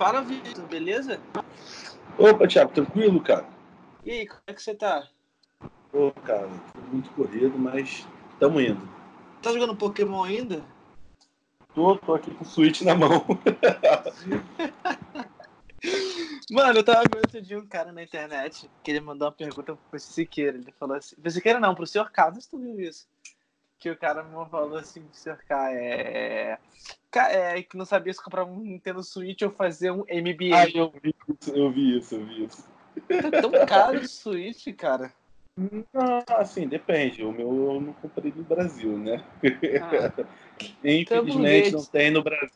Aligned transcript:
Fala, 0.00 0.22
Vitor, 0.22 0.64
beleza? 0.64 1.20
Opa, 2.18 2.48
Thiago, 2.48 2.72
tranquilo, 2.72 3.20
cara? 3.20 3.46
E 4.02 4.10
aí, 4.10 4.26
como 4.26 4.40
é 4.46 4.54
que 4.54 4.62
você 4.62 4.74
tá? 4.74 5.06
Pô, 5.92 6.10
cara, 6.24 6.48
tô 6.72 6.80
muito 6.90 7.10
corrido, 7.10 7.58
mas 7.58 8.08
tamo 8.38 8.62
indo. 8.62 8.80
Tá 9.42 9.52
jogando 9.52 9.76
Pokémon 9.76 10.24
ainda? 10.24 10.64
Tô, 11.74 11.98
tô 11.98 12.14
aqui 12.14 12.30
com 12.30 12.42
o 12.42 12.48
Switch 12.48 12.80
na 12.80 12.94
mão. 12.94 13.26
Mano, 16.50 16.78
eu 16.78 16.84
tava 16.84 17.02
vendo 17.14 17.42
dia 17.44 17.58
um 17.58 17.66
cara 17.66 17.92
na 17.92 18.02
internet 18.02 18.70
que 18.82 18.90
ele 18.90 19.00
mandou 19.00 19.28
uma 19.28 19.34
pergunta 19.34 19.76
pro 19.90 20.00
Siqueira. 20.00 20.56
Ele 20.56 20.72
falou 20.80 20.96
assim: 20.96 21.14
pro 21.16 21.30
Siqueira 21.30 21.60
não, 21.60 21.74
pro 21.74 21.86
senhor 21.86 22.10
K, 22.10 22.28
não 22.28 22.34
sei 22.36 22.42
se 22.42 22.48
tu 22.48 22.58
viu 22.58 22.80
isso. 22.80 23.06
Que 23.78 23.90
o 23.90 23.98
cara 23.98 24.22
me 24.22 24.32
falou 24.48 24.78
assim 24.78 25.02
pro 25.02 25.14
senhor 25.14 25.38
K, 25.46 25.74
é. 25.74 26.58
É 27.18 27.62
que 27.62 27.76
não 27.76 27.84
sabia 27.84 28.12
se 28.12 28.22
comprar 28.22 28.44
um 28.44 28.60
Nintendo 28.60 29.02
Switch 29.02 29.42
ou 29.42 29.50
fazer 29.50 29.90
um 29.90 30.04
MBA. 30.08 30.54
Ah, 30.54 30.70
eu 30.72 30.92
vi 31.02 31.14
isso, 31.28 31.50
eu 31.54 31.70
vi 31.70 31.98
isso, 31.98 32.14
eu 32.14 32.24
vi 32.24 32.44
isso. 32.44 32.68
Tá 33.08 33.40
tão 33.40 33.50
caro 33.66 34.00
o 34.00 34.06
Switch, 34.08 34.68
cara. 34.76 35.12
Ah, 35.94 36.40
assim, 36.40 36.68
depende. 36.68 37.24
O 37.24 37.32
meu 37.32 37.74
eu 37.74 37.80
não 37.80 37.92
comprei 37.94 38.32
no 38.34 38.44
Brasil, 38.44 38.96
né? 38.96 39.24
Ah, 39.82 40.12
Infelizmente 40.84 41.70
Tamo 41.70 41.82
não 41.82 41.84
tem 41.86 42.10
no 42.10 42.22
Brasil. 42.22 42.50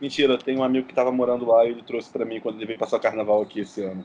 Mentira, 0.00 0.38
tem 0.38 0.56
um 0.56 0.62
amigo 0.62 0.86
que 0.86 0.94
tava 0.94 1.10
morando 1.10 1.44
lá 1.44 1.64
e 1.64 1.70
ele 1.70 1.82
trouxe 1.82 2.08
pra 2.10 2.24
mim 2.24 2.40
quando 2.40 2.56
ele 2.56 2.66
veio 2.66 2.78
passar 2.78 2.98
o 2.98 3.00
carnaval 3.00 3.42
aqui 3.42 3.60
esse 3.60 3.82
ano. 3.82 4.04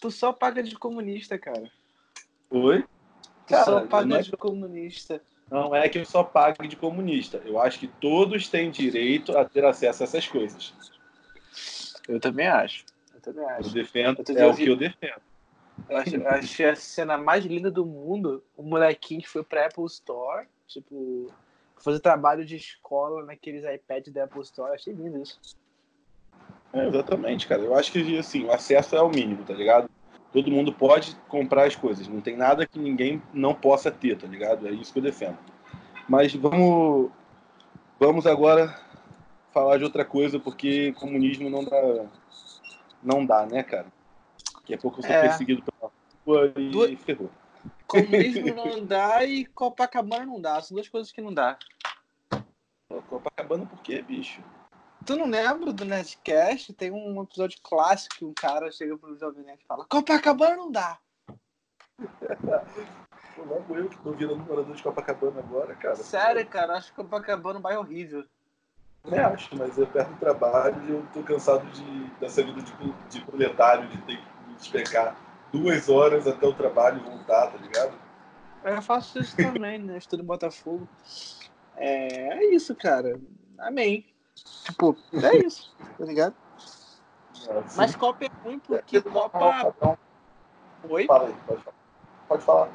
tu 0.00 0.10
só 0.10 0.32
paga 0.32 0.62
de 0.62 0.76
comunista, 0.76 1.38
cara. 1.38 1.70
Oi? 2.50 2.82
Tu 3.46 3.54
só 3.54 3.64
Cara, 3.64 3.86
paga 3.86 4.06
não 4.06 4.16
é 4.16 4.22
de 4.22 4.36
comunista. 4.36 5.22
Não 5.52 5.74
é 5.76 5.86
que 5.86 5.98
eu 5.98 6.04
só 6.06 6.24
pague 6.24 6.66
de 6.66 6.76
comunista. 6.76 7.42
Eu 7.44 7.60
acho 7.60 7.78
que 7.78 7.86
todos 7.86 8.48
têm 8.48 8.70
direito 8.70 9.36
a 9.36 9.44
ter 9.44 9.62
acesso 9.66 10.02
a 10.02 10.04
essas 10.04 10.26
coisas. 10.26 10.72
Eu 12.08 12.18
também 12.18 12.46
acho. 12.46 12.86
Eu 13.14 13.20
também 13.20 13.44
Eu 13.44 13.48
acho. 13.50 13.70
defendo, 13.70 14.18
é 14.20 14.24
dia 14.32 14.40
eu 14.40 14.48
o 14.50 14.54
vi- 14.54 14.64
que 14.64 14.70
eu 14.70 14.76
defendo. 14.76 15.20
Eu 15.90 15.96
acho- 15.98 16.16
eu 16.16 16.28
achei 16.28 16.66
a 16.70 16.74
cena 16.74 17.18
mais 17.18 17.44
linda 17.44 17.70
do 17.70 17.84
mundo. 17.84 18.42
O 18.56 18.62
molequinho 18.62 19.20
que 19.20 19.28
foi 19.28 19.44
pra 19.44 19.66
Apple 19.66 19.84
Store, 19.84 20.46
tipo, 20.66 21.30
fazer 21.76 22.00
trabalho 22.00 22.46
de 22.46 22.56
escola 22.56 23.22
naqueles 23.22 23.62
iPads 23.62 24.10
da 24.10 24.24
Apple 24.24 24.40
Store. 24.40 24.72
Achei 24.74 24.94
lindo 24.94 25.22
isso. 25.22 25.38
É, 26.72 26.88
exatamente, 26.88 27.46
cara. 27.46 27.60
Eu 27.60 27.74
acho 27.74 27.92
que 27.92 28.18
assim, 28.18 28.46
o 28.46 28.52
acesso 28.52 28.96
é 28.96 29.02
o 29.02 29.10
mínimo, 29.10 29.44
tá 29.44 29.52
ligado? 29.52 29.90
Todo 30.32 30.50
mundo 30.50 30.72
pode 30.72 31.14
comprar 31.28 31.66
as 31.66 31.76
coisas. 31.76 32.08
Não 32.08 32.20
tem 32.20 32.36
nada 32.36 32.66
que 32.66 32.78
ninguém 32.78 33.22
não 33.34 33.54
possa 33.54 33.90
ter, 33.90 34.16
tá 34.16 34.26
ligado? 34.26 34.66
É 34.66 34.70
isso 34.70 34.92
que 34.92 34.98
eu 34.98 35.02
defendo. 35.02 35.36
Mas 36.08 36.34
vamos, 36.34 37.10
vamos 38.00 38.26
agora 38.26 38.74
falar 39.52 39.76
de 39.76 39.84
outra 39.84 40.04
coisa, 40.04 40.38
porque 40.40 40.92
comunismo 40.94 41.50
não 41.50 41.62
dá, 41.64 42.06
não 43.02 43.26
dá, 43.26 43.44
né, 43.44 43.62
cara? 43.62 43.86
Daqui 44.56 44.74
a 44.74 44.78
pouco 44.78 45.00
eu 45.00 45.02
sou 45.02 45.12
É. 45.14 45.20
perseguido 45.20 45.62
pela 45.62 45.92
rua 46.26 46.52
e 46.56 46.70
Du- 46.70 46.96
ferrou. 46.96 47.30
Comunismo 47.86 48.54
não 48.56 48.84
dá 48.84 49.22
e 49.24 49.44
Copacabana 49.44 50.24
não 50.24 50.40
dá. 50.40 50.62
São 50.62 50.74
duas 50.74 50.88
coisas 50.88 51.12
que 51.12 51.20
não 51.20 51.34
dá. 51.34 51.58
Copacabana 53.08 53.66
por 53.66 53.80
quê, 53.82 54.00
bicho? 54.02 54.40
Tu 55.04 55.16
não 55.16 55.26
lembra 55.26 55.72
do 55.72 55.84
Nerdcast? 55.84 56.72
Tem 56.74 56.90
um 56.90 57.22
episódio 57.22 57.58
clássico 57.62 58.16
que 58.16 58.24
um 58.24 58.34
cara 58.34 58.70
chega 58.70 58.96
pro 58.96 59.18
Jovem 59.18 59.44
Nerd 59.44 59.60
e 59.62 59.66
fala 59.66 59.84
Copacabana 59.86 60.56
não 60.56 60.70
dá. 60.70 60.98
Pô, 63.34 63.42
logo 63.42 63.76
eu 63.76 63.88
que 63.88 63.98
tô 63.98 64.12
virando 64.12 64.44
morador 64.44 64.76
de 64.76 64.82
Copacabana 64.82 65.40
agora, 65.40 65.74
cara. 65.74 65.96
Sério, 65.96 66.46
cara, 66.46 66.74
acho 66.74 66.90
que 66.90 66.96
Copacabana 66.96 67.56
é 67.56 67.58
um 67.58 67.62
bairro 67.62 67.80
horrível. 67.80 68.24
Nem 69.04 69.18
acho, 69.18 69.56
mas 69.56 69.76
é 69.78 69.86
perto 69.86 70.10
do 70.10 70.20
trabalho 70.20 70.80
e 70.86 70.92
eu 70.92 71.04
tô 71.12 71.22
cansado 71.22 71.66
de, 71.72 72.04
dessa 72.20 72.42
vida 72.42 72.62
de, 72.62 72.92
de 73.10 73.24
proletário, 73.24 73.88
de 73.88 73.98
ter 74.02 74.16
que 74.16 74.48
me 74.48 74.54
despecar 74.54 75.16
duas 75.52 75.88
horas 75.88 76.28
até 76.28 76.46
o 76.46 76.54
trabalho 76.54 77.00
e 77.00 77.10
voltar, 77.10 77.50
tá 77.50 77.58
ligado? 77.58 77.92
Eu 78.62 78.80
faço 78.80 79.18
isso 79.18 79.36
também, 79.36 79.80
né? 79.80 79.98
Estudo 79.98 80.22
em 80.22 80.26
Botafogo. 80.26 80.88
É, 81.76 82.38
é 82.38 82.54
isso, 82.54 82.76
cara. 82.76 83.20
Amém. 83.58 84.11
Tipo, 84.34 84.96
é 85.12 85.36
isso, 85.46 85.74
tá 85.98 86.04
ligado? 86.04 86.34
Assim, 87.32 87.76
Mas 87.76 87.96
Copa 87.96 88.24
é 88.24 88.28
ruim 88.42 88.58
porque 88.58 89.00
Copa. 89.02 89.72
Então, 89.76 89.98
Oi? 90.88 91.06
fala 91.06 91.26
aí, 91.28 91.34
pode 91.46 91.62
falar. 91.62 91.76
Pode 92.28 92.44
falar. 92.44 92.68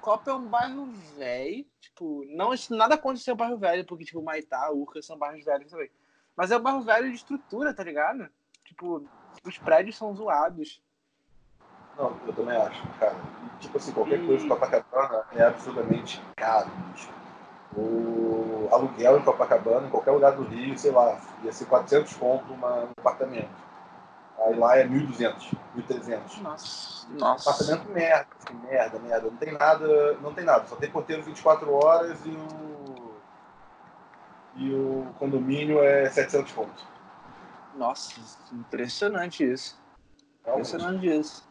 Copa 0.00 0.30
é 0.30 0.34
um 0.34 0.46
bairro 0.46 0.86
velho. 1.16 1.66
Tipo, 1.80 2.24
não, 2.28 2.50
nada 2.70 2.96
contra 2.96 3.22
ser 3.22 3.32
um 3.32 3.36
bairro 3.36 3.58
velho, 3.58 3.84
porque, 3.84 4.04
tipo, 4.04 4.22
Maitá, 4.22 4.70
Urca 4.70 5.02
são 5.02 5.18
bairros 5.18 5.44
velhos 5.44 5.70
também. 5.70 5.90
Mas 6.36 6.50
é 6.50 6.56
um 6.56 6.62
bairro 6.62 6.82
velho 6.82 7.08
de 7.10 7.16
estrutura, 7.16 7.74
tá 7.74 7.82
ligado? 7.82 8.28
Tipo, 8.64 9.04
os 9.44 9.58
prédios 9.58 9.96
são 9.96 10.14
zoados. 10.14 10.82
Não, 11.96 12.16
eu 12.26 12.32
também 12.32 12.56
acho, 12.56 12.80
cara. 13.00 13.16
Tipo 13.60 13.76
assim, 13.76 13.92
qualquer 13.92 14.20
E- 14.20 14.26
coisa 14.26 14.44
em 14.44 14.48
Copacabana 14.48 15.24
é 15.32 15.42
absolutamente 15.42 16.22
caro, 16.36 16.70
bicho. 16.92 17.08
O 17.78 18.68
aluguel 18.72 19.18
em 19.18 19.22
Copacabana, 19.22 19.86
em 19.86 19.90
qualquer 19.90 20.10
lugar 20.10 20.32
do 20.32 20.42
Rio, 20.42 20.78
sei 20.78 20.90
lá, 20.90 21.18
ia 21.42 21.52
ser 21.52 21.64
400 21.66 22.14
conto 22.14 22.52
uma- 22.52 22.84
um 22.84 22.90
apartamento. 22.98 23.48
Aí 24.38 24.56
lá 24.56 24.76
é 24.76 24.84
1.200, 24.84 25.50
1.300. 25.74 26.38
Nossa. 26.40 27.06
Nossa. 27.10 27.50
apartamento 27.50 27.88
merda, 27.90 28.26
assim, 28.38 28.58
merda, 28.66 28.98
merda. 28.98 29.30
Não 29.30 29.36
tem 29.36 29.52
nada, 29.52 30.12
não 30.20 30.34
tem 30.34 30.44
nada. 30.44 30.66
Só 30.66 30.76
tem 30.76 30.90
porteiro 30.90 31.22
24 31.22 31.72
horas 31.72 32.18
e 32.26 32.30
o 32.30 33.08
e 34.60 34.74
o 34.74 35.06
condomínio 35.20 35.80
é 35.82 36.10
700 36.10 36.50
pontos. 36.52 36.84
Nossa, 37.76 38.20
impressionante 38.52 39.44
isso. 39.44 39.78
Realmente. 40.44 40.68
Impressionante 40.68 41.06
isso. 41.20 41.47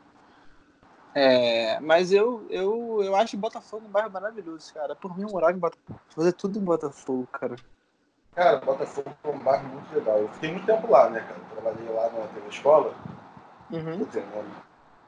É, 1.19 1.79
mas 1.79 2.11
eu, 2.11 2.45
eu, 2.47 3.01
eu 3.03 3.15
acho 3.15 3.35
Botafogo 3.37 3.87
um 3.87 3.89
bairro 3.89 4.11
maravilhoso, 4.11 4.71
cara. 4.71 4.95
Por 4.95 5.17
mim, 5.17 5.23
eu 5.23 5.29
morava 5.31 5.51
em 5.51 5.59
Botafogo. 5.59 5.99
Fazer 6.09 6.31
tudo 6.33 6.59
em 6.59 6.63
Botafogo, 6.63 7.27
cara. 7.31 7.55
Cara, 8.35 8.57
Botafogo 8.59 9.09
é 9.23 9.27
um 9.27 9.39
bairro 9.39 9.67
muito 9.67 9.95
legal. 9.95 10.19
Eu 10.19 10.29
fiquei 10.29 10.51
muito 10.51 10.67
tempo 10.67 10.91
lá, 10.91 11.09
né, 11.09 11.21
cara? 11.21 11.39
Trabalhei 11.51 11.89
lá 11.91 12.03
na 12.11 12.27
TV 12.27 12.47
Escola. 12.49 12.93
Quer 13.71 13.77
Uhum. 13.77 14.03
dizer, 14.03 14.25
né? 14.27 14.45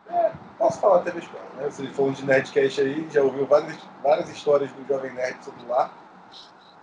É, 0.07 0.33
posso 0.57 0.79
falar 0.79 1.03
TV 1.03 1.19
Escola, 1.19 1.43
né? 1.57 1.65
Vocês 1.65 1.95
falando 1.95 2.15
de 2.15 2.25
Nerdcast 2.25 2.81
aí, 2.81 3.07
já 3.11 3.21
ouviu 3.21 3.45
várias, 3.45 3.77
várias 4.01 4.29
histórias 4.29 4.71
do 4.71 4.83
Jovem 4.87 5.13
Nerd 5.13 5.43
sobre 5.45 5.63
lá. 5.67 5.93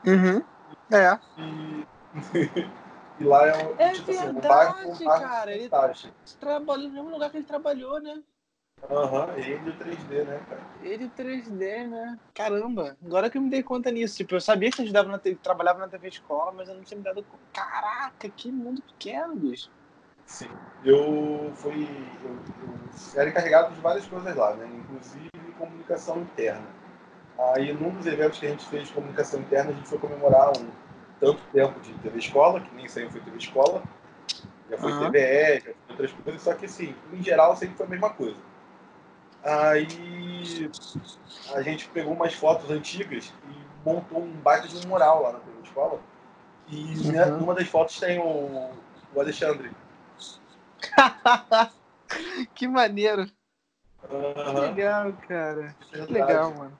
Uhum. 0.06 0.40
É. 0.92 1.18
E, 1.36 1.84
e 3.18 3.24
lá 3.24 3.48
é, 3.48 3.56
um, 3.56 3.74
É 3.76 3.90
tipo 3.90 4.12
assim, 4.12 4.28
um 4.28 4.32
verdade, 4.34 4.48
bairro, 4.48 4.92
um 4.92 4.98
bairro 5.04 5.24
cara, 5.28 5.52
ele- 5.52 5.68
fantástico. 5.68 6.14
Trabalhou 6.38 6.86
no 6.86 6.94
mesmo 6.94 7.10
lugar 7.10 7.28
que 7.28 7.38
ele 7.38 7.44
trabalhou, 7.44 8.00
né? 8.00 8.22
Aham, 8.82 9.36
ele 9.36 9.52
e 9.52 9.70
o 9.70 9.76
3D, 9.78 10.24
né, 10.24 10.46
cara? 10.48 10.62
Ele 10.80 11.08
3D, 11.08 11.86
né? 11.88 12.18
Caramba, 12.34 12.96
agora 13.04 13.28
que 13.28 13.38
eu 13.38 13.42
me 13.42 13.50
dei 13.50 13.62
conta 13.62 13.90
nisso. 13.90 14.16
Tipo, 14.16 14.36
eu 14.36 14.40
sabia 14.40 14.70
que 14.70 14.76
você 14.76 14.82
ajudava 14.82 15.08
na 15.08 15.18
trabalhava 15.42 15.78
na 15.80 15.88
TV 15.88 16.08
escola, 16.08 16.52
mas 16.52 16.68
eu 16.68 16.74
não 16.74 16.82
tinha 16.82 16.98
me 16.98 17.04
dado 17.04 17.24
conta. 17.24 17.42
Caraca, 17.52 18.30
que 18.30 18.52
mundo 18.52 18.82
pequeno, 18.82 19.34
bicho. 19.36 19.70
Sim. 20.26 20.50
Eu 20.84 21.52
fui. 21.56 21.88
Eu, 22.22 22.30
eu 23.14 23.20
era 23.20 23.30
encarregado 23.30 23.74
de 23.74 23.80
várias 23.80 24.06
coisas 24.06 24.36
lá, 24.36 24.54
né? 24.54 24.66
Inclusive 24.66 25.30
comunicação 25.58 26.20
interna. 26.20 26.66
Aí, 27.38 27.72
num 27.72 27.90
dos 27.90 28.06
eventos 28.06 28.38
que 28.38 28.46
a 28.46 28.50
gente 28.50 28.66
fez 28.66 28.88
de 28.88 28.94
comunicação 28.94 29.40
interna, 29.40 29.70
a 29.70 29.74
gente 29.74 29.88
foi 29.88 29.98
comemorar 29.98 30.50
um 30.56 30.70
tanto 31.20 31.42
tempo 31.52 31.78
de 31.80 31.92
TV 31.94 32.18
Escola, 32.18 32.60
que 32.60 32.74
nem 32.74 32.88
sempre 32.88 33.10
foi 33.10 33.20
TV 33.20 33.36
Escola, 33.36 33.82
já 34.70 34.78
foi 34.78 34.92
Aham. 34.92 35.10
TVE, 35.10 35.54
já 35.60 35.60
foi 35.62 35.74
outras 35.90 36.12
coisas, 36.12 36.42
só 36.42 36.54
que 36.54 36.66
assim, 36.66 36.94
em 37.12 37.22
geral 37.22 37.56
sempre 37.56 37.76
foi 37.76 37.86
a 37.86 37.88
mesma 37.90 38.10
coisa. 38.10 38.40
Aí 39.42 40.70
a 41.54 41.62
gente 41.62 41.88
pegou 41.90 42.12
umas 42.12 42.34
fotos 42.34 42.70
antigas 42.70 43.32
e 43.44 43.88
montou 43.88 44.22
um 44.22 44.32
baita 44.32 44.66
de 44.66 44.76
um 44.84 44.88
mural 44.88 45.22
lá 45.22 45.32
na 45.32 45.40
Escola. 45.62 46.00
E 46.68 47.12
né, 47.12 47.26
Uhum. 47.26 47.38
numa 47.38 47.54
das 47.54 47.68
fotos 47.68 47.98
tem 48.00 48.18
o, 48.18 48.70
o 49.14 49.20
Alexandre. 49.20 49.70
que 52.54 52.66
maneiro. 52.66 53.26
Que 53.26 54.14
Aham. 54.14 54.60
legal, 54.60 55.12
cara. 55.28 55.76
Que 55.78 55.96
Verdade. 55.96 56.12
legal, 56.12 56.54
mano. 56.54 56.78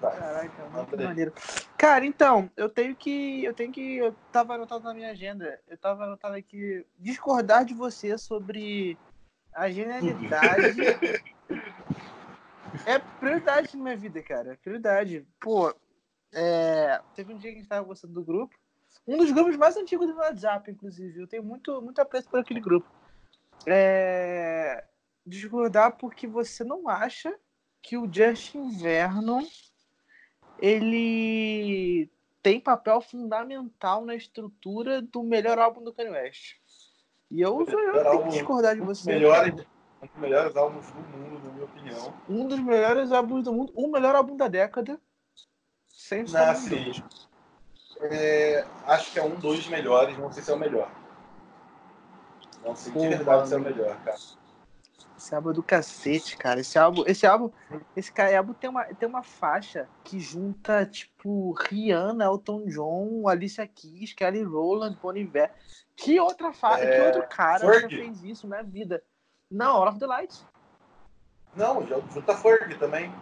Vai. 0.00 0.18
Caraca, 0.18 0.62
aí. 0.98 1.06
maneiro. 1.06 1.32
Cara, 1.78 2.04
então, 2.04 2.50
eu 2.56 2.68
tenho 2.68 2.94
que. 2.94 3.44
Eu 3.44 3.54
tenho 3.54 3.72
que. 3.72 3.96
Eu 3.96 4.14
tava 4.30 4.54
anotado 4.54 4.84
na 4.84 4.94
minha 4.94 5.10
agenda. 5.10 5.60
Eu 5.68 5.76
tava 5.78 6.04
anotado 6.04 6.34
aqui 6.34 6.84
discordar 6.98 7.64
de 7.64 7.74
você 7.74 8.18
sobre 8.18 8.98
a 9.54 9.70
genialidade. 9.70 10.80
é 12.86 12.98
prioridade 12.98 13.76
na 13.76 13.82
minha 13.82 13.96
vida, 13.96 14.22
cara. 14.22 14.58
Prioridade. 14.62 15.26
Pô, 15.40 15.74
é, 16.32 17.00
teve 17.14 17.32
um 17.32 17.38
dia 17.38 17.50
que 17.50 17.56
a 17.56 17.60
gente 17.60 17.68
tava 17.68 17.86
gostando 17.86 18.14
do 18.14 18.24
grupo. 18.24 18.56
Um 19.06 19.16
dos 19.16 19.30
grupos 19.30 19.56
mais 19.56 19.76
antigos 19.76 20.06
do 20.06 20.16
WhatsApp, 20.16 20.70
inclusive. 20.70 21.20
Eu 21.20 21.26
tenho 21.26 21.42
muito, 21.42 21.80
muito 21.82 22.00
apreço 22.00 22.28
por 22.28 22.40
aquele 22.40 22.60
grupo. 22.60 22.88
É, 23.66 24.84
discordar 25.26 25.96
porque 25.96 26.26
você 26.26 26.64
não 26.64 26.88
acha 26.88 27.34
que 27.80 27.96
o 27.96 28.12
Justin 28.12 28.70
Vernon 28.78 29.44
ele 30.58 32.08
tem 32.42 32.60
papel 32.60 33.00
fundamental 33.00 34.04
na 34.04 34.14
estrutura 34.14 35.02
do 35.02 35.22
melhor 35.22 35.58
álbum 35.58 35.82
do 35.82 35.92
Kanye 35.92 36.10
West. 36.10 36.56
E 37.32 37.40
eu, 37.40 37.58
eu 37.60 37.66
tenho 38.10 38.22
que 38.24 38.28
discordar 38.28 38.74
de 38.74 38.82
você. 38.82 39.10
Melhores, 39.10 39.54
um 40.02 40.06
dos 40.06 40.16
melhores 40.20 40.54
álbuns 40.54 40.86
do 40.90 41.00
mundo, 41.00 41.40
na 41.46 41.52
minha 41.52 41.64
opinião. 41.64 42.14
Um 42.28 42.46
dos 42.46 42.60
melhores 42.60 43.10
álbuns 43.10 43.42
do 43.42 43.52
mundo. 43.54 43.72
O 43.74 43.90
melhor 43.90 44.14
álbum 44.14 44.36
da 44.36 44.48
década. 44.48 45.00
Sem 45.88 46.24
Não, 46.24 46.54
sim. 46.54 46.92
É, 48.02 48.66
acho 48.86 49.12
que 49.12 49.18
é 49.18 49.22
um 49.24 49.34
dos 49.36 49.66
melhores, 49.68 50.18
não 50.18 50.30
sei 50.30 50.42
se 50.42 50.50
é 50.50 50.54
o 50.54 50.58
melhor. 50.58 50.90
Não 52.62 52.76
sei 52.76 52.92
de 52.92 53.08
verdade 53.08 53.48
se 53.48 53.54
é 53.54 53.56
o 53.56 53.60
melhor, 53.60 53.96
cara. 54.04 54.18
Esse 55.22 55.36
álbum 55.36 55.50
é 55.50 55.52
do 55.52 55.62
cacete, 55.62 56.36
cara. 56.36 56.58
Esse 56.60 56.76
álbum, 56.76 57.04
esse 57.06 57.24
álbum, 57.24 57.50
esse 57.94 58.12
álbum 58.20 58.52
tem 58.54 58.68
uma, 58.68 58.84
tem 58.86 59.08
uma 59.08 59.22
faixa 59.22 59.88
que 60.02 60.18
junta, 60.18 60.84
tipo, 60.84 61.52
Rihanna, 61.52 62.24
Elton 62.24 62.64
John, 62.66 63.28
Alicia 63.28 63.64
Keys, 63.64 64.12
Kelly 64.12 64.42
Rowland, 64.42 64.98
Bon 65.00 65.14
Iver. 65.14 65.52
Que 65.94 66.18
outra 66.18 66.52
faixa, 66.52 66.84
é... 66.84 66.98
que 66.98 67.06
outro 67.06 67.28
cara 67.28 67.80
já 67.80 67.88
fez 67.88 68.24
isso 68.24 68.48
na 68.48 68.62
vida? 68.62 69.00
Não, 69.48 69.76
All 69.76 69.88
of 69.88 70.00
the 70.00 70.06
Lights. 70.06 70.44
Não, 71.54 71.86
junta 71.86 72.36
Ferg 72.36 72.76
também. 72.78 73.14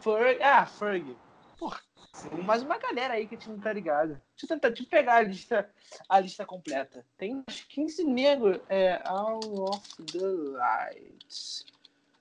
Ferg, 0.00 0.42
ah, 0.42 0.66
Ferg. 0.66 1.16
Porra, 1.56 1.78
Sim. 2.12 2.28
Mas 2.44 2.62
uma 2.62 2.78
galera 2.78 3.14
aí 3.14 3.26
que 3.26 3.34
a 3.34 3.38
gente 3.38 3.48
não 3.48 3.60
tá 3.60 3.72
ligado. 3.72 4.20
Deixa 4.36 4.44
eu 4.44 4.48
tentar 4.48 4.68
eu 4.68 4.86
pegar 4.86 5.16
a 5.16 5.22
lista, 5.22 5.70
a 6.08 6.20
lista 6.20 6.44
completa. 6.44 7.04
Tem 7.16 7.36
uns 7.36 7.62
15 7.68 8.04
negros. 8.04 8.60
É, 8.68 9.00
All 9.04 9.38
of 9.38 10.02
the 10.12 10.26
Lights. 10.26 11.64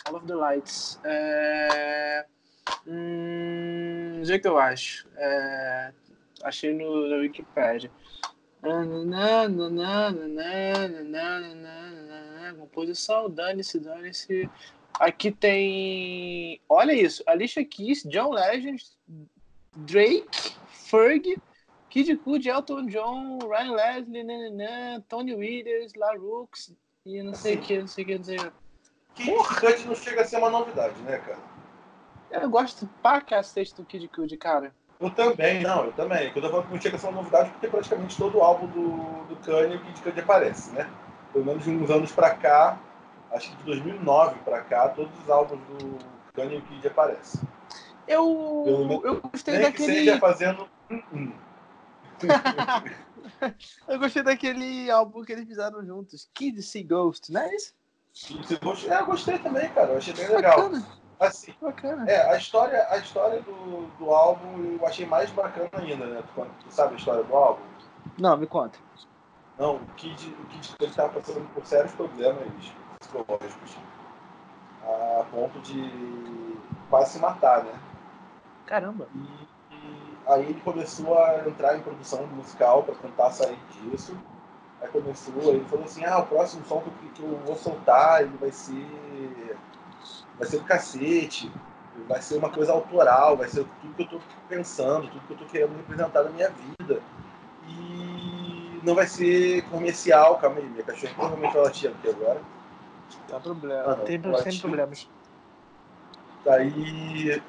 All 0.06 0.16
of 0.16 0.28
the 0.28 0.36
Lights. 0.36 1.00
É, 1.04 2.26
hum, 2.88 4.22
que 4.24 4.48
eu 4.48 4.58
acho. 4.60 5.08
É, 5.18 5.94
achei 6.44 6.74
no, 6.74 7.08
na 7.10 7.18
Wikipedia. 7.18 7.92
Composição, 12.60 13.30
dane-se, 13.30 13.80
dane-se. 13.80 14.50
Aqui 15.00 15.32
tem. 15.32 16.62
Olha 16.68 16.92
isso. 16.92 17.24
Alicia 17.26 17.64
Keys, 17.64 18.04
John 18.04 18.32
Legend, 18.32 18.84
Drake, 19.76 20.56
Ferg, 20.70 21.38
Kid 21.90 22.16
Cudi, 22.18 22.50
Elton 22.50 22.88
John, 22.88 23.40
Ryan 23.40 23.74
Leslie, 23.74 24.24
nananã, 24.24 25.02
Tony 25.08 25.34
Williams, 25.34 25.94
LaRux 25.96 26.74
e 27.06 27.22
não 27.24 27.34
sei 27.34 27.56
o 27.56 27.60
assim, 27.60 27.68
que, 27.68 27.80
não 27.80 27.88
sei 27.88 28.04
o 28.04 28.08
que, 28.08 28.18
não 28.18 28.24
sei 28.24 28.38
o 28.38 28.40
que. 28.40 28.52
Kid 29.16 29.60
Cudi 29.60 29.88
não 29.88 29.96
chega 29.96 30.22
a 30.22 30.26
ser 30.26 30.38
uma 30.38 30.50
novidade, 30.50 31.00
né, 31.02 31.18
cara? 31.18 31.40
Eu 32.32 32.50
gosto 32.50 32.88
pra 33.02 33.22
cacete 33.22 33.76
do 33.76 33.84
Kid 33.84 34.08
Cudi, 34.10 34.38
cara. 34.38 34.74
Eu 35.00 35.10
também, 35.10 35.62
não, 35.62 35.86
eu 35.86 35.94
também. 35.94 36.32
Quando 36.34 36.46
eu 36.46 36.52
falo 36.52 36.64
que 36.64 36.74
não 36.74 36.82
chega 36.82 36.98
a 36.98 37.00
ser 37.00 37.08
uma 37.08 37.22
novidade, 37.22 37.50
porque 37.52 37.68
praticamente 37.68 38.18
todo 38.18 38.38
o 38.38 38.44
álbum 38.44 38.68
do, 38.68 39.26
do 39.28 39.36
Kanye, 39.38 39.78
o 39.78 39.82
Kid 39.82 40.02
Cudi 40.02 40.20
aparece, 40.20 40.72
né? 40.72 40.90
Pelo 41.32 41.46
menos 41.46 41.64
de 41.64 41.72
uns 41.72 41.90
anos 41.90 42.12
pra 42.12 42.32
cá, 42.36 42.78
acho 43.32 43.50
que 43.50 43.58
de 43.58 43.64
2009 43.64 44.40
pra 44.44 44.62
cá, 44.62 44.90
todos 44.90 45.12
os 45.24 45.30
álbuns 45.30 45.60
do 45.62 45.98
Kanye 46.34 46.56
e 46.56 46.58
o 46.58 46.62
Kid 46.64 46.88
aparecem. 46.88 47.42
Eu, 48.10 49.02
eu 49.06 49.22
gostei 49.22 49.54
Nem 49.54 49.64
daquele. 49.64 49.94
Que 49.94 50.00
seja 50.00 50.20
fazendo. 50.20 50.68
eu 53.88 54.00
gostei 54.00 54.24
daquele 54.24 54.90
álbum 54.90 55.24
que 55.24 55.32
eles 55.32 55.48
fizeram 55.48 55.86
juntos, 55.86 56.28
Kid 56.34 56.60
See 56.64 56.82
Ghost, 56.82 57.32
não 57.32 57.42
é 57.42 57.56
isso? 57.56 57.76
É, 58.90 59.00
eu 59.00 59.06
gostei 59.06 59.38
também, 59.38 59.70
cara. 59.70 59.92
Eu 59.92 59.98
achei 59.98 60.16
bem 60.16 60.28
legal. 60.28 60.58
Bacana. 60.58 60.84
Assim, 61.20 61.54
bacana. 61.62 62.10
É, 62.10 62.32
a 62.32 62.38
história, 62.38 62.88
a 62.90 62.98
história 62.98 63.44
do, 63.44 63.86
do 64.00 64.10
álbum 64.10 64.80
eu 64.80 64.88
achei 64.88 65.06
mais 65.06 65.30
bacana 65.30 65.70
ainda, 65.74 66.08
né? 66.08 66.24
Tu, 66.34 66.48
tu 66.64 66.74
sabe 66.74 66.96
a 66.96 66.98
história 66.98 67.24
do 67.24 67.36
álbum? 67.36 67.62
Não, 68.18 68.36
me 68.36 68.48
conta. 68.48 68.80
Não, 69.60 69.76
o 69.76 69.86
Kid, 69.98 70.30
o 70.30 70.46
Kid 70.48 70.74
ele 70.80 70.94
tava 70.94 71.10
passando 71.10 71.48
por 71.54 71.64
sérios 71.64 71.92
problemas 71.92 72.48
psicológicos. 73.00 73.78
A 74.82 75.24
ponto 75.30 75.60
de 75.60 76.58
quase 76.90 77.12
se 77.12 77.20
matar, 77.20 77.64
né? 77.64 77.72
Caramba! 78.70 79.08
E, 79.16 79.74
e 79.74 80.18
aí 80.28 80.44
ele 80.44 80.62
começou 80.62 81.18
a 81.18 81.40
entrar 81.48 81.76
em 81.76 81.82
produção 81.82 82.28
musical 82.28 82.84
para 82.84 82.94
tentar 82.94 83.32
sair 83.32 83.58
disso. 83.72 84.16
Aí 84.80 84.88
começou, 84.90 85.56
ele 85.56 85.66
falou 85.66 85.86
assim, 85.86 86.06
ah, 86.06 86.20
o 86.20 86.28
próximo 86.28 86.64
som 86.66 86.80
que, 86.82 87.10
que 87.10 87.24
eu 87.24 87.36
vou 87.40 87.56
soltar, 87.56 88.22
ele 88.22 88.38
vai 88.40 88.52
ser. 88.52 89.58
Vai 90.38 90.48
ser 90.48 90.60
do 90.60 90.66
cacete, 90.66 91.52
vai 92.08 92.22
ser 92.22 92.38
uma 92.38 92.50
coisa 92.52 92.72
autoral, 92.72 93.36
vai 93.36 93.50
ser 93.50 93.66
tudo 93.82 93.96
que 93.96 94.04
eu 94.04 94.20
tô 94.20 94.26
pensando, 94.48 95.10
tudo 95.10 95.28
que 95.28 95.34
eu 95.34 95.38
tô 95.38 95.46
querendo 95.46 95.76
representar 95.76 96.24
na 96.24 96.30
minha 96.30 96.50
vida. 96.50 97.02
E 97.68 98.80
não 98.84 98.94
vai 98.94 99.08
ser 99.08 99.64
comercial, 99.64 100.38
calma 100.38 100.60
aí, 100.60 100.70
minha 100.70 100.84
cachorra 100.84 101.14
provavelmente 101.16 101.54
vai 101.54 101.64
latir 101.64 101.90
aqui 101.90 102.10
agora. 102.10 102.40
Tá 103.28 103.40
problema, 103.40 103.84
ah, 103.84 103.96
não, 103.96 104.06
tem 104.06 104.22
sempre 104.22 104.60
problemas. 104.60 105.10
Daí 106.46 107.42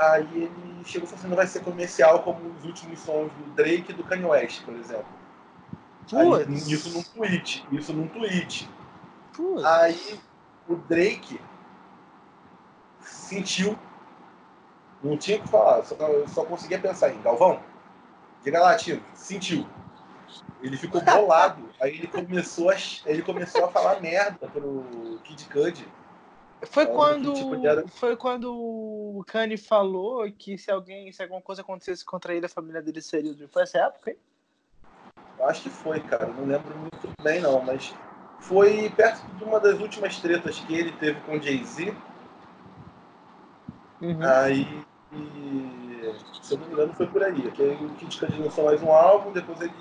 Aí 0.00 0.26
ele 0.34 0.82
chegou 0.82 1.04
e 1.04 1.10
falou 1.10 1.18
assim, 1.18 1.28
não 1.28 1.36
vai 1.36 1.46
ser 1.46 1.60
comercial 1.60 2.22
como 2.22 2.48
os 2.48 2.64
últimos 2.64 3.00
sons 3.00 3.30
do 3.34 3.50
Drake 3.54 3.92
e 3.92 3.94
do 3.94 4.02
Kanye 4.02 4.24
West, 4.24 4.64
por 4.64 4.74
exemplo. 4.74 5.04
Aí, 6.10 6.54
isso 6.54 6.88
num 6.90 7.02
tweet. 7.02 7.66
Isso 7.70 7.92
num 7.92 8.08
tweet. 8.08 8.66
Putz. 9.34 9.62
Aí 9.62 10.18
o 10.66 10.76
Drake 10.76 11.38
sentiu. 13.02 13.78
Não 15.02 15.18
tinha 15.18 15.36
o 15.36 15.42
que 15.42 15.48
falar, 15.48 15.84
só, 15.84 15.96
só 16.28 16.44
conseguia 16.46 16.78
pensar 16.78 17.12
em 17.12 17.20
Galvão. 17.20 17.60
Diga 18.42 18.58
lá, 18.58 18.76
tio, 18.76 19.04
sentiu. 19.12 19.66
Ele 20.62 20.78
ficou 20.78 21.02
bolado. 21.02 21.68
aí 21.78 21.98
ele 21.98 22.06
começou 22.06 22.70
a, 22.70 22.76
ele 23.04 23.22
começou 23.22 23.66
a 23.66 23.68
falar 23.68 24.00
merda 24.00 24.48
pro 24.48 25.20
Kid 25.24 25.44
Cudi 25.50 25.86
foi 26.66 26.86
quando, 26.86 27.32
tipo 27.32 27.88
foi 27.88 28.16
quando 28.16 28.52
o 28.54 29.24
Kanye 29.26 29.56
falou 29.56 30.30
que 30.30 30.58
se 30.58 30.70
alguém, 30.70 31.10
se 31.10 31.22
alguma 31.22 31.40
coisa 31.40 31.62
acontecesse 31.62 32.04
contra 32.04 32.34
ele, 32.34 32.46
a 32.46 32.50
família 32.50 32.82
dele 32.82 33.00
seria. 33.00 33.34
Foi 33.48 33.62
essa 33.62 33.78
época, 33.78 34.10
hein? 34.10 34.16
Acho 35.42 35.62
que 35.62 35.70
foi, 35.70 36.00
cara. 36.00 36.26
Não 36.26 36.44
lembro 36.44 36.76
muito 36.76 37.08
bem, 37.22 37.40
não. 37.40 37.62
Mas 37.62 37.94
foi 38.40 38.90
perto 38.90 39.26
de 39.36 39.44
uma 39.44 39.58
das 39.58 39.80
últimas 39.80 40.18
tretas 40.18 40.60
que 40.60 40.74
ele 40.74 40.92
teve 40.92 41.18
com 41.22 41.38
o 41.38 41.42
Jay-Z. 41.42 41.94
Uhum. 44.02 44.18
Aí, 44.22 44.84
se 46.42 46.52
eu 46.52 46.58
não 46.58 46.66
me 46.66 46.72
engano, 46.74 46.92
foi 46.92 47.06
por 47.06 47.22
aí. 47.22 47.50
Que 47.52 47.62
aí 47.62 47.74
o 47.74 47.90
Kid 47.94 48.18
Cudi 48.18 48.38
lançou 48.38 48.64
mais 48.64 48.82
um 48.82 48.92
álbum, 48.92 49.32
depois 49.32 49.60
ele 49.60 49.72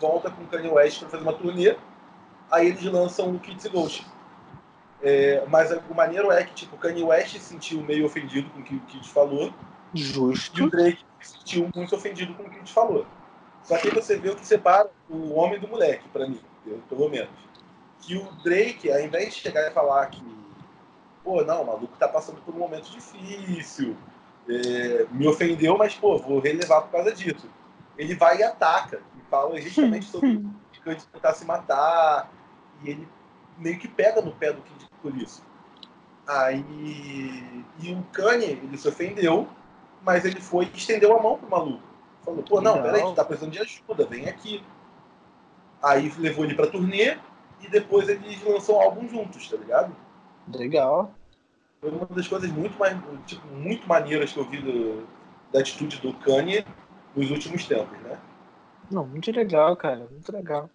volta 0.00 0.30
com 0.30 0.42
o 0.42 0.46
Kanye 0.46 0.68
West 0.68 1.00
para 1.00 1.08
fazer 1.08 1.22
uma 1.24 1.32
turnê. 1.32 1.76
Aí 2.50 2.68
eles 2.68 2.84
lançam 2.84 3.34
o 3.34 3.40
Kids 3.40 3.66
Ghost. 3.66 4.06
É, 5.02 5.42
mas 5.48 5.70
o 5.70 5.94
maneiro 5.94 6.30
é 6.30 6.44
que 6.44 6.54
tipo, 6.54 6.76
o 6.76 6.78
Kanye 6.78 7.02
West 7.02 7.32
se 7.32 7.40
sentiu 7.40 7.82
meio 7.82 8.04
ofendido 8.04 8.50
com 8.50 8.60
o 8.60 8.62
que 8.62 8.76
o 8.76 8.80
Kid 8.80 9.08
falou. 9.08 9.52
Justo. 9.94 10.60
E 10.60 10.62
o 10.62 10.70
Drake 10.70 11.04
se 11.20 11.38
sentiu 11.38 11.70
muito 11.74 11.94
ofendido 11.94 12.34
com 12.34 12.42
o 12.42 12.50
que 12.50 12.56
o 12.56 12.58
Kid 12.58 12.72
falou. 12.72 13.06
Só 13.62 13.78
que 13.78 13.88
aí 13.88 13.94
você 13.94 14.16
vê 14.16 14.30
o 14.30 14.36
que 14.36 14.46
separa 14.46 14.90
o 15.08 15.34
homem 15.34 15.58
do 15.58 15.68
moleque, 15.68 16.08
para 16.08 16.26
mim, 16.26 16.40
pelo 16.88 17.08
menos. 17.08 17.30
Que 18.00 18.16
o 18.16 18.24
Drake, 18.42 18.90
ao 18.90 19.00
invés 19.00 19.34
de 19.34 19.40
chegar 19.40 19.68
e 19.68 19.72
falar 19.72 20.06
que, 20.06 20.22
pô, 21.22 21.42
não, 21.44 21.62
o 21.62 21.66
maluco 21.66 21.96
tá 21.98 22.08
passando 22.08 22.40
por 22.42 22.54
um 22.54 22.58
momento 22.58 22.90
difícil, 22.90 23.96
é, 24.48 25.06
me 25.10 25.26
ofendeu, 25.26 25.76
mas, 25.76 25.94
pô, 25.94 26.18
vou 26.18 26.40
relevar 26.40 26.82
por 26.82 26.92
causa 26.92 27.12
disso. 27.12 27.48
Ele 27.96 28.14
vai 28.14 28.38
e 28.38 28.42
ataca, 28.42 29.02
e 29.18 29.30
fala 29.30 29.60
justamente 29.60 30.06
sobre 30.06 30.28
o 30.36 30.54
Kid 30.72 31.06
tentar 31.12 31.34
se 31.34 31.44
matar, 31.44 32.30
e 32.82 32.90
ele 32.90 33.08
meio 33.58 33.78
que 33.78 33.88
pega 33.88 34.22
no 34.22 34.32
pé 34.32 34.52
do 34.52 34.62
Kid 34.62 34.89
por 35.02 35.16
isso. 35.16 35.42
Aí. 36.26 36.64
E 37.82 37.92
o 37.92 38.02
Kanye, 38.12 38.60
ele 38.62 38.76
se 38.76 38.88
ofendeu, 38.88 39.48
mas 40.02 40.24
ele 40.24 40.40
foi 40.40 40.66
e 40.66 40.76
estendeu 40.76 41.16
a 41.16 41.22
mão 41.22 41.38
pro 41.38 41.50
maluco. 41.50 41.82
Falou, 42.24 42.42
pô, 42.42 42.60
não, 42.60 42.82
peraí, 42.82 43.02
tu 43.02 43.14
tá 43.14 43.24
precisando 43.24 43.52
de 43.52 43.58
ajuda, 43.58 44.04
vem 44.06 44.28
aqui. 44.28 44.62
Aí 45.82 46.12
levou 46.18 46.44
ele 46.44 46.54
pra 46.54 46.66
turnê 46.66 47.16
e 47.60 47.68
depois 47.68 48.08
eles 48.08 48.42
lançam 48.44 48.76
um 48.76 48.80
álbum 48.80 49.08
juntos, 49.08 49.48
tá 49.48 49.56
ligado? 49.56 49.96
Legal. 50.52 51.12
Foi 51.80 51.90
uma 51.90 52.06
das 52.06 52.28
coisas 52.28 52.50
muito 52.50 52.78
mais, 52.78 52.96
tipo, 53.26 53.46
muito 53.48 53.88
maneiras 53.88 54.32
que 54.32 54.38
eu 54.38 54.44
vi 54.44 54.60
do, 54.60 55.06
da 55.50 55.60
atitude 55.60 55.98
do 56.00 56.12
Kanye 56.12 56.64
nos 57.16 57.30
últimos 57.30 57.66
tempos, 57.66 57.98
né? 58.00 58.18
Não, 58.90 59.06
muito 59.06 59.30
legal, 59.30 59.74
cara, 59.76 60.06
muito 60.10 60.30
legal. 60.30 60.68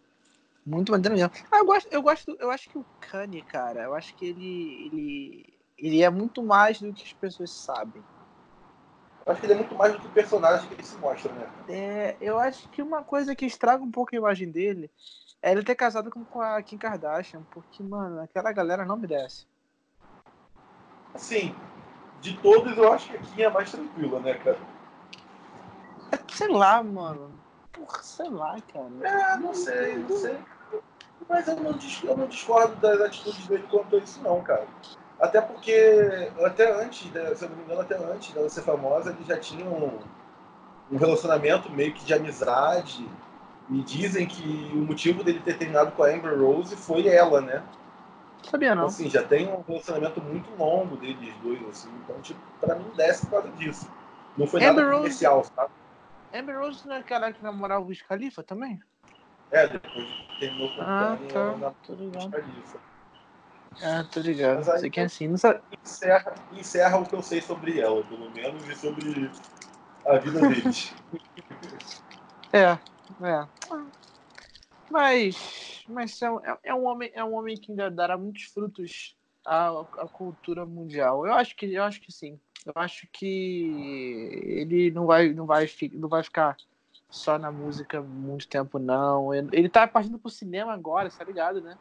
Muito 0.65 0.91
maneiro 0.91 1.15
mesmo. 1.15 1.31
Ah, 1.51 1.59
eu 1.59 1.65
gosto, 1.65 1.87
eu 1.91 2.01
gosto, 2.01 2.37
eu 2.39 2.49
acho 2.49 2.67
que 2.67 2.77
o 2.77 2.85
Kanye, 2.99 3.43
cara, 3.43 3.83
eu 3.83 3.93
acho 3.93 4.15
que 4.15 4.25
ele, 4.25 4.89
ele, 4.91 5.53
ele 5.77 6.01
é 6.01 6.09
muito 6.09 6.41
mais 6.41 6.81
do 6.81 6.91
que 6.91 7.03
as 7.03 7.13
pessoas 7.13 7.51
sabem. 7.51 8.03
Eu 9.25 9.31
acho 9.31 9.41
que 9.41 9.47
ele 9.47 9.53
é 9.53 9.57
muito 9.57 9.75
mais 9.75 9.93
do 9.93 9.99
que 9.99 10.07
o 10.07 10.11
personagem 10.11 10.67
que 10.67 10.73
ele 10.73 10.83
se 10.83 10.97
mostra, 10.97 11.31
né? 11.33 11.47
É, 11.67 12.17
eu 12.19 12.39
acho 12.39 12.67
que 12.69 12.81
uma 12.81 13.03
coisa 13.03 13.35
que 13.35 13.45
estraga 13.45 13.83
um 13.83 13.91
pouco 13.91 14.15
a 14.15 14.17
imagem 14.17 14.51
dele 14.51 14.89
é 15.41 15.51
ele 15.51 15.63
ter 15.63 15.75
casado 15.75 16.09
com 16.09 16.41
a 16.41 16.61
Kim 16.63 16.77
Kardashian, 16.77 17.43
porque, 17.51 17.83
mano, 17.83 18.21
aquela 18.21 18.51
galera 18.51 18.85
não 18.85 18.97
merece. 18.97 19.45
Assim, 21.13 21.55
de 22.21 22.37
todos 22.39 22.75
eu 22.75 22.91
acho 22.91 23.11
que 23.11 23.17
a 23.17 23.21
Kim 23.21 23.41
é 23.43 23.49
mais 23.49 23.71
tranquila, 23.71 24.19
né, 24.19 24.33
cara? 24.35 24.59
É, 26.11 26.33
sei 26.33 26.47
lá, 26.47 26.81
mano. 26.81 27.39
Porra, 27.71 28.01
sei 28.01 28.29
lá, 28.29 28.57
cara. 28.73 29.07
É, 29.07 29.37
não 29.37 29.53
sei, 29.53 29.97
não 29.97 30.09
sei. 30.09 30.39
Mas 31.27 31.47
eu 31.47 31.55
não, 31.55 31.77
eu 32.03 32.17
não 32.17 32.27
discordo 32.27 32.75
das 32.75 33.01
atitudes 33.01 33.47
dele 33.47 33.65
quanto 33.69 33.95
a 33.95 33.99
isso, 33.99 34.21
não, 34.21 34.41
cara. 34.41 34.65
Até 35.19 35.41
porque, 35.41 36.31
até 36.43 36.71
antes, 36.83 37.11
se 37.11 37.43
eu 37.43 37.49
não 37.49 37.57
me 37.57 37.63
engano, 37.63 37.81
até 37.81 37.95
antes 37.97 38.33
dela 38.33 38.49
ser 38.49 38.61
famosa, 38.61 39.11
ele 39.11 39.23
já 39.25 39.37
tinha 39.37 39.65
um, 39.65 39.97
um 40.91 40.97
relacionamento 40.97 41.71
meio 41.71 41.93
que 41.93 42.03
de 42.05 42.13
amizade. 42.13 43.07
E 43.69 43.81
dizem 43.81 44.27
que 44.27 44.71
o 44.73 44.85
motivo 44.85 45.23
dele 45.23 45.41
ter 45.43 45.57
terminado 45.57 45.91
com 45.93 46.03
a 46.03 46.09
Amber 46.09 46.39
Rose 46.39 46.75
foi 46.75 47.07
ela, 47.07 47.41
né? 47.41 47.63
Sabia 48.43 48.75
não. 48.75 48.85
Assim, 48.85 49.09
já 49.09 49.23
tem 49.23 49.47
um 49.47 49.61
relacionamento 49.61 50.21
muito 50.21 50.47
longo 50.55 50.95
deles 50.97 51.33
dois, 51.41 51.59
assim. 51.69 51.89
Então, 52.03 52.19
tipo, 52.21 52.39
pra 52.61 52.75
mim 52.75 52.85
desce 52.95 53.25
por 53.25 53.41
causa 53.41 53.49
disso. 53.53 53.89
Não 54.37 54.45
foi 54.45 54.63
Amber 54.63 54.85
nada 54.85 54.97
comercial, 54.97 55.37
Rose... 55.37 55.51
sabe? 55.55 55.71
Amber 56.31 56.59
Rose 56.59 56.87
não 56.87 56.95
é 56.95 56.99
aquela 56.99 57.31
que 57.31 57.41
namorava 57.41 57.83
o 57.83 57.87
Wiz 57.87 58.03
Khalifa 58.03 58.43
também? 58.43 58.79
É, 59.51 59.67
depois 59.67 60.07
terminou 60.39 60.69
com 60.71 60.81
ah, 60.81 61.17
o 61.19 61.27
tá. 61.27 61.57
na 61.57 61.71
tô 61.71 61.93
ligado. 61.93 62.35
Ah, 63.81 64.03
tô 64.11 64.19
ligado. 64.21 64.57
Mas 64.57 64.69
aí, 64.69 64.89
que 64.89 64.99
é 64.99 65.03
assim, 65.03 65.27
não 65.27 65.37
sabe. 65.37 65.61
Encerra, 65.83 66.33
encerra 66.51 66.97
o 66.97 67.05
que 67.05 67.13
eu 67.13 67.21
sei 67.21 67.41
sobre 67.41 67.79
ela, 67.79 68.03
pelo 68.03 68.29
menos, 68.31 68.67
e 68.67 68.75
sobre 68.75 69.29
a 70.05 70.17
vida 70.17 70.39
deles. 70.39 70.93
é, 72.53 72.63
é. 72.63 73.47
Mas, 74.89 75.83
mas 75.87 76.21
é, 76.21 76.27
é, 76.63 76.73
um 76.73 76.85
homem, 76.85 77.11
é 77.13 77.23
um 77.23 77.33
homem 77.35 77.57
que 77.57 77.71
ainda 77.71 77.91
dará 77.91 78.17
muitos 78.17 78.43
frutos 78.43 79.15
à, 79.45 79.67
à 79.69 80.07
cultura 80.07 80.65
mundial. 80.65 81.25
Eu 81.25 81.33
acho 81.33 81.55
que, 81.55 81.73
eu 81.73 81.83
acho 81.83 82.01
que 82.01 82.11
sim. 82.11 82.39
Eu 82.65 82.73
acho 82.75 83.07
que 83.11 84.41
ele 84.43 84.89
não 84.91 85.05
vai, 85.05 85.29
não 85.29 85.45
vai, 85.45 85.69
não 85.93 86.09
vai 86.09 86.23
ficar 86.23 86.57
só 87.09 87.37
na 87.39 87.51
música 87.51 88.01
muito 88.01 88.47
tempo, 88.47 88.79
não. 88.79 89.33
Ele 89.33 89.69
tá 89.69 89.87
partindo 89.87 90.19
pro 90.19 90.29
cinema 90.29 90.73
agora, 90.73 91.09
tá 91.09 91.23
ligado, 91.23 91.61
né? 91.61 91.77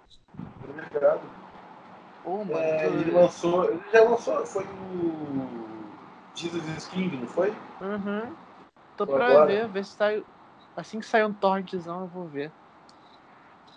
Tô 0.60 0.72
ligado. 0.72 1.28
Pô, 2.22 2.44
mano, 2.44 2.58
é, 2.58 2.86
ele 2.86 3.10
lançou. 3.10 3.70
Ele 3.70 3.82
já 3.92 4.02
lançou. 4.02 4.46
Foi 4.46 4.64
o. 4.64 5.92
Jesus 6.34 6.64
is 6.76 6.86
King, 6.88 7.16
não 7.18 7.28
foi? 7.28 7.50
Uhum. 7.80 8.34
Tô 8.96 9.06
pra 9.06 9.26
agora. 9.26 9.46
ver, 9.46 9.68
ver 9.68 9.84
se 9.84 9.92
sai. 9.92 10.24
Assim 10.76 10.98
que 10.98 11.06
sair 11.06 11.24
um 11.24 11.32
torrentzão, 11.32 12.02
eu 12.02 12.08
vou 12.08 12.26
ver. 12.26 12.52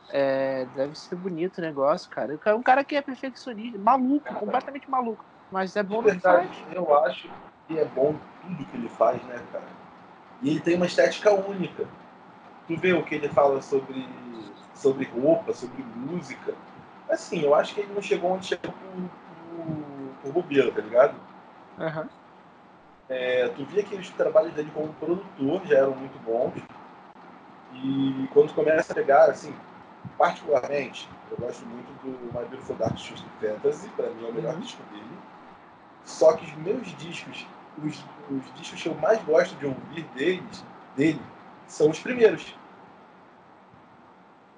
É, 0.09 0.65
deve 0.65 0.95
ser 0.95 1.15
bonito 1.15 1.57
o 1.57 1.61
negócio, 1.61 2.09
cara. 2.09 2.39
É 2.45 2.53
um 2.53 2.63
cara 2.63 2.83
que 2.83 2.95
é 2.95 3.01
perfeccionista, 3.01 3.77
maluco, 3.77 4.33
completamente 4.35 4.89
maluco. 4.89 5.25
Mas 5.51 5.75
é 5.75 5.83
bom 5.83 6.01
verdade, 6.01 6.65
eu 6.71 6.93
acho 7.03 7.29
que 7.67 7.77
é 7.77 7.85
bom 7.85 8.17
tudo 8.41 8.65
que 8.65 8.77
ele 8.77 8.89
faz, 8.89 9.23
né, 9.25 9.35
cara? 9.51 9.76
E 10.41 10.49
ele 10.49 10.59
tem 10.59 10.75
uma 10.75 10.85
estética 10.85 11.31
única. 11.33 11.85
Tu 12.67 12.77
vê 12.77 12.93
o 12.93 13.03
que 13.03 13.15
ele 13.15 13.29
fala 13.29 13.61
sobre, 13.61 14.07
sobre 14.73 15.05
roupa, 15.05 15.53
sobre 15.53 15.83
música. 15.83 16.53
Assim, 17.09 17.41
eu 17.41 17.55
acho 17.55 17.73
que 17.73 17.81
ele 17.81 17.93
não 17.93 18.01
chegou 18.01 18.31
onde 18.31 18.47
chegou 18.47 18.73
por, 18.73 20.31
por, 20.31 20.33
por 20.33 20.43
tá 20.43 20.81
ligado? 20.81 21.15
Uhum. 21.77 22.09
É, 23.09 23.47
tu 23.49 23.63
via 23.65 23.83
que 23.83 23.95
os 23.95 24.09
trabalhos 24.09 24.53
dele 24.53 24.69
como 24.73 24.93
produtor 24.93 25.61
já 25.65 25.77
eram 25.77 25.95
muito 25.95 26.19
bons. 26.23 26.61
E 27.73 28.27
quando 28.33 28.53
começa 28.53 28.91
a 28.91 28.95
pegar, 28.95 29.29
assim, 29.29 29.53
particularmente, 30.17 31.09
eu 31.31 31.37
gosto 31.37 31.65
muito 31.65 31.87
do 32.03 32.37
My 32.37 32.45
Beautiful 32.45 32.75
Dark 32.75 32.95
Twisted 32.95 33.25
Fantasy, 33.39 33.87
para 33.89 34.09
mim 34.09 34.25
é 34.25 34.29
o 34.29 34.33
melhor 34.33 34.55
uhum. 34.55 34.59
disco 34.59 34.83
dele. 34.91 35.17
Só 36.03 36.33
que 36.33 36.45
os 36.45 36.53
meus 36.57 36.87
discos, 36.97 37.45
os, 37.83 38.03
os, 38.29 38.53
discos 38.55 38.81
que 38.81 38.89
eu 38.89 38.95
mais 38.95 39.21
gosto 39.23 39.55
de 39.55 39.65
ouvir 39.65 40.03
deles, 40.15 40.65
dele, 40.95 41.21
são 41.67 41.89
os 41.89 41.99
primeiros. 41.99 42.55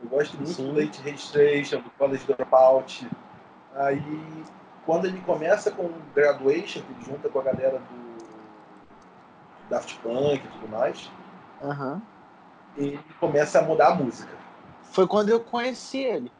Eu 0.02 0.10
gosto 0.10 0.38
muito 0.38 0.52
Sim. 0.52 0.72
do 0.72 0.80
Late 0.80 1.02
Registration, 1.02 1.82
do 1.82 1.90
College 1.92 2.26
Dropout. 2.26 3.10
Aí, 3.76 4.46
quando 4.86 5.06
ele 5.06 5.20
começa 5.22 5.72
com 5.72 5.92
Graduation, 6.16 6.82
que 6.82 6.92
ele 6.94 7.06
junta 7.06 7.30
com 7.30 7.40
a 7.40 7.44
galera 7.44 7.80
do 7.80 8.10
Daft 9.70 10.00
Punk 10.00 10.44
e 10.44 10.48
tudo 10.48 10.68
mais, 10.70 11.12
uhum. 11.62 12.02
ele 12.78 13.00
começa 13.20 13.60
a 13.60 13.62
mudar 13.62 13.90
a 13.90 13.96
música. 13.96 14.32
Foi 14.84 15.08
quando 15.08 15.30
eu 15.30 15.40
conheci 15.40 16.00
ele. 16.00 16.32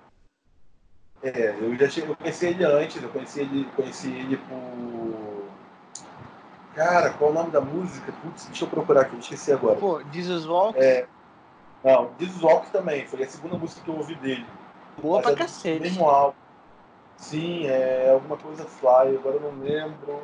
É, 1.22 1.50
eu 1.60 1.76
já 1.76 1.90
cheguei, 1.90 2.10
eu 2.10 2.16
conheci 2.16 2.46
ele 2.46 2.64
antes, 2.64 3.04
eu 3.04 3.10
conheci 3.10 3.42
ele, 3.42 3.66
conheci 3.76 4.10
ele 4.10 4.38
por. 4.38 5.29
Cara, 6.80 7.12
qual 7.12 7.32
é 7.32 7.34
o 7.34 7.36
nome 7.36 7.52
da 7.52 7.60
música? 7.60 8.10
Putz, 8.24 8.46
deixa 8.46 8.64
eu 8.64 8.70
procurar 8.70 9.02
aqui, 9.02 9.14
eu 9.14 9.20
esqueci 9.20 9.52
agora. 9.52 9.76
Pô, 9.76 10.02
Jesus 10.10 10.46
Walk? 10.46 10.80
É. 10.80 11.06
Não, 11.84 12.16
Jesus 12.18 12.42
Walk 12.42 12.72
também, 12.72 13.06
foi 13.06 13.22
a 13.22 13.28
segunda 13.28 13.58
música 13.58 13.82
que 13.82 13.90
eu 13.90 13.98
ouvi 13.98 14.16
dele. 14.16 14.48
Boa 15.02 15.22
pra 15.22 15.34
é 15.34 15.36
cacete. 15.36 15.82
Mesmo 15.82 16.10
álbum. 16.10 16.38
Sim, 17.18 17.68
é 17.68 18.12
alguma 18.12 18.38
coisa 18.38 18.64
Fly, 18.64 19.18
agora 19.18 19.36
eu 19.36 19.42
não 19.42 19.60
lembro. 19.60 20.22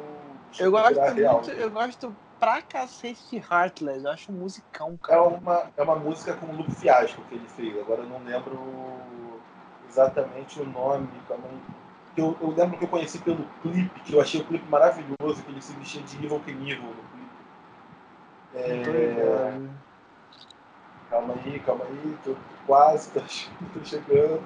Eu 0.57 0.71
gosto, 0.71 0.97
muito, 1.13 1.51
eu 1.51 1.69
gosto 1.69 2.15
pra 2.39 2.61
cacete 2.61 3.29
de 3.31 3.37
Heartless, 3.37 4.05
eu 4.05 4.11
acho 4.11 4.31
um 4.31 4.35
musicão, 4.35 4.97
cara. 4.97 5.19
É 5.19 5.21
uma, 5.21 5.71
é 5.75 5.83
uma 5.83 5.97
música 5.97 6.35
com 6.35 6.45
o 6.45 6.55
Luke 6.55 6.73
Fiasco 6.73 7.21
que 7.23 7.35
ele 7.35 7.49
fez, 7.49 7.77
agora 7.77 8.01
eu 8.01 8.07
não 8.07 8.23
lembro 8.23 9.41
exatamente 9.89 10.61
o 10.61 10.65
nome, 10.65 11.09
Eu, 12.17 12.37
eu, 12.39 12.49
lembro 12.51 12.77
que 12.77 12.85
eu 12.85 12.87
conheci 12.87 13.19
pelo 13.19 13.45
clipe, 13.61 13.99
que 14.01 14.13
eu 14.13 14.21
achei 14.21 14.39
o 14.39 14.45
clipe 14.45 14.65
maravilhoso, 14.69 15.43
que 15.43 15.51
ele 15.51 15.61
se 15.61 15.73
vestia 15.73 16.01
de 16.01 16.15
Evil 16.25 16.39
Knievel 16.39 16.87
no 16.87 16.95
clipe. 16.95 17.25
É... 18.55 19.59
Calma 21.09 21.33
aí, 21.33 21.59
calma 21.59 21.85
aí, 21.85 22.17
tô 22.23 22.35
quase, 22.65 23.11
tô, 23.11 23.19
tô 23.19 23.85
chegando. 23.85 24.41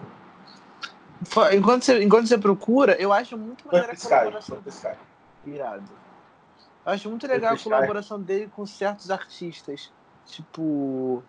Enquanto 1.54 1.84
você, 1.84 2.04
enquanto 2.04 2.28
você 2.28 2.38
procura, 2.38 3.00
eu 3.00 3.12
acho 3.12 3.38
muito 3.38 3.68
maneira 3.68 3.94
a 3.94 3.98
colaboração. 3.98 4.58
Sky. 4.66 4.98
Irado. 5.46 5.92
Eu 6.86 6.92
acho 6.94 7.10
muito 7.10 7.28
legal 7.28 7.54
a 7.54 7.60
colaboração 7.60 8.22
dele 8.22 8.50
com 8.56 8.66
certos 8.66 9.12
artistas. 9.12 9.92
Tipo, 10.26 11.24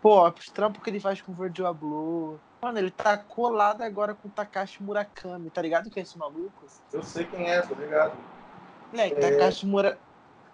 pô, 0.00 0.28
os 0.28 0.46
trampos 0.50 0.82
que 0.82 0.90
ele 0.90 1.00
faz 1.00 1.20
com 1.22 1.32
o 1.32 1.34
Virgil 1.34 1.66
Abloh. 1.66 2.38
Mano, 2.62 2.78
ele 2.78 2.90
tá 2.90 3.16
colado 3.16 3.80
agora 3.82 4.14
com 4.14 4.28
o 4.28 4.30
Takashi 4.30 4.82
Murakami, 4.82 5.48
tá 5.48 5.62
ligado 5.62 5.90
quem 5.90 6.02
é 6.02 6.04
esse 6.04 6.18
maluco? 6.18 6.66
Eu 6.92 7.02
sei 7.02 7.24
quem 7.24 7.50
é, 7.50 7.62
tá 7.62 7.74
ligado? 7.74 8.12
Moleque, 8.92 9.14
é... 9.16 9.30
Takashi, 9.30 9.66
Mura... 9.66 9.98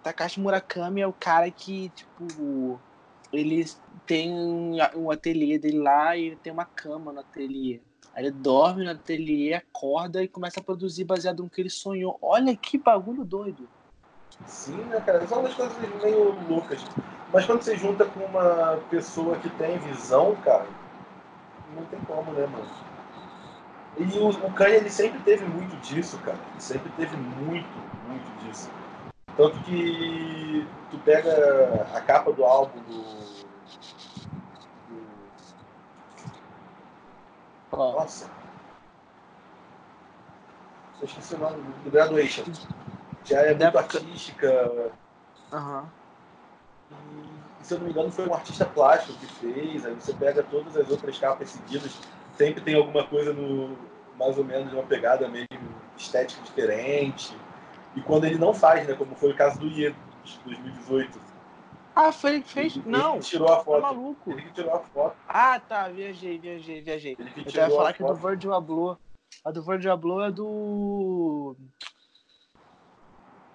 Takashi 0.01 0.39
Murakami 0.39 1.01
é 1.01 1.07
o 1.07 1.11
cara 1.11 1.51
que, 1.51 1.89
tipo, 1.89 2.79
ele 3.33 3.65
tem 4.05 4.31
um 4.95 5.11
ateliê 5.11 5.59
dele 5.59 5.79
lá 5.79 6.15
e 6.15 6.27
ele 6.27 6.35
tem 6.37 6.53
uma 6.53 6.63
cama 6.63 7.11
no 7.11 7.19
ateliê. 7.19 7.81
Aí 8.13 8.23
ele 8.23 8.31
dorme 8.31 8.85
no 8.85 8.91
ateliê, 8.91 9.53
acorda 9.53 10.23
e 10.23 10.29
começa 10.29 10.61
a 10.61 10.63
produzir 10.63 11.03
baseado 11.03 11.43
no 11.43 11.49
que 11.49 11.61
ele 11.61 11.69
sonhou. 11.69 12.17
Olha 12.21 12.55
que 12.55 12.77
bagulho 12.77 13.25
doido. 13.25 13.67
Sim, 14.45 14.77
né, 14.85 15.01
cara? 15.01 15.27
São 15.27 15.41
umas 15.41 15.53
coisas 15.53 15.77
meio 16.01 16.31
loucas. 16.47 16.81
Mas 17.33 17.45
quando 17.45 17.61
você 17.61 17.75
junta 17.75 18.05
com 18.05 18.21
uma 18.21 18.77
pessoa 18.89 19.37
que 19.39 19.49
tem 19.51 19.77
visão, 19.79 20.35
cara, 20.37 20.65
não 21.77 21.85
tem 21.85 21.99
como, 22.01 22.31
né, 22.33 22.45
mano? 22.47 22.67
E 23.97 24.03
o, 24.19 24.29
o 24.29 24.53
Kanye, 24.53 24.75
ele 24.75 24.89
sempre 24.89 25.19
teve 25.19 25.45
muito 25.45 25.75
disso, 25.77 26.19
cara. 26.19 26.37
Ele 26.51 26.61
sempre 26.61 26.91
teve 26.91 27.15
muito, 27.15 27.67
muito 28.07 28.43
disso. 28.43 28.69
Tanto 29.35 29.59
que 29.61 30.67
tu 30.91 30.97
pega 30.99 31.85
a 31.95 32.01
capa 32.01 32.31
do 32.31 32.43
álbum 32.43 32.79
do. 32.81 33.01
do... 37.69 37.77
Nossa. 37.77 38.29
Eu 40.99 41.05
esqueci 41.05 41.35
o 41.35 41.39
nome 41.39 41.57
do 41.83 41.91
Graduation. 41.91 42.43
Já 43.23 43.41
é 43.41 43.53
muito 43.53 43.77
artística. 43.77 44.91
Aham. 45.51 45.89
Uhum 46.91 47.36
se 47.67 47.73
eu 47.73 47.79
não 47.79 47.85
me 47.85 47.91
engano, 47.91 48.09
foi 48.09 48.25
um 48.27 48.33
artista 48.33 48.65
plástico 48.65 49.19
que 49.19 49.25
fez. 49.25 49.85
Aí 49.85 49.93
você 49.93 50.13
pega 50.13 50.41
todas 50.43 50.77
as 50.77 50.89
outras 50.89 51.19
capas 51.19 51.49
seguidas, 51.49 51.99
sempre 52.37 52.61
tem 52.61 52.75
alguma 52.75 53.05
coisa 53.05 53.33
no 53.33 53.77
mais 54.17 54.37
ou 54.37 54.43
menos 54.43 54.73
uma 54.73 54.83
pegada 54.83 55.27
meio 55.27 55.45
estética 55.97 56.41
diferente. 56.43 57.37
E 57.95 58.01
quando 58.01 58.25
ele 58.25 58.37
não 58.37 58.53
faz, 58.53 58.87
né, 58.87 58.93
como 58.93 59.15
foi 59.15 59.31
o 59.31 59.35
caso 59.35 59.59
do 59.59 59.67
IE 59.67 59.91
de 59.91 60.39
2018. 60.45 61.19
Ah, 61.93 62.11
foi 62.11 62.31
ele 62.31 62.41
que 62.41 62.49
fez? 62.49 62.77
Ele, 62.77 62.89
não. 62.89 63.15
Ele 63.15 63.23
tirou 63.23 63.51
a 63.51 63.63
foto. 63.63 63.81
Tá 63.81 63.93
maluco. 63.93 64.31
Ele 64.31 64.41
que 64.43 64.53
tirou 64.53 64.73
a 64.73 64.79
foto. 64.79 65.15
Ah, 65.27 65.59
tá, 65.59 65.89
viajei, 65.89 66.39
viajei, 66.39 66.81
viajei. 66.81 67.17
Ele 67.19 67.29
que 67.31 67.57
Eu 67.57 67.63
ia 67.63 67.69
falar 67.69 67.93
que 67.93 68.03
do 68.03 68.15
Virgil 68.15 68.53
Abloh. 68.53 68.97
A 69.43 69.51
do 69.51 69.61
Virgil 69.61 69.91
Abloh 69.91 70.23
é 70.23 70.31
do. 70.31 71.55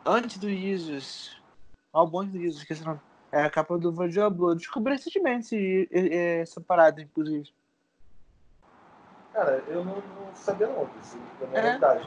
Antes 0.04 0.38
do 0.38 0.50
Jesus. 0.50 1.36
Álbum 1.92 2.20
antes 2.20 2.32
do 2.32 2.40
Jesus, 2.40 2.62
esqueci 2.62 2.82
o 2.82 2.86
nome. 2.86 3.00
É 3.32 3.44
a 3.44 3.50
capa 3.50 3.78
do 3.78 3.90
Virgil 3.90 4.24
Abloh. 4.24 4.54
Descobri 4.54 4.92
recentemente 4.92 5.88
essa 5.90 6.60
parada, 6.60 7.00
inclusive. 7.00 7.50
Cara, 9.32 9.64
eu 9.68 9.82
não, 9.82 9.94
não 9.94 10.34
sabia 10.34 10.66
não 10.66 10.84
disso, 10.84 11.18
na 11.50 11.58
é. 11.58 11.62
verdade. 11.62 12.06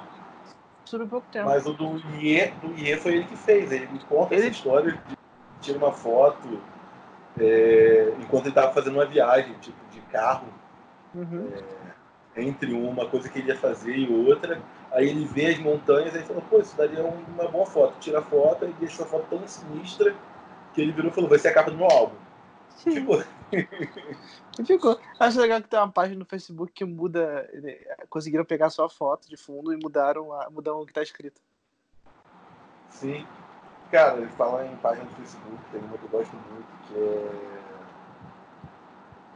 Sobre 0.86 1.08
pouco 1.08 1.26
tempo. 1.32 1.50
Mas 1.50 1.66
o 1.66 1.74
do 1.74 1.98
Iê, 2.22 2.52
do 2.62 2.72
Iê 2.80 2.96
foi 2.98 3.16
ele 3.16 3.26
que 3.26 3.36
fez. 3.36 3.72
Ele 3.72 3.88
me 3.88 4.00
conta 4.02 4.36
ele... 4.36 4.44
essa 4.44 4.52
história, 4.52 5.02
tira 5.60 5.80
uma 5.80 5.92
foto 5.92 6.62
é, 7.40 8.14
enquanto 8.20 8.46
ele 8.46 8.54
tava 8.54 8.72
fazendo 8.72 8.94
uma 8.94 9.06
viagem, 9.08 9.56
tipo, 9.56 9.78
de 9.90 10.00
carro. 10.02 10.48
Uhum. 11.16 11.50
É, 12.36 12.44
entre 12.44 12.72
uma 12.74 13.08
coisa 13.08 13.30
que 13.30 13.40
ele 13.40 13.48
ia 13.48 13.58
fazer 13.58 13.98
e 13.98 14.14
outra. 14.14 14.62
Aí 14.92 15.10
ele 15.10 15.26
vê 15.26 15.48
as 15.48 15.58
montanhas 15.58 16.14
e 16.14 16.20
falou, 16.20 16.44
pô, 16.44 16.60
isso 16.60 16.78
daria 16.78 17.04
uma 17.04 17.48
boa 17.48 17.66
foto. 17.66 17.98
Tira 18.00 18.20
a 18.20 18.22
foto 18.22 18.66
e 18.66 18.74
deixa 18.74 19.02
a 19.02 19.06
foto 19.08 19.26
tão 19.28 19.48
sinistra 19.48 20.14
que 20.76 20.82
ele 20.82 20.92
virou 20.92 21.10
e 21.10 21.14
falou, 21.14 21.30
vai 21.30 21.40
ser 21.40 21.48
a 21.48 21.54
capa 21.54 21.72
do 21.72 21.78
meu 21.78 21.90
álbum. 21.90 22.16
Ficou. 22.76 23.24
E 23.52 24.64
ficou. 24.68 25.00
Acho 25.18 25.40
legal 25.40 25.62
que 25.62 25.70
tem 25.70 25.80
uma 25.80 25.92
página 25.92 26.20
no 26.20 26.26
Facebook 26.26 26.74
que 26.74 26.84
muda. 26.84 27.50
Conseguiram 28.10 28.44
pegar 28.44 28.70
só 28.70 28.86
a 28.86 28.90
foto 28.90 29.30
de 29.30 29.38
fundo 29.38 29.74
e 29.74 29.80
mudaram, 29.82 30.34
a, 30.34 30.50
mudaram 30.50 30.82
o 30.82 30.86
que 30.86 30.94
tá 30.94 31.02
escrito. 31.02 31.42
Sim. 32.90 33.26
Cara, 33.90 34.18
ele 34.18 34.28
fala 34.30 34.66
em 34.66 34.76
página 34.78 35.06
do 35.06 35.16
Facebook, 35.16 35.58
tem 35.72 35.82
uma 35.82 35.98
que 35.98 36.04
eu 36.04 36.10
gosto 36.10 36.36
muito, 36.36 36.68
que 36.88 36.98
é. 36.98 37.32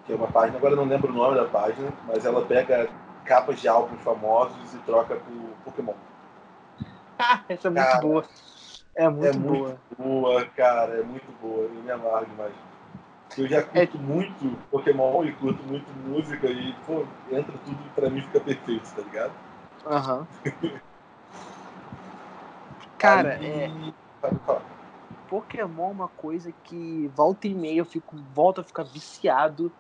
Que 0.06 0.14
é 0.14 0.16
uma 0.16 0.28
página, 0.28 0.58
agora 0.58 0.74
eu 0.74 0.78
não 0.78 0.86
lembro 0.86 1.12
o 1.12 1.16
nome 1.16 1.36
da 1.36 1.46
página, 1.46 1.94
mas 2.08 2.26
ela 2.26 2.46
pega 2.46 2.90
capas 3.26 3.62
de 3.62 3.68
álbuns 3.68 4.02
famosos 4.02 4.74
e 4.74 4.78
troca 4.80 5.16
por 5.16 5.50
Pokémon. 5.64 5.94
Ah, 7.18 7.42
essa 7.48 7.68
é 7.68 7.72
muito 7.72 7.86
Cara, 7.86 8.02
boa. 8.02 8.26
É 9.00 9.10
muito 9.10 9.26
é 9.28 9.32
boa. 9.34 9.70
muito 9.70 9.96
boa, 9.98 10.46
cara, 10.48 11.00
é 11.00 11.04
muito 11.04 11.32
boa. 11.42 11.64
Eu 11.64 11.82
me 11.82 11.90
amarro 11.90 12.26
demais. 12.26 12.54
Eu 13.38 13.48
já 13.48 13.62
curto 13.64 13.98
É. 13.98 14.02
muito 14.02 14.58
Pokémon 14.70 15.24
e 15.24 15.32
curto 15.38 15.64
muito 15.64 15.90
música 15.94 16.48
e, 16.48 16.74
pô, 16.86 17.06
entra 17.32 17.58
tudo 17.60 17.82
e 17.86 17.90
pra 17.92 18.10
mim 18.10 18.22
fica 18.22 18.42
perfeito, 18.42 18.94
tá 18.94 19.02
ligado? 19.02 19.34
Aham. 19.86 20.28
Cara, 22.98 23.36
Aí- 23.38 23.46
é. 23.46 23.70
Pokémon 25.28 25.90
é 25.90 25.92
uma 25.92 26.10
coisa 26.10 26.52
que 26.64 27.08
volta 27.10 27.48
e 27.48 27.56
meia 27.56 27.80
eu 27.80 27.86
fico, 27.86 28.18
volto 28.34 28.60
a 28.60 28.64
ficar 28.64 28.84
viciado, 28.84 29.74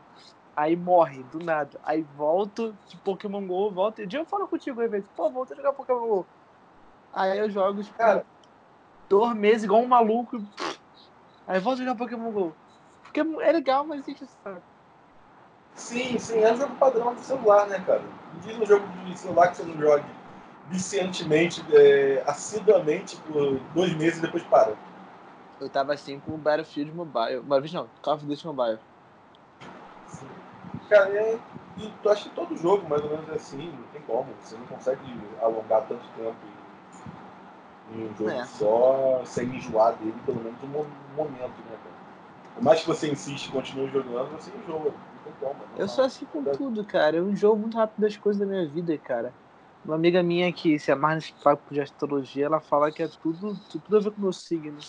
aí 0.55 0.75
morre 0.77 1.23
do 1.23 1.39
nada. 1.39 1.77
Aí 1.83 2.03
volto 2.03 2.77
de 2.88 2.97
Pokémon 2.97 3.45
GO, 3.45 3.71
volto. 3.73 4.01
Um 4.01 4.07
dia 4.07 4.19
eu 4.19 4.25
falo 4.25 4.47
contigo, 4.47 4.77
vezes, 4.88 5.09
pô, 5.09 5.29
volta 5.29 5.53
a 5.53 5.57
jogar 5.57 5.73
Pokémon 5.73 6.07
GO. 6.07 6.27
Aí 7.11 7.39
eu 7.39 7.49
jogo, 7.49 7.83
tipo, 7.83 7.97
Cara. 7.97 8.25
Dois 9.09 9.35
meses 9.35 9.63
igual 9.63 9.81
um 9.81 9.87
maluco. 9.87 10.37
e, 10.37 10.47
Aí 11.47 11.59
volto 11.59 11.81
a 11.81 11.83
jogar 11.83 11.97
Pokémon 11.97 12.31
GO. 12.31 12.55
Porque 13.01 13.19
é 13.19 13.51
legal, 13.51 13.85
mas 13.85 14.07
o 14.07 14.27
saco. 14.43 14.61
Sim, 15.75 16.19
sim, 16.19 16.39
é 16.39 16.53
um 16.53 16.57
jogo 16.57 16.75
padrão 16.75 17.15
do 17.15 17.21
celular, 17.21 17.67
né, 17.67 17.81
cara? 17.85 18.01
Me 18.33 18.39
diz 18.41 18.59
um 18.59 18.65
jogo 18.65 18.85
de 19.05 19.17
celular 19.17 19.49
que 19.49 19.57
você 19.57 19.63
não 19.63 19.79
jogue 19.79 20.05
viciantemente, 20.67 21.63
é, 21.73 22.23
assiduamente 22.27 23.15
por 23.21 23.59
dois 23.73 23.95
meses 23.95 24.19
e 24.19 24.21
depois 24.21 24.43
para. 24.43 24.73
Eu 25.59 25.69
tava 25.69 25.93
assim 25.93 26.19
com 26.19 26.35
o 26.35 26.37
Battlefield 26.37 26.93
Mobile. 26.93 27.41
Vez 27.61 27.73
não, 27.73 27.89
Call 28.01 28.15
of 28.15 28.25
Duty 28.25 28.45
Mobile. 28.45 28.79
Sim. 30.07 30.27
Cara, 30.87 31.09
é, 31.09 31.39
e 31.77 31.91
tu 32.03 32.09
acha 32.09 32.29
que 32.29 32.35
todo 32.35 32.55
jogo 32.57 32.87
mais 32.87 33.03
ou 33.03 33.09
menos 33.09 33.29
é 33.29 33.35
assim, 33.35 33.71
não 33.71 33.83
tem 33.91 34.01
como. 34.03 34.27
Você 34.41 34.55
não 34.55 34.65
consegue 34.67 35.01
alongar 35.41 35.85
tanto 35.87 36.03
tempo 36.15 36.35
em, 36.45 36.68
em 37.91 38.08
um 38.08 38.15
jogo 38.15 38.29
É. 38.31 38.46
só 38.46 39.24
sem 39.25 39.55
enjoar 39.55 39.98
dele, 39.98 40.19
pelo 40.25 40.41
menos 40.41 40.62
um 40.63 40.67
mo- 40.67 40.86
momento, 41.15 41.62
né, 41.63 41.77
cara? 41.84 41.96
Por 42.53 42.63
mais 42.63 42.81
que 42.81 42.88
você 42.88 43.12
insiste 43.12 43.48
e 43.48 43.51
continue 43.51 43.89
jogando, 43.89 44.31
você 44.31 44.51
enjoa. 44.51 44.91
Não 44.91 45.19
tem 45.24 45.34
como. 45.39 45.65
Eu 45.77 45.88
sou 45.88 46.03
assim 46.03 46.25
com 46.25 46.43
tudo, 46.43 46.86
cara. 46.86 47.17
Eu 47.17 47.29
enjoo 47.29 47.58
muito 47.58 47.77
rápido 47.77 48.01
das 48.01 48.17
coisas 48.17 48.39
da 48.39 48.46
minha 48.46 48.67
vida, 48.67 48.98
cara. 48.98 49.34
Uma 49.84 49.96
amiga 49.96 50.22
minha 50.22 50.51
que 50.51 50.77
se 50.77 50.91
amarra 50.91 51.15
nesse 51.15 51.34
papo 51.41 51.74
de 51.74 51.79
astrologia, 51.79 52.46
ela 52.46 52.60
fala 52.60 52.91
que 52.91 53.01
é 53.01 53.08
tudo, 53.08 53.55
tudo 53.69 53.98
a 53.98 54.00
ver 54.00 54.12
com 54.12 54.22
meu 54.22 54.34
signo. 54.34 54.74
Não 54.77 54.81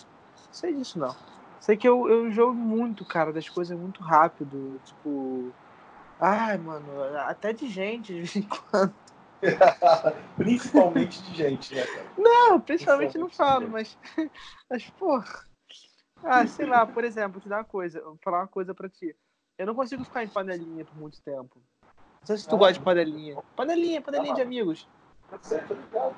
sei 0.51 0.75
disso, 0.75 0.99
não. 0.99 1.15
Sei 1.61 1.77
que 1.77 1.87
eu, 1.89 2.09
eu 2.09 2.27
enjoo 2.29 2.55
muito, 2.55 3.05
cara, 3.07 3.33
das 3.33 3.49
coisas 3.49 3.79
muito 3.79 4.03
rápido. 4.03 4.81
Tipo. 4.85 5.55
Ai, 6.19 6.59
mano, 6.59 7.01
até 7.21 7.53
de 7.53 7.69
gente, 7.69 8.09
de 8.15 8.21
vez 8.21 8.37
em 8.37 8.47
quando. 8.49 8.97
Principalmente 10.37 11.23
de 11.23 11.35
gente, 11.35 11.75
né, 11.75 11.85
cara? 11.87 12.07
Não, 12.17 12.61
principalmente 12.61 13.19
não 13.19 13.27
Principalmente 13.27 13.37
falo, 13.37 13.71
mas. 13.71 13.99
Mas, 14.71 14.91
pô. 14.91 15.23
Ah, 16.23 16.47
sei 16.47 16.67
lá, 16.67 16.87
por 16.87 17.03
exemplo, 17.03 17.33
vou 17.33 17.41
te 17.41 17.49
dar 17.49 17.59
uma 17.59 17.65
coisa, 17.65 18.01
vou 18.03 18.19
falar 18.23 18.41
uma 18.41 18.49
coisa 18.49 18.75
pra 18.75 18.89
ti. 18.89 19.17
Eu 19.57 19.67
não 19.67 19.75
consigo 19.75 20.05
ficar 20.05 20.23
em 20.23 20.29
panelinha 20.29 20.85
por 20.85 20.95
muito 20.97 21.21
tempo. 21.23 21.57
Não 22.21 22.27
sei 22.27 22.37
se 22.37 22.47
tu 22.47 22.55
Ah, 22.57 22.59
gosta 22.59 22.75
de 22.75 22.81
panelinha. 22.81 23.37
Panelinha, 23.57 24.03
panelinha 24.03 24.33
Ah. 24.33 24.37
de 24.37 24.43
amigos. 24.43 24.87
Tá 25.31 25.39
certo, 25.43 25.75
ligado? 25.75 26.15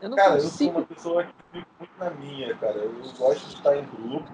Eu 0.00 0.08
não 0.08 0.16
Cara, 0.16 0.34
eu 0.34 0.40
sou 0.40 0.50
consigo. 0.50 0.78
uma 0.78 0.86
pessoa 0.86 1.24
que 1.24 1.32
fico 1.52 1.68
muito 1.78 1.98
na 1.98 2.10
minha, 2.10 2.56
cara. 2.56 2.76
Eu 2.76 2.92
gosto 3.18 3.46
de 3.48 3.54
estar 3.54 3.76
em 3.76 3.84
grupo, 3.84 4.30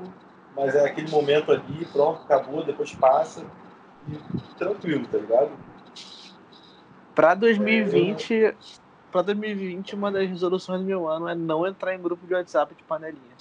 mas 0.54 0.74
é 0.74 0.86
aquele 0.86 1.10
momento 1.10 1.52
ali, 1.52 1.84
pronto, 1.92 2.22
acabou, 2.22 2.64
depois 2.64 2.94
passa 2.94 3.44
e 4.08 4.54
tranquilo, 4.56 5.06
tá 5.08 5.18
ligado? 5.18 5.50
Pra 7.16 7.34
2020, 7.34 8.54
pra 9.10 9.22
2020, 9.22 9.94
uma 9.94 10.12
das 10.12 10.28
resoluções 10.28 10.82
do 10.82 10.86
meu 10.86 11.08
ano 11.08 11.26
é 11.26 11.34
não 11.34 11.66
entrar 11.66 11.94
em 11.94 12.02
grupo 12.02 12.26
de 12.26 12.34
WhatsApp 12.34 12.74
de 12.74 12.84
panelinha. 12.84 13.34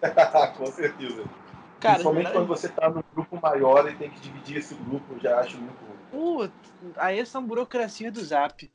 Com 0.56 0.64
certeza. 0.64 1.22
Cara, 1.78 1.96
Principalmente 1.96 2.32
quando 2.32 2.46
você 2.46 2.70
tá 2.70 2.88
num 2.88 3.02
grupo 3.12 3.38
maior 3.38 3.86
e 3.86 3.94
tem 3.94 4.08
que 4.08 4.18
dividir 4.18 4.56
esse 4.56 4.74
grupo, 4.74 5.20
já 5.20 5.40
acho 5.40 5.58
muito 5.58 5.76
ruim. 5.84 5.98
Putz, 6.10 6.54
aí 6.96 7.18
essa 7.18 7.38
burocracia 7.38 8.10
do 8.10 8.24
Zap. 8.24 8.72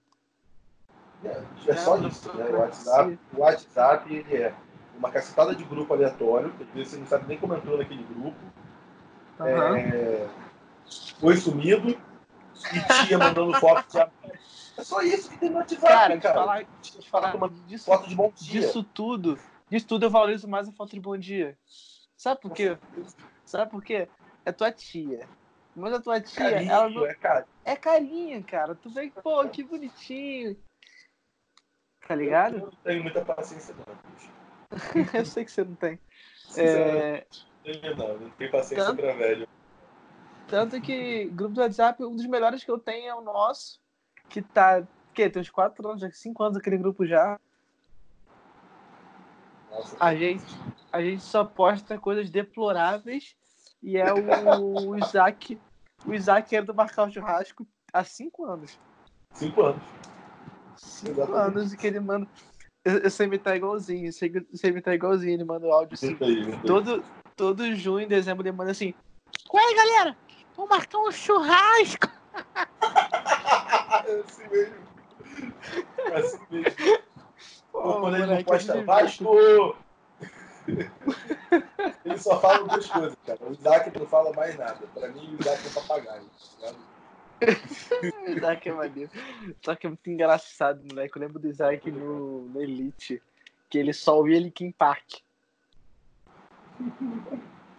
É, 1.23 1.43
é 1.67 1.75
só 1.77 1.97
Não, 1.97 2.07
isso, 2.07 2.31
né? 2.37 2.47
O. 2.47 2.57
WhatsApp, 2.59 3.19
o 3.33 3.39
WhatsApp 3.39 4.13
ele 4.13 4.35
é 4.35 4.53
uma 4.95 5.09
cacetada 5.09 5.55
de 5.55 5.63
grupo 5.63 5.95
aleatório, 5.95 6.51
que 6.51 6.63
às 6.63 6.69
vezes 6.69 6.89
você 6.89 6.97
não 6.99 7.07
sabe 7.07 7.27
nem 7.27 7.39
como 7.39 7.55
entrou 7.55 7.75
naquele 7.75 8.03
grupo. 8.03 8.37
Aham. 9.39 9.77
É, 9.77 10.27
foi 11.19 11.35
sumido 11.37 11.97
e 12.67 13.05
tia 13.07 13.17
mandando 13.17 13.53
foto 13.59 13.85
de. 13.91 13.99
É 14.77 14.83
só 14.83 15.01
isso 15.01 15.29
que 15.29 15.37
tem 15.37 15.49
no 15.49 15.57
WhatsApp, 15.57 15.81
Cara, 15.81 16.17
cara. 16.19 16.33
falar, 16.33 16.63
de 16.81 17.09
falar 17.09 17.35
Uma 17.35 17.49
disso, 17.49 17.85
foto 17.85 18.07
de 18.07 18.15
bom 18.15 18.31
dia. 18.35 18.61
disso 18.61 18.83
tudo, 18.83 19.37
disso 19.69 19.87
tudo 19.87 20.05
eu 20.05 20.09
valorizo 20.09 20.47
mais 20.47 20.67
a 20.67 20.71
foto 20.71 20.91
de 20.91 20.99
bom 20.99 21.17
dia. 21.17 21.57
Sabe 22.17 22.39
por 22.41 22.51
quê? 22.53 22.77
Sabe 23.45 23.69
por 23.69 23.83
quê? 23.83 24.07
É 24.45 24.51
tua 24.51 24.71
tia. 24.71 25.27
Mas 25.75 25.93
a 25.93 26.01
tua 26.01 26.19
tia, 26.19 26.51
Carinho, 26.51 26.71
ela 26.71 26.89
não... 26.89 27.05
é 27.05 27.13
carinho. 27.15 27.47
é 27.65 27.75
carinha, 27.75 28.43
cara. 28.43 28.75
Tu 28.75 28.89
vê 28.89 29.09
que, 29.09 29.21
pô, 29.21 29.47
que 29.49 29.63
bonitinho. 29.63 30.57
Tá 32.07 32.15
ligado? 32.15 32.55
Eu 32.57 32.61
não 32.65 32.71
tenho 32.83 33.03
muita 33.03 33.23
paciência, 33.23 33.73
não. 33.75 33.95
bicho. 34.11 34.31
Eu 35.17 35.25
sei 35.25 35.45
que 35.45 35.51
você 35.51 35.63
não 35.63 35.75
tem. 35.75 35.99
É, 36.57 37.25
não, 37.97 38.17
não 38.17 38.29
tenho 38.31 38.51
paciência 38.51 38.85
Tanto- 38.85 39.01
pra 39.01 39.13
velho. 39.13 39.47
Tanto 40.51 40.81
que 40.81 41.27
grupo 41.27 41.55
do 41.55 41.61
WhatsApp, 41.61 42.03
um 42.03 42.13
dos 42.13 42.25
melhores 42.25 42.61
que 42.61 42.69
eu 42.69 42.77
tenho 42.77 43.07
é 43.07 43.15
o 43.15 43.21
nosso, 43.21 43.79
que 44.27 44.41
tá. 44.41 44.83
Que, 45.13 45.29
tem 45.29 45.41
uns 45.41 45.49
4 45.49 45.87
anos, 45.87 46.17
5 46.17 46.43
anos 46.43 46.57
aquele 46.57 46.77
grupo 46.77 47.05
já. 47.05 47.39
Nossa, 49.69 49.95
A 49.97 50.13
gente, 50.13 50.43
a 50.91 51.01
gente 51.01 51.23
só 51.23 51.45
posta 51.45 51.97
coisas 51.97 52.29
deploráveis 52.29 53.35
e 53.81 53.97
é 53.97 54.13
o, 54.13 54.89
o 54.89 54.97
Isaac. 54.97 55.57
O 56.05 56.13
Isaac 56.13 56.49
querendo 56.49 56.73
marcar 56.73 57.07
o 57.07 57.11
churrasco 57.11 57.65
há 57.93 58.03
5 58.03 58.45
anos. 58.45 58.79
cinco 59.33 59.61
anos. 59.63 59.83
5 60.75 61.11
Exatamente. 61.11 61.57
anos 61.57 61.73
e 61.73 61.77
que 61.77 61.87
ele 61.87 61.99
manda. 62.01 62.27
Eu, 62.83 63.09
sei 63.09 63.27
imitar 63.27 63.55
igualzinho, 63.55 64.07
eu 64.07 64.11
sei 64.11 64.69
imitar 64.69 64.93
igualzinho, 64.93 65.33
ele 65.33 65.43
manda 65.43 65.65
o 65.67 65.71
áudio 65.71 65.93
assim. 65.93 66.17
Aí. 66.19 66.57
Todo, 66.65 67.03
todo 67.37 67.75
junho, 67.75 68.07
dezembro, 68.07 68.45
ele 68.45 68.55
manda 68.55 68.71
assim: 68.71 68.93
Qual 69.47 69.63
aí, 69.63 69.75
galera? 69.75 70.17
Vamos 70.55 70.69
marcar 70.69 70.97
um 70.99 71.11
churrasco. 71.11 72.07
É 74.03 74.19
assim 74.19 74.47
mesmo. 74.47 74.75
É 75.97 76.17
assim 76.17 76.39
mesmo. 76.49 76.99
Ou 77.73 78.01
quando 78.01 78.17
ele 78.17 78.25
não 78.25 78.43
posta 78.43 78.83
Vasco! 78.83 79.75
ele 82.05 82.17
só 82.17 82.39
fala 82.39 82.67
duas 82.67 82.87
coisas, 82.87 83.17
cara. 83.25 83.39
O 83.43 83.51
Isaac 83.51 83.99
não 83.99 84.07
fala 84.07 84.33
mais 84.33 84.57
nada. 84.57 84.87
Pra 84.93 85.07
mim, 85.09 85.35
o 85.35 85.41
Isaac 85.41 85.67
é 85.67 85.69
papagaio. 85.69 86.25
tá 86.61 86.71
ligado? 86.71 86.77
Isaac 88.37 88.69
é 88.69 88.73
maneiro. 88.73 89.11
Só 89.63 89.75
que 89.75 89.87
é 89.87 89.89
muito 89.89 90.09
engraçado, 90.09 90.83
moleque. 90.89 91.17
Eu 91.17 91.21
lembro 91.21 91.39
do 91.39 91.47
Isaac 91.47 91.89
no, 91.91 92.41
no 92.49 92.61
Elite, 92.61 93.21
que 93.69 93.77
ele 93.77 93.93
só 93.93 94.17
ouvia 94.17 94.39
Linkin 94.39 94.71
Park. 94.71 95.21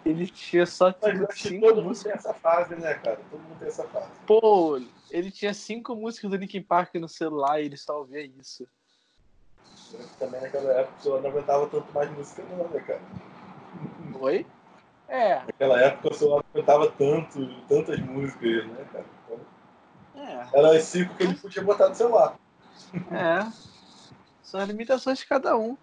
Ele 0.04 0.26
tinha 0.26 0.66
só 0.66 0.92
tipo, 0.92 1.26
cinco 1.32 1.66
todo 1.66 1.76
mundo 1.76 1.88
músicas. 1.88 2.12
tem 2.12 2.30
essa 2.30 2.34
fase, 2.34 2.74
né, 2.74 2.94
cara? 2.94 3.20
Todo 3.30 3.40
mundo 3.40 3.58
tem 3.58 3.68
essa 3.68 3.84
fase. 3.88 4.10
Pô, 4.26 4.80
ele 5.10 5.30
tinha 5.30 5.54
cinco 5.54 5.94
músicas 5.94 6.30
do 6.30 6.36
Linkin 6.36 6.62
Park 6.62 6.94
no 6.96 7.08
celular 7.08 7.60
e 7.60 7.66
ele 7.66 7.76
só 7.76 7.98
ouvia 7.98 8.22
isso. 8.24 8.66
Também 10.18 10.40
naquela 10.40 10.72
época 10.72 10.98
o 10.98 11.02
celular 11.02 11.22
não 11.22 11.30
aguentava 11.30 11.66
tanto 11.68 11.92
mais 11.92 12.10
música, 12.10 12.42
não, 12.44 12.68
né, 12.68 12.80
cara? 12.80 13.00
Oi? 14.20 14.46
É, 15.08 15.36
Naquela 15.40 15.80
época 15.80 16.08
o 16.08 16.14
celular 16.14 16.42
não 16.42 16.60
aguentava 16.62 16.90
tanto, 16.90 17.62
tantas 17.68 18.00
músicas, 18.00 18.66
né, 18.66 18.86
cara? 18.92 19.04
Então, 19.24 19.40
é, 20.22 20.58
era 20.58 20.76
as 20.76 20.84
cinco 20.84 21.14
que 21.14 21.22
ele 21.22 21.34
podia 21.36 21.62
botar 21.62 21.88
no 21.88 21.94
celular. 21.94 22.34
é. 23.12 23.71
São 24.52 24.60
as 24.60 24.68
limitações 24.68 25.18
de 25.18 25.24
cada 25.26 25.56
um. 25.56 25.78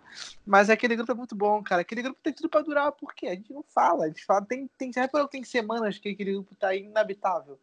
Mas 0.46 0.70
aquele 0.70 0.96
grupo 0.96 1.12
é 1.12 1.16
muito 1.16 1.36
bom, 1.36 1.64
cara. 1.64 1.82
Aquele 1.82 2.04
grupo 2.04 2.20
tem 2.22 2.32
tudo 2.32 2.48
pra 2.48 2.62
durar, 2.62 2.92
por 2.92 3.16
quê? 3.16 3.26
A 3.26 3.34
gente 3.34 3.52
não 3.52 3.64
fala. 3.64 4.06
A 4.06 4.08
gente 4.10 4.24
fala, 4.24 4.46
tem, 4.46 4.70
tem, 4.78 4.94
já 4.94 5.02
reparou 5.02 5.28
que 5.28 5.32
tem 5.32 5.44
semanas 5.44 5.98
que 5.98 6.10
aquele 6.10 6.34
grupo 6.34 6.54
tá 6.54 6.76
inabitável? 6.76 7.60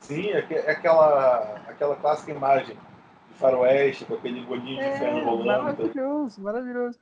Sim, 0.00 0.30
é, 0.30 0.40
é 0.50 0.70
aquela, 0.72 1.58
aquela 1.68 1.94
clássica 1.94 2.32
imagem 2.32 2.76
de 3.28 3.34
faroeste, 3.36 4.04
com 4.04 4.14
aquele 4.14 4.44
golinho 4.44 4.80
de 4.80 4.84
É, 4.84 4.98
ferro 4.98 5.24
rolando. 5.24 5.74
maravilhoso, 5.76 6.42
maravilhoso. 6.42 6.98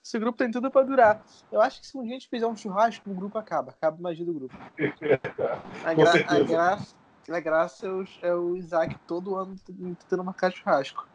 Esse 0.00 0.16
grupo 0.20 0.38
tem 0.38 0.48
tudo 0.48 0.70
pra 0.70 0.82
durar. 0.82 1.24
Eu 1.50 1.60
acho 1.60 1.80
que 1.80 1.86
se 1.88 1.98
um 1.98 2.04
dia 2.04 2.12
a 2.12 2.14
gente 2.14 2.28
fizer 2.28 2.46
um 2.46 2.56
churrasco, 2.56 3.10
o 3.10 3.14
grupo 3.14 3.36
acaba. 3.38 3.72
Acaba 3.72 3.96
a 3.96 4.00
magia 4.02 4.24
do 4.24 4.32
grupo. 4.32 4.54
A, 5.84 5.94
gra 5.94 6.12
a, 6.28 6.38
graça, 6.40 6.94
a 7.28 7.40
graça 7.40 7.86
é 7.86 7.90
o, 7.90 8.04
é 8.22 8.34
o 8.34 8.56
Isaac 8.56 8.96
todo 9.06 9.34
ano 9.34 9.56
tentando 9.66 10.22
marcar 10.22 10.52
churrasco. 10.52 11.08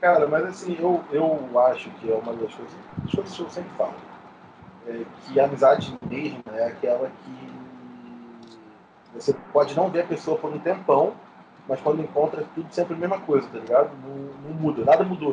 Cara, 0.00 0.26
mas 0.26 0.44
assim, 0.44 0.76
eu, 0.78 1.02
eu 1.10 1.58
acho 1.60 1.90
que 1.92 2.10
é 2.10 2.14
uma 2.14 2.32
das 2.34 2.54
coisas, 2.54 2.74
das 3.04 3.14
coisas 3.14 3.34
que 3.36 3.42
eu 3.42 3.50
sempre 3.50 3.70
falo. 3.76 3.94
É 4.86 5.04
que 5.24 5.40
a 5.40 5.44
amizade 5.44 5.98
mesmo 6.08 6.42
é 6.54 6.64
aquela 6.66 7.08
que 7.08 7.56
você 9.12 9.32
pode 9.52 9.74
não 9.74 9.88
ver 9.88 10.02
a 10.02 10.06
pessoa 10.06 10.38
por 10.38 10.52
um 10.52 10.58
tempão, 10.58 11.14
mas 11.66 11.80
quando 11.80 12.02
encontra 12.02 12.42
é 12.42 12.46
tudo 12.54 12.72
sempre 12.72 12.94
a 12.94 12.98
mesma 12.98 13.20
coisa, 13.20 13.48
tá 13.48 13.58
ligado? 13.58 13.96
Não, 13.96 14.16
não 14.34 14.50
muda, 14.54 14.84
nada 14.84 15.02
mudou. 15.02 15.32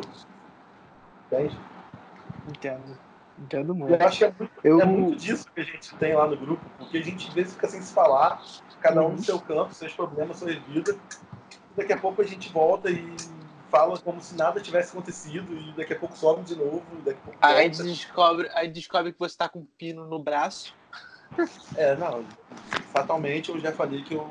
Entende? 1.26 1.56
Entendo. 2.46 2.98
Entendo 3.38 3.74
muito. 3.74 4.00
eu 4.00 4.06
acho 4.06 4.18
que 4.18 4.24
é 4.24 4.32
muito, 4.38 4.52
Eu- 4.62 4.80
é 4.80 4.84
muito 4.84 5.18
disso 5.18 5.46
que 5.52 5.60
a 5.60 5.64
gente 5.64 5.94
tem 5.96 6.14
lá 6.14 6.26
no 6.26 6.36
grupo, 6.36 6.62
porque 6.78 6.96
a 6.98 7.02
gente 7.02 7.28
às 7.28 7.34
vezes 7.34 7.52
fica 7.54 7.68
sem 7.68 7.82
se 7.82 7.92
falar, 7.92 8.40
cada 8.80 9.02
um 9.02 9.12
no 9.12 9.18
seu 9.18 9.40
campo, 9.40 9.72
seus 9.74 9.92
problemas, 9.92 10.38
suas 10.38 10.54
vidas. 10.56 10.96
Daqui 11.76 11.92
a 11.92 11.98
pouco 11.98 12.22
a 12.22 12.24
gente 12.24 12.50
volta 12.52 12.90
e 12.90 13.16
fala 13.74 13.98
como 13.98 14.22
se 14.22 14.36
nada 14.36 14.60
tivesse 14.60 14.90
acontecido, 14.90 15.52
e 15.52 15.72
daqui 15.72 15.94
a 15.94 15.98
pouco 15.98 16.16
sobe 16.16 16.44
de 16.44 16.54
novo, 16.54 16.84
daqui 17.04 17.18
a 17.18 17.24
pouco 17.24 17.38
Aí 17.40 17.68
volta. 17.68 17.82
descobre, 17.82 18.48
aí 18.54 18.68
descobre 18.68 19.12
que 19.12 19.18
você 19.18 19.36
tá 19.36 19.48
com 19.48 19.58
um 19.60 19.66
pino 19.76 20.06
no 20.06 20.20
braço. 20.20 20.72
É, 21.76 21.96
não, 21.96 22.24
fatalmente 22.92 23.48
eu 23.48 23.58
já 23.58 23.72
falei 23.72 24.04
que 24.04 24.14
eu 24.14 24.30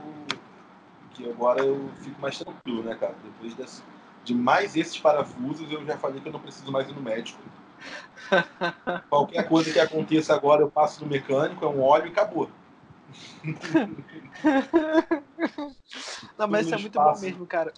que 1.13 1.29
agora 1.29 1.61
eu 1.61 1.91
fico 2.01 2.19
mais 2.21 2.39
tranquilo, 2.39 2.83
né, 2.83 2.95
cara? 2.95 3.13
Depois 3.23 3.53
desse, 3.55 3.83
de 4.23 4.33
mais 4.33 4.75
esses 4.77 4.97
parafusos, 4.97 5.69
eu 5.69 5.85
já 5.85 5.97
falei 5.97 6.21
que 6.21 6.27
eu 6.27 6.33
não 6.33 6.39
preciso 6.39 6.71
mais 6.71 6.87
ir 6.89 6.93
no 6.93 7.01
médico. 7.01 7.39
Qualquer 9.09 9.47
coisa 9.47 9.71
que 9.71 9.79
aconteça 9.79 10.33
agora, 10.33 10.61
eu 10.61 10.71
passo 10.71 11.03
no 11.03 11.09
mecânico, 11.11 11.63
é 11.63 11.67
um 11.67 11.83
óleo 11.83 12.07
e 12.07 12.09
acabou. 12.09 12.49
Não, 16.37 16.47
mas 16.47 16.65
isso 16.65 16.75
é 16.75 16.77
muito 16.79 16.97
bom 16.99 17.11
espaço. 17.11 17.25
mesmo, 17.25 17.45
cara. 17.45 17.73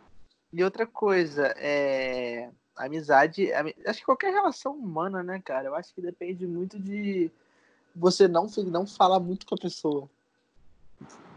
E 0.55 0.63
outra 0.63 0.87
coisa, 0.87 1.53
é. 1.57 2.49
Amizade. 2.77 3.51
ami- 3.53 3.75
Acho 3.85 3.99
que 3.99 4.05
qualquer 4.05 4.31
relação 4.31 4.71
humana, 4.73 5.21
né, 5.21 5.41
cara? 5.43 5.67
Eu 5.67 5.75
acho 5.75 5.93
que 5.93 6.01
depende 6.01 6.47
muito 6.47 6.79
de 6.79 7.29
você 7.93 8.25
não, 8.25 8.47
não 8.65 8.87
falar 8.87 9.19
muito 9.19 9.45
com 9.45 9.55
a 9.55 9.57
pessoa. 9.57 10.09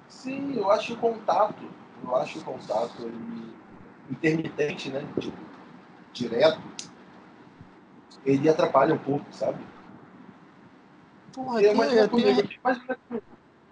Sim, 0.09 0.55
eu 0.57 0.71
acho 0.71 0.95
o 0.95 0.99
contato, 0.99 1.63
eu 2.05 2.15
acho 2.17 2.39
o 2.39 2.45
contato 2.45 3.03
ele, 3.03 3.53
intermitente, 4.09 4.89
né? 4.89 5.01
Tipo, 5.21 5.37
direto, 6.13 6.61
ele 8.25 8.49
atrapalha 8.49 8.95
um 8.95 8.99
pouco, 8.99 9.25
sabe? 9.33 9.65
Porra, 11.33 11.61
tem- 11.61 12.09
comigo, 12.09 12.29
imagina 12.65 12.97
comigo. 12.97 13.25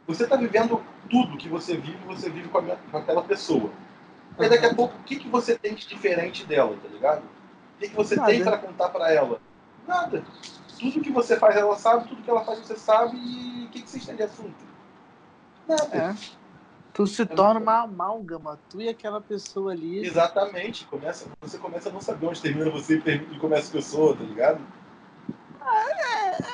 Você 0.09 0.24
está 0.24 0.35
vivendo 0.37 0.85
tudo 1.09 1.38
que 1.38 1.48
você 1.48 1.76
vive, 1.76 1.98
você 2.04 2.28
vive 2.30 2.48
com, 2.48 2.59
a 2.59 2.76
com 2.76 2.96
aquela 2.98 3.22
pessoa. 3.22 3.70
Daqui 4.38 4.66
a 4.66 4.75
pouco, 4.75 4.94
o 4.96 5.03
que, 5.03 5.16
que 5.18 5.29
você 5.29 5.59
tem 5.59 5.75
de 5.75 5.87
diferente 5.87 6.44
dela, 6.44 6.77
tá 6.83 6.88
ligado? 6.88 7.22
O 7.22 7.79
que, 7.79 7.88
que 7.88 7.96
você 7.96 8.16
Nada. 8.16 8.31
tem 8.31 8.44
para 8.44 8.59
contar 8.59 8.88
para 8.90 9.11
ela? 9.12 9.40
Nada. 9.87 10.25
Tudo 10.79 11.01
que 11.01 11.11
você 11.11 11.38
faz, 11.38 11.57
ela 11.57 11.77
sabe, 11.77 12.09
tudo 12.09 12.22
que 12.22 12.29
ela 12.31 12.44
faz, 12.44 12.59
você 12.59 12.77
sabe, 12.77 13.16
e 13.16 13.66
o 13.66 13.70
que, 13.70 13.83
que 13.83 13.88
vocês 13.88 14.05
têm 14.05 14.16
de 14.16 14.22
assunto? 14.22 14.57
Nada. 15.66 15.96
É. 15.96 16.14
Tu 16.92 17.07
se 17.07 17.27
torna 17.27 17.61
uma 17.61 17.83
amálgama, 17.83 18.59
tu 18.68 18.81
e 18.81 18.88
aquela 18.88 19.20
pessoa 19.20 19.72
ali. 19.72 19.99
Exatamente. 20.07 20.87
Começa, 20.87 21.27
você 21.40 21.59
começa 21.59 21.88
a 21.88 21.92
não 21.92 22.01
saber 22.01 22.27
onde 22.27 22.40
termina 22.40 22.70
você 22.70 22.96
e 22.96 23.38
começa 23.38 23.68
a 23.68 23.72
pessoa, 23.72 24.16
tá 24.16 24.22
ligado? 24.25 24.61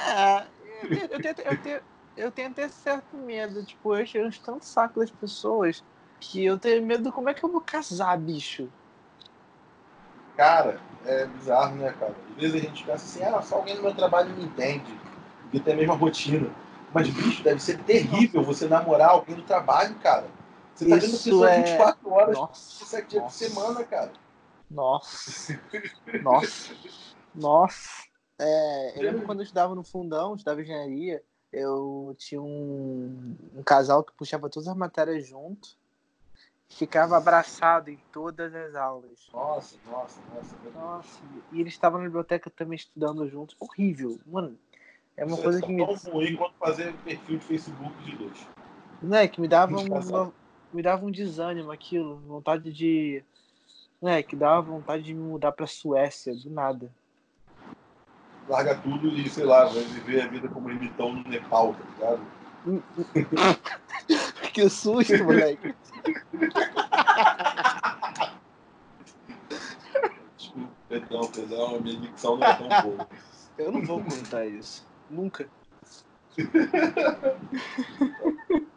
É, 0.00 0.48
eu, 0.82 0.88
tenho- 0.88 1.08
eu, 1.12 1.20
tenho, 1.20 1.34
eu, 1.46 1.62
tenho, 1.62 1.80
eu 2.16 2.32
tenho 2.32 2.50
até 2.50 2.68
certo 2.68 3.16
medo. 3.16 3.64
Tipo, 3.64 3.94
eu 3.94 4.02
encho 4.02 4.42
tanto 4.42 4.64
saco 4.64 4.98
das 5.00 5.10
pessoas 5.12 5.84
que 6.22 6.44
eu 6.44 6.56
tenho 6.56 6.86
medo 6.86 7.10
como 7.12 7.28
é 7.28 7.34
que 7.34 7.44
eu 7.44 7.50
vou 7.50 7.60
casar, 7.60 8.16
bicho. 8.16 8.70
Cara, 10.36 10.80
é 11.04 11.26
bizarro, 11.26 11.74
né, 11.76 11.92
cara? 11.98 12.14
Às 12.30 12.36
vezes 12.36 12.54
a 12.54 12.58
gente 12.58 12.84
pensa 12.84 13.04
assim, 13.04 13.22
ah, 13.24 13.42
só 13.42 13.56
alguém 13.56 13.74
no 13.76 13.82
meu 13.82 13.94
trabalho 13.94 14.34
me 14.36 14.44
entende, 14.44 14.98
porque 15.42 15.60
tem 15.60 15.74
a 15.74 15.76
mesma 15.76 15.94
rotina. 15.94 16.48
Mas, 16.94 17.08
bicho, 17.08 17.42
deve 17.42 17.60
ser 17.60 17.82
terrível 17.84 18.42
você 18.42 18.68
namorar 18.68 19.10
alguém 19.10 19.34
do 19.34 19.42
trabalho, 19.42 19.94
cara. 19.96 20.26
Você 20.74 20.88
tá 20.88 20.94
vendo 20.96 21.06
Isso 21.06 21.24
pessoa 21.24 21.50
é- 21.50 21.62
24 21.62 22.10
horas, 22.10 22.36
Nossa. 22.38 22.84
7 22.84 23.08
dias 23.08 23.22
por 23.22 23.26
nossa. 23.26 23.48
semana, 23.48 23.84
cara. 23.84 24.12
Nossa. 24.70 25.60
Nossa. 26.22 26.74
Nossa. 27.34 27.88
É, 28.38 28.98
eu 28.98 29.02
lembro 29.02 29.26
quando 29.26 29.40
eu 29.40 29.44
estudava 29.44 29.74
no 29.74 29.84
fundão, 29.84 30.34
estudava 30.34 30.60
engenharia, 30.60 31.22
eu 31.52 32.14
tinha 32.18 32.40
um, 32.40 33.36
um 33.54 33.62
casal 33.62 34.02
que 34.02 34.12
puxava 34.14 34.48
todas 34.48 34.68
as 34.68 34.76
matérias 34.76 35.26
junto, 35.26 35.76
ficava 36.76 37.16
abraçado 37.16 37.90
em 37.90 37.98
todas 38.12 38.54
as 38.54 38.74
aulas. 38.74 39.28
Nossa, 39.32 39.76
nossa, 39.90 40.20
nossa. 40.34 40.56
Nossa, 40.74 41.20
e 41.52 41.60
eles 41.60 41.72
estavam 41.72 41.98
na 42.00 42.06
biblioteca 42.06 42.50
também 42.50 42.76
estudando 42.76 43.28
juntos. 43.28 43.56
Horrível. 43.60 44.18
Mano, 44.26 44.58
é 45.16 45.24
uma 45.24 45.34
Isso 45.34 45.42
coisa 45.42 45.58
é 45.58 45.62
que 45.62 45.72
me, 45.72 45.86
tão 45.86 46.12
ruim 46.12 46.36
quanto 46.36 46.54
fazer 46.58 46.92
perfil 47.04 47.38
de 47.38 47.44
Facebook 47.44 47.92
de 48.04 48.16
dois. 48.16 48.46
né, 49.00 49.28
que 49.28 49.40
me 49.40 49.48
dava 49.48 49.72
um, 49.74 49.76
Descansado. 49.76 50.34
me 50.72 50.82
dava 50.82 51.04
um 51.04 51.10
desânimo 51.10 51.70
aquilo, 51.70 52.16
vontade 52.26 52.72
de, 52.72 53.22
né, 54.00 54.22
que 54.22 54.34
dava 54.34 54.62
vontade 54.62 55.02
de 55.02 55.14
me 55.14 55.20
mudar 55.22 55.52
pra 55.52 55.66
Suécia 55.66 56.34
do 56.34 56.50
nada. 56.50 56.90
Larga 58.48 58.74
tudo 58.76 59.08
e, 59.08 59.28
sei 59.30 59.44
lá, 59.44 59.66
vai 59.66 59.82
viver 59.84 60.22
a 60.22 60.26
vida 60.26 60.48
como 60.48 60.68
ermitão 60.68 61.12
no 61.12 61.22
Nepal, 61.28 61.74
tá 61.74 61.84
ligado? 61.94 62.42
que 64.52 64.68
susto, 64.68 65.24
moleque. 65.24 65.74
Desculpa, 70.36 70.72
perdão, 70.92 71.30
perdão, 71.30 71.76
a 71.76 71.80
minha 71.80 71.98
dicção 71.98 72.36
não 72.36 72.46
é 72.46 72.54
tão 72.54 72.68
boa. 72.82 73.08
Eu 73.56 73.72
não 73.72 73.82
vou 73.82 74.02
contar 74.02 74.46
isso. 74.46 74.86
Nunca. 75.08 75.48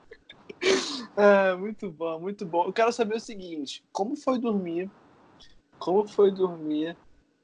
ah, 1.16 1.56
muito 1.58 1.92
bom, 1.92 2.20
muito 2.20 2.46
bom. 2.46 2.66
Eu 2.66 2.74
quero 2.74 2.92
saber 2.92 3.16
o 3.16 3.20
seguinte: 3.20 3.84
como 3.92 4.16
foi 4.16 4.40
dormir? 4.40 4.90
Como 5.80 6.08
foi 6.08 6.32
dormir 6.32 6.96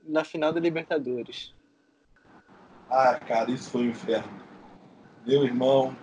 na 0.03 0.23
final 0.23 0.53
da 0.53 0.59
Libertadores? 0.59 1.53
Ah, 2.89 3.15
cara, 3.15 3.51
isso 3.51 3.69
foi 3.69 3.83
um 3.83 3.89
inferno. 3.89 4.31
Meu 5.25 5.45
irmão. 5.45 5.95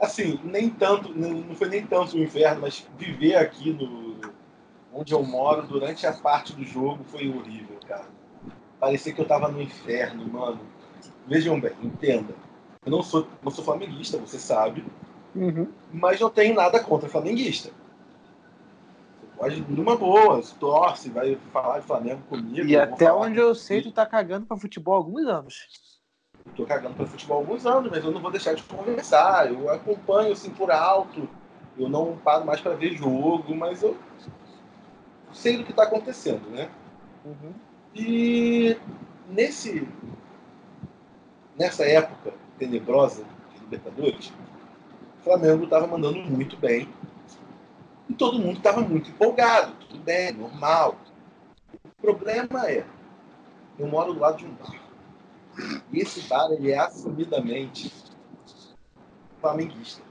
Assim, 0.00 0.40
nem 0.44 0.68
tanto, 0.68 1.16
não 1.16 1.30
não 1.30 1.54
foi 1.54 1.68
nem 1.68 1.86
tanto 1.86 2.16
um 2.16 2.22
inferno, 2.22 2.62
mas 2.62 2.84
viver 2.98 3.36
aqui 3.36 3.72
no 3.72 4.05
onde 4.96 5.12
eu 5.12 5.22
moro 5.22 5.62
durante 5.66 6.06
a 6.06 6.12
parte 6.12 6.54
do 6.54 6.64
jogo 6.64 7.04
foi 7.04 7.28
horrível, 7.28 7.78
cara. 7.86 8.06
Parecia 8.80 9.12
que 9.12 9.20
eu 9.20 9.26
tava 9.26 9.48
no 9.48 9.60
inferno, 9.60 10.26
mano. 10.26 10.60
Vejam 11.26 11.60
bem, 11.60 11.72
entenda. 11.82 12.34
Eu 12.84 12.90
não 12.90 13.02
sou, 13.02 13.26
não 13.42 13.50
sou 13.50 13.64
flamenguista, 13.64 14.16
você 14.16 14.38
sabe, 14.38 14.84
Uhum. 15.34 15.70
mas 15.92 16.18
não 16.18 16.30
tenho 16.30 16.54
nada 16.54 16.82
contra 16.82 17.08
flamenguista. 17.08 17.70
Você 19.20 19.26
pode, 19.36 19.60
numa 19.68 19.96
boa, 19.96 20.40
torce, 20.58 21.10
vai 21.10 21.36
falar 21.52 21.80
de 21.80 21.86
Flamengo 21.86 22.22
comigo. 22.28 22.66
E 22.66 22.76
até 22.76 23.12
onde 23.12 23.38
eu 23.38 23.54
sei, 23.54 23.82
tu 23.82 23.92
tá 23.92 24.06
cagando 24.06 24.46
pra 24.46 24.56
futebol 24.56 24.94
há 24.94 24.96
alguns 24.98 25.26
anos. 25.26 25.68
tô 26.56 26.64
cagando 26.64 26.94
para 26.94 27.06
futebol 27.06 27.36
há 27.38 27.40
alguns 27.40 27.66
anos, 27.66 27.90
mas 27.90 28.02
eu 28.02 28.12
não 28.12 28.20
vou 28.22 28.30
deixar 28.30 28.54
de 28.54 28.62
conversar. 28.62 29.52
Eu 29.52 29.68
acompanho 29.70 30.32
assim 30.32 30.50
por 30.50 30.70
alto. 30.70 31.28
Eu 31.76 31.88
não 31.90 32.16
paro 32.16 32.46
mais 32.46 32.60
para 32.60 32.74
ver 32.74 32.96
jogo, 32.96 33.54
mas 33.54 33.82
eu 33.82 33.94
sei 35.36 35.58
do 35.58 35.64
que 35.64 35.70
está 35.70 35.84
acontecendo, 35.84 36.48
né? 36.50 36.68
Uhum. 37.24 37.52
E 37.94 38.76
nesse 39.28 39.86
nessa 41.58 41.84
época 41.84 42.32
tenebrosa 42.58 43.24
de 43.52 43.60
Libertadores, 43.60 44.32
o 45.20 45.24
Flamengo 45.24 45.64
estava 45.64 45.86
mandando 45.86 46.18
muito 46.18 46.56
bem 46.56 46.88
e 48.08 48.14
todo 48.14 48.38
mundo 48.38 48.58
estava 48.58 48.80
muito 48.80 49.10
empolgado, 49.10 49.72
tudo 49.80 49.98
bem, 50.02 50.32
normal. 50.32 50.96
O 51.84 52.02
problema 52.02 52.68
é, 52.68 52.84
eu 53.78 53.86
moro 53.88 54.12
do 54.14 54.20
lado 54.20 54.38
de 54.38 54.46
um 54.46 54.54
bar. 54.54 54.80
E 55.92 55.98
esse 55.98 56.20
bar 56.28 56.50
ele 56.52 56.70
é 56.70 56.78
assumidamente 56.78 57.92
flamenguista. 59.40 60.02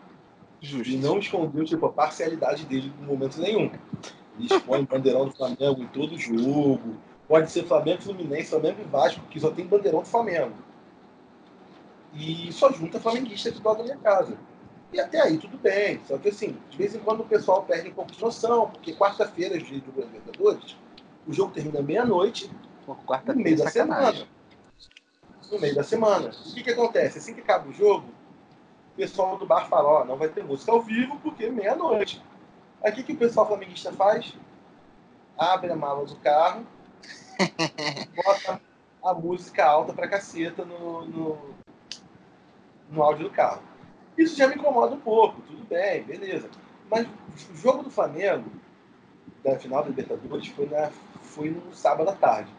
E 0.61 0.97
não 0.97 1.19
escondeu 1.19 1.63
tipo, 1.63 1.85
a 1.85 1.91
parcialidade 1.91 2.65
dele 2.65 2.91
em 2.99 3.05
momento 3.05 3.39
nenhum. 3.39 3.69
Ele 4.37 4.47
expõe 4.47 4.83
bandeirão 4.83 5.25
do 5.25 5.31
Flamengo 5.31 5.81
em 5.81 5.87
todo 5.87 6.17
jogo. 6.17 6.97
Pode 7.27 7.49
ser 7.49 7.65
Flamengo, 7.65 8.01
Fluminense, 8.01 8.49
Flamengo 8.49 8.81
e 8.81 8.83
Vasco, 8.85 9.25
que 9.27 9.39
só 9.39 9.49
tem 9.49 9.65
bandeirão 9.65 10.01
do 10.01 10.07
Flamengo. 10.07 10.53
E 12.13 12.51
só 12.51 12.71
junta 12.71 12.99
flamenguista 12.99 13.51
do 13.51 13.67
lado 13.67 13.77
da 13.77 13.83
minha 13.83 13.97
casa. 13.97 14.37
E 14.93 14.99
até 14.99 15.21
aí 15.21 15.37
tudo 15.37 15.57
bem. 15.57 15.99
Só 16.07 16.17
que 16.17 16.29
assim, 16.29 16.55
de 16.69 16.77
vez 16.77 16.95
em 16.95 16.99
quando 16.99 17.21
o 17.21 17.25
pessoal 17.25 17.63
perde 17.63 17.89
um 17.89 17.93
pouco 17.93 18.11
de 18.11 18.21
noção, 18.21 18.69
porque 18.69 18.93
quarta-feira, 18.93 19.57
de 19.57 19.81
do 19.81 20.01
Libertadores, 20.01 20.77
o 21.27 21.33
jogo 21.33 21.51
termina 21.51 21.81
meia-noite 21.81 22.49
no 22.87 23.35
meio 23.35 23.57
da 23.57 23.69
semana. 23.69 24.27
No 25.51 25.59
meio 25.59 25.75
da 25.75 25.83
semana. 25.83 26.29
O 26.29 26.53
que, 26.53 26.63
que 26.63 26.71
acontece? 26.71 27.17
Assim 27.17 27.33
que 27.33 27.41
acaba 27.41 27.67
o 27.67 27.73
jogo, 27.73 28.07
o 28.93 28.95
pessoal 28.95 29.37
do 29.37 29.45
bar 29.45 29.67
fala, 29.67 30.01
ó, 30.01 30.05
não 30.05 30.15
vai 30.15 30.29
ter 30.29 30.43
música 30.43 30.71
ao 30.71 30.81
vivo 30.81 31.19
porque 31.21 31.45
é 31.45 31.49
meia-noite. 31.49 32.21
Aí 32.85 32.91
o 32.91 32.95
que, 32.95 33.01
que 33.01 33.13
o 33.13 33.17
pessoal 33.17 33.47
flamenguista 33.47 33.91
faz? 33.91 34.31
Abre 35.35 35.71
a 35.71 35.75
mala 35.75 36.05
do 36.05 36.15
carro, 36.17 36.63
bota 38.15 38.61
a 39.03 39.13
música 39.15 39.65
alta 39.65 39.91
pra 39.91 40.07
caceta 40.07 40.63
no, 40.63 41.03
no, 41.07 41.55
no 42.91 43.01
áudio 43.01 43.27
do 43.27 43.31
carro. 43.31 43.63
Isso 44.15 44.37
já 44.37 44.47
me 44.47 44.53
incomoda 44.53 44.93
um 44.93 44.99
pouco, 44.99 45.41
tudo 45.41 45.65
bem, 45.65 46.03
beleza. 46.03 46.47
Mas 46.87 47.07
o 47.07 47.55
jogo 47.55 47.81
do 47.81 47.89
Flamengo, 47.89 48.51
da 49.43 49.57
final 49.57 49.81
da 49.81 49.89
Libertadores, 49.89 50.47
foi, 50.49 50.67
na, 50.67 50.91
foi 51.23 51.49
no 51.49 51.73
sábado 51.73 52.11
à 52.11 52.13
tarde. 52.13 52.53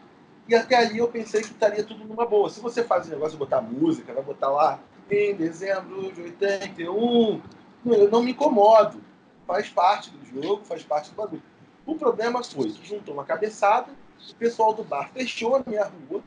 E 0.45 0.55
até 0.55 0.75
ali 0.75 0.97
eu 0.97 1.07
pensei 1.07 1.39
que 1.39 1.47
estaria 1.47 1.85
tudo 1.85 2.03
numa 2.03 2.25
boa. 2.25 2.49
Se 2.49 2.59
você 2.59 2.83
faz 2.83 3.07
o 3.07 3.11
negócio 3.11 3.31
de 3.31 3.37
botar 3.37 3.61
música, 3.61 4.13
vai 4.13 4.23
botar 4.23 4.49
lá 4.49 4.77
em 5.09 5.33
dezembro 5.33 6.11
de 6.11 6.21
81, 6.21 7.41
eu 7.85 8.11
não 8.11 8.21
me 8.21 8.31
incomodo. 8.31 9.06
Faz 9.47 9.69
parte 9.69 10.11
do 10.11 10.25
jogo, 10.25 10.65
faz 10.65 10.83
parte 10.83 11.09
do 11.09 11.15
bagulho. 11.15 11.41
O 11.85 11.95
problema 11.95 12.43
foi 12.43 12.69
que 12.69 12.85
juntou 12.85 13.13
uma 13.13 13.23
cabeçada, 13.23 13.89
o 14.29 14.35
pessoal 14.35 14.73
do 14.73 14.83
bar 14.83 15.09
fechou 15.13 15.55
a 15.55 15.63
minha 15.65 15.85
rua, 15.85 16.21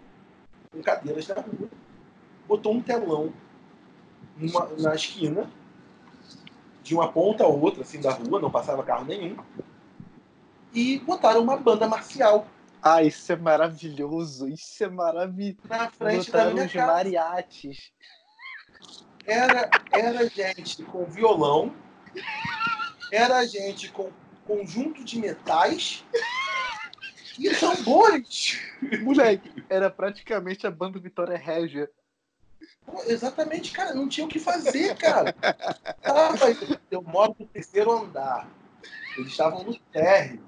com 0.72 0.82
cadeiras 0.82 1.28
na 1.28 1.34
rua, 1.34 1.68
botou 2.48 2.72
um 2.72 2.80
telão 2.80 3.30
numa, 4.36 4.68
na 4.78 4.94
esquina, 4.94 5.50
de 6.82 6.94
uma 6.94 7.12
ponta 7.12 7.44
a 7.44 7.46
outra, 7.46 7.82
assim, 7.82 8.00
da 8.00 8.10
rua, 8.10 8.40
não 8.40 8.50
passava 8.50 8.82
carro 8.82 9.04
nenhum, 9.04 9.36
e 10.72 10.98
botaram 11.00 11.42
uma 11.42 11.58
banda 11.58 11.86
marcial. 11.86 12.46
Ah, 12.82 13.02
isso 13.02 13.30
é 13.30 13.36
maravilhoso, 13.36 14.48
isso 14.48 14.82
é 14.82 14.88
maravilhoso. 14.88 15.60
Na 15.68 15.90
frente 15.90 16.30
botaram 16.30 16.48
da 16.48 16.54
minha 16.54 16.68
casa. 16.68 16.86
mariachis. 16.86 17.92
Era, 19.26 19.68
era 19.92 20.26
gente 20.26 20.82
com 20.84 21.04
violão, 21.04 21.74
era 23.12 23.46
gente 23.46 23.90
com 23.90 24.10
conjunto 24.46 25.04
de 25.04 25.18
metais 25.18 26.04
e 27.38 27.50
tambores. 27.54 28.60
Moleque, 29.02 29.64
era 29.68 29.88
praticamente 29.88 30.66
a 30.66 30.70
banda 30.70 30.98
Vitória 30.98 31.36
Régia. 31.36 31.90
Exatamente, 33.06 33.72
cara, 33.72 33.94
não 33.94 34.08
tinha 34.08 34.26
o 34.26 34.28
que 34.28 34.38
fazer, 34.38 34.96
cara. 34.96 35.34
Eu 36.90 37.02
moro 37.02 37.36
no 37.38 37.46
terceiro 37.46 37.92
andar. 37.92 38.48
Eles 39.16 39.30
estavam 39.30 39.64
no 39.64 39.78
térreo. 39.92 40.42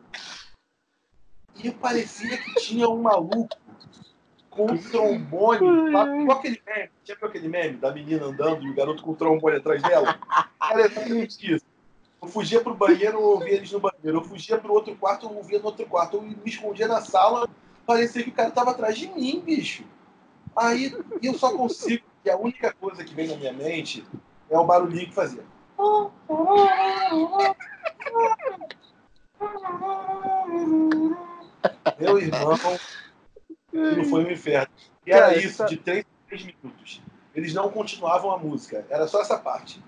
E 1.62 1.70
parecia 1.70 2.37
que 2.38 2.55
tinha 2.55 2.88
um 2.88 3.03
maluco 3.03 3.57
com 4.51 4.72
um 4.72 4.79
trombone. 4.79 5.90
Lá, 5.90 6.07
com 6.07 6.33
aquele 6.33 6.61
meme, 6.66 6.90
tinha 7.05 7.16
aquele 7.20 7.48
meme 7.48 7.77
da 7.77 7.92
menina 7.92 8.27
andando 8.27 8.64
e 8.64 8.70
o 8.70 8.75
garoto 8.75 9.03
com 9.03 9.12
o 9.12 9.16
trombone 9.16 9.57
atrás 9.57 9.83
dela? 9.83 10.18
Era 10.70 10.87
exatamente 10.87 11.55
isso. 11.55 11.72
Eu 12.23 12.29
fugia 12.29 12.61
pro 12.61 12.73
banheiro, 12.73 13.19
eu 13.19 13.23
ouvia 13.23 13.55
eles 13.55 13.73
no 13.73 13.81
banheiro. 13.81 14.19
Eu 14.19 14.25
fugia 14.25 14.57
pro 14.57 14.73
outro 14.73 14.95
quarto, 14.95 15.27
eu 15.27 15.37
ouvia 15.37 15.59
no 15.59 15.67
outro 15.67 15.85
quarto. 15.87 16.19
Eu 16.19 16.23
me 16.23 16.37
escondia 16.47 16.87
na 16.87 17.01
sala, 17.01 17.49
parecia 17.85 18.23
que 18.23 18.31
o 18.31 18.33
cara 18.33 18.53
tava 18.53 18.71
atrás 18.71 18.97
de 18.97 19.09
mim, 19.09 19.43
bicho. 19.45 19.85
Aí 20.55 20.97
eu 21.21 21.35
só 21.35 21.57
consigo, 21.57 22.05
que 22.23 22.31
a 22.31 22.37
única 22.37 22.73
coisa 22.73 23.03
que 23.05 23.13
vem 23.13 23.27
na 23.27 23.37
minha 23.37 23.53
mente 23.53 24.07
é 24.49 24.57
o 24.57 24.65
barulhinho 24.65 25.09
que 25.09 25.15
fazia. 25.15 25.45
Meu 31.99 32.19
irmão, 32.19 32.57
não 33.73 34.05
foi 34.05 34.25
um 34.25 34.31
inferno. 34.31 34.73
E 35.05 35.11
era 35.11 35.37
isso, 35.37 35.65
de 35.67 35.77
3 35.77 36.05
a 36.05 36.29
3 36.29 36.45
minutos. 36.45 37.03
Eles 37.35 37.53
não 37.53 37.69
continuavam 37.71 38.31
a 38.31 38.39
música, 38.39 38.87
era 38.89 39.09
só 39.09 39.21
essa 39.21 39.37
parte. 39.37 39.83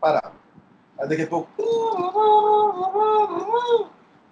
Parava. 0.00 0.32
Aí 0.98 1.08
daqui 1.08 1.22
a 1.22 1.26
pouco. 1.26 1.50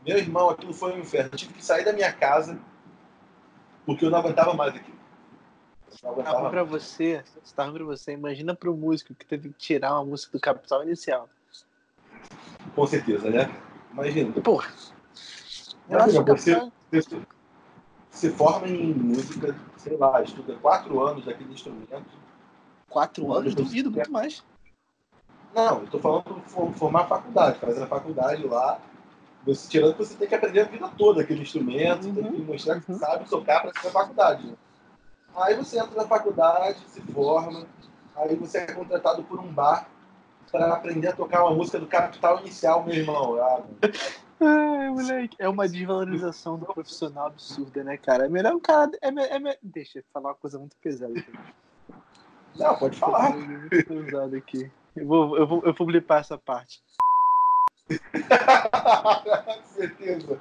Meu 0.07 0.19
irmão, 0.19 0.51
aquilo 0.51 0.73
foi 0.73 0.93
um 0.95 0.99
inferno. 1.01 1.31
Eu 1.33 1.39
tive 1.39 1.55
que 1.55 1.65
sair 1.65 1.85
da 1.85 1.93
minha 1.93 2.13
casa 2.13 2.59
porque 3.85 4.05
eu 4.05 4.11
não 4.11 4.19
aguentava 4.19 4.55
mais 4.55 4.75
aquilo. 4.75 5.03
Tá 6.01 6.31
ruim 6.33 6.51
pra 6.51 6.65
você, 6.65 7.23
tá 7.55 7.65
ruim 7.65 7.75
pra 7.75 7.85
você. 7.85 8.13
Imagina 8.13 8.55
pro 8.55 8.77
músico 8.77 9.15
que 9.15 9.27
teve 9.27 9.51
que 9.51 9.59
tirar 9.59 9.93
uma 9.93 10.05
música 10.05 10.37
do 10.37 10.41
capital 10.41 10.83
inicial. 10.83 11.29
Com 12.75 12.87
certeza, 12.87 13.29
né? 13.29 13.51
Imagina. 13.93 14.33
Porra. 14.41 14.73
Imagina, 15.89 16.25
você, 16.25 16.73
você 16.91 17.21
se 18.11 18.31
forma 18.31 18.69
em 18.69 18.95
música, 18.95 19.55
sei 19.77 19.97
lá, 19.97 20.23
estuda 20.23 20.55
quatro 20.57 21.01
anos 21.05 21.25
daquele 21.27 21.53
instrumento 21.53 22.22
Quatro 22.93 23.33
anos? 23.33 23.55
Duvido, 23.55 23.91
muito 23.91 24.13
mais. 24.13 24.45
Não, 25.55 25.81
eu 25.81 25.87
tô 25.87 25.99
falando 25.99 26.43
formar 26.75 27.07
faculdade, 27.07 27.59
fazer 27.59 27.83
a 27.83 27.87
faculdade 27.87 28.47
lá. 28.47 28.79
Você, 29.47 29.69
tirando 29.69 29.95
que 29.95 30.05
você 30.05 30.15
tem 30.15 30.29
que 30.29 30.35
aprender 30.35 30.61
a 30.61 30.65
vida 30.65 30.89
toda 30.97 31.23
aquele 31.23 31.41
instrumento, 31.41 32.07
uhum. 32.07 32.15
tem 32.15 32.33
que 32.33 32.43
mostrar 32.43 32.81
que 32.81 32.93
uhum. 32.93 32.99
sabe 32.99 33.29
tocar 33.29 33.63
para 33.63 33.81
ser 33.81 33.91
faculdade. 33.91 34.47
Né? 34.47 34.55
Aí 35.35 35.57
você 35.57 35.79
entra 35.79 36.03
na 36.03 36.07
faculdade, 36.07 36.79
se 36.87 37.01
forma, 37.01 37.67
aí 38.15 38.37
você 38.37 38.59
é 38.59 38.73
contratado 38.73 39.23
por 39.25 39.41
um 39.41 39.51
bar 39.51 39.89
para 40.51 40.75
aprender 40.75 41.09
a 41.09 41.17
tocar 41.17 41.45
uma 41.45 41.55
música 41.55 41.79
do 41.79 41.87
Capital 41.87 42.41
Inicial, 42.41 42.85
meu 42.85 42.95
irmão. 42.95 43.37
Ah, 43.41 43.63
Ai, 44.39 44.91
moleque, 44.91 45.37
é 45.39 45.49
uma 45.49 45.67
desvalorização 45.67 46.59
do 46.59 46.67
profissional 46.67 47.29
absurda, 47.29 47.83
né, 47.83 47.97
cara? 47.97 48.27
É 48.27 48.29
melhor 48.29 48.53
um 48.53 48.61
cara. 48.61 48.91
É, 49.01 49.09
é, 49.09 49.59
deixa 49.63 50.01
eu 50.01 50.05
falar 50.13 50.31
uma 50.31 50.35
coisa 50.35 50.59
muito 50.59 50.77
pesada. 50.77 51.15
Não, 52.57 52.77
pode 52.77 52.99
falar. 52.99 53.35
Usado 53.91 54.37
aqui. 54.37 54.71
Eu 54.95 55.07
vou, 55.07 55.39
eu, 55.39 55.47
vou, 55.47 55.63
eu 55.65 55.73
vou 55.73 55.87
blipar 55.87 56.21
essa 56.21 56.37
parte. 56.37 56.83
certeza. 59.75 60.41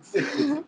certeza. 0.00 0.64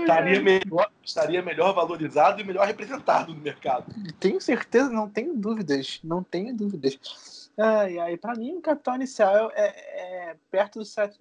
Estaria 0.00 0.40
melhor, 0.40 0.90
estaria 1.02 1.42
melhor 1.42 1.74
valorizado 1.74 2.40
e 2.40 2.44
melhor 2.44 2.66
representado 2.66 3.34
no 3.34 3.40
mercado. 3.40 3.92
Tenho 4.20 4.40
certeza, 4.40 4.90
não 4.90 5.08
tenho 5.08 5.34
dúvidas. 5.34 6.00
Não 6.04 6.22
tenho 6.22 6.54
dúvidas. 6.54 7.50
Ai, 7.58 7.98
ai, 7.98 8.16
pra 8.16 8.34
mim, 8.34 8.56
o 8.56 8.60
capital 8.60 8.96
inicial 8.96 9.50
é, 9.54 10.30
é 10.30 10.36
perto 10.50 10.78
do 10.78 10.84
7. 10.84 11.18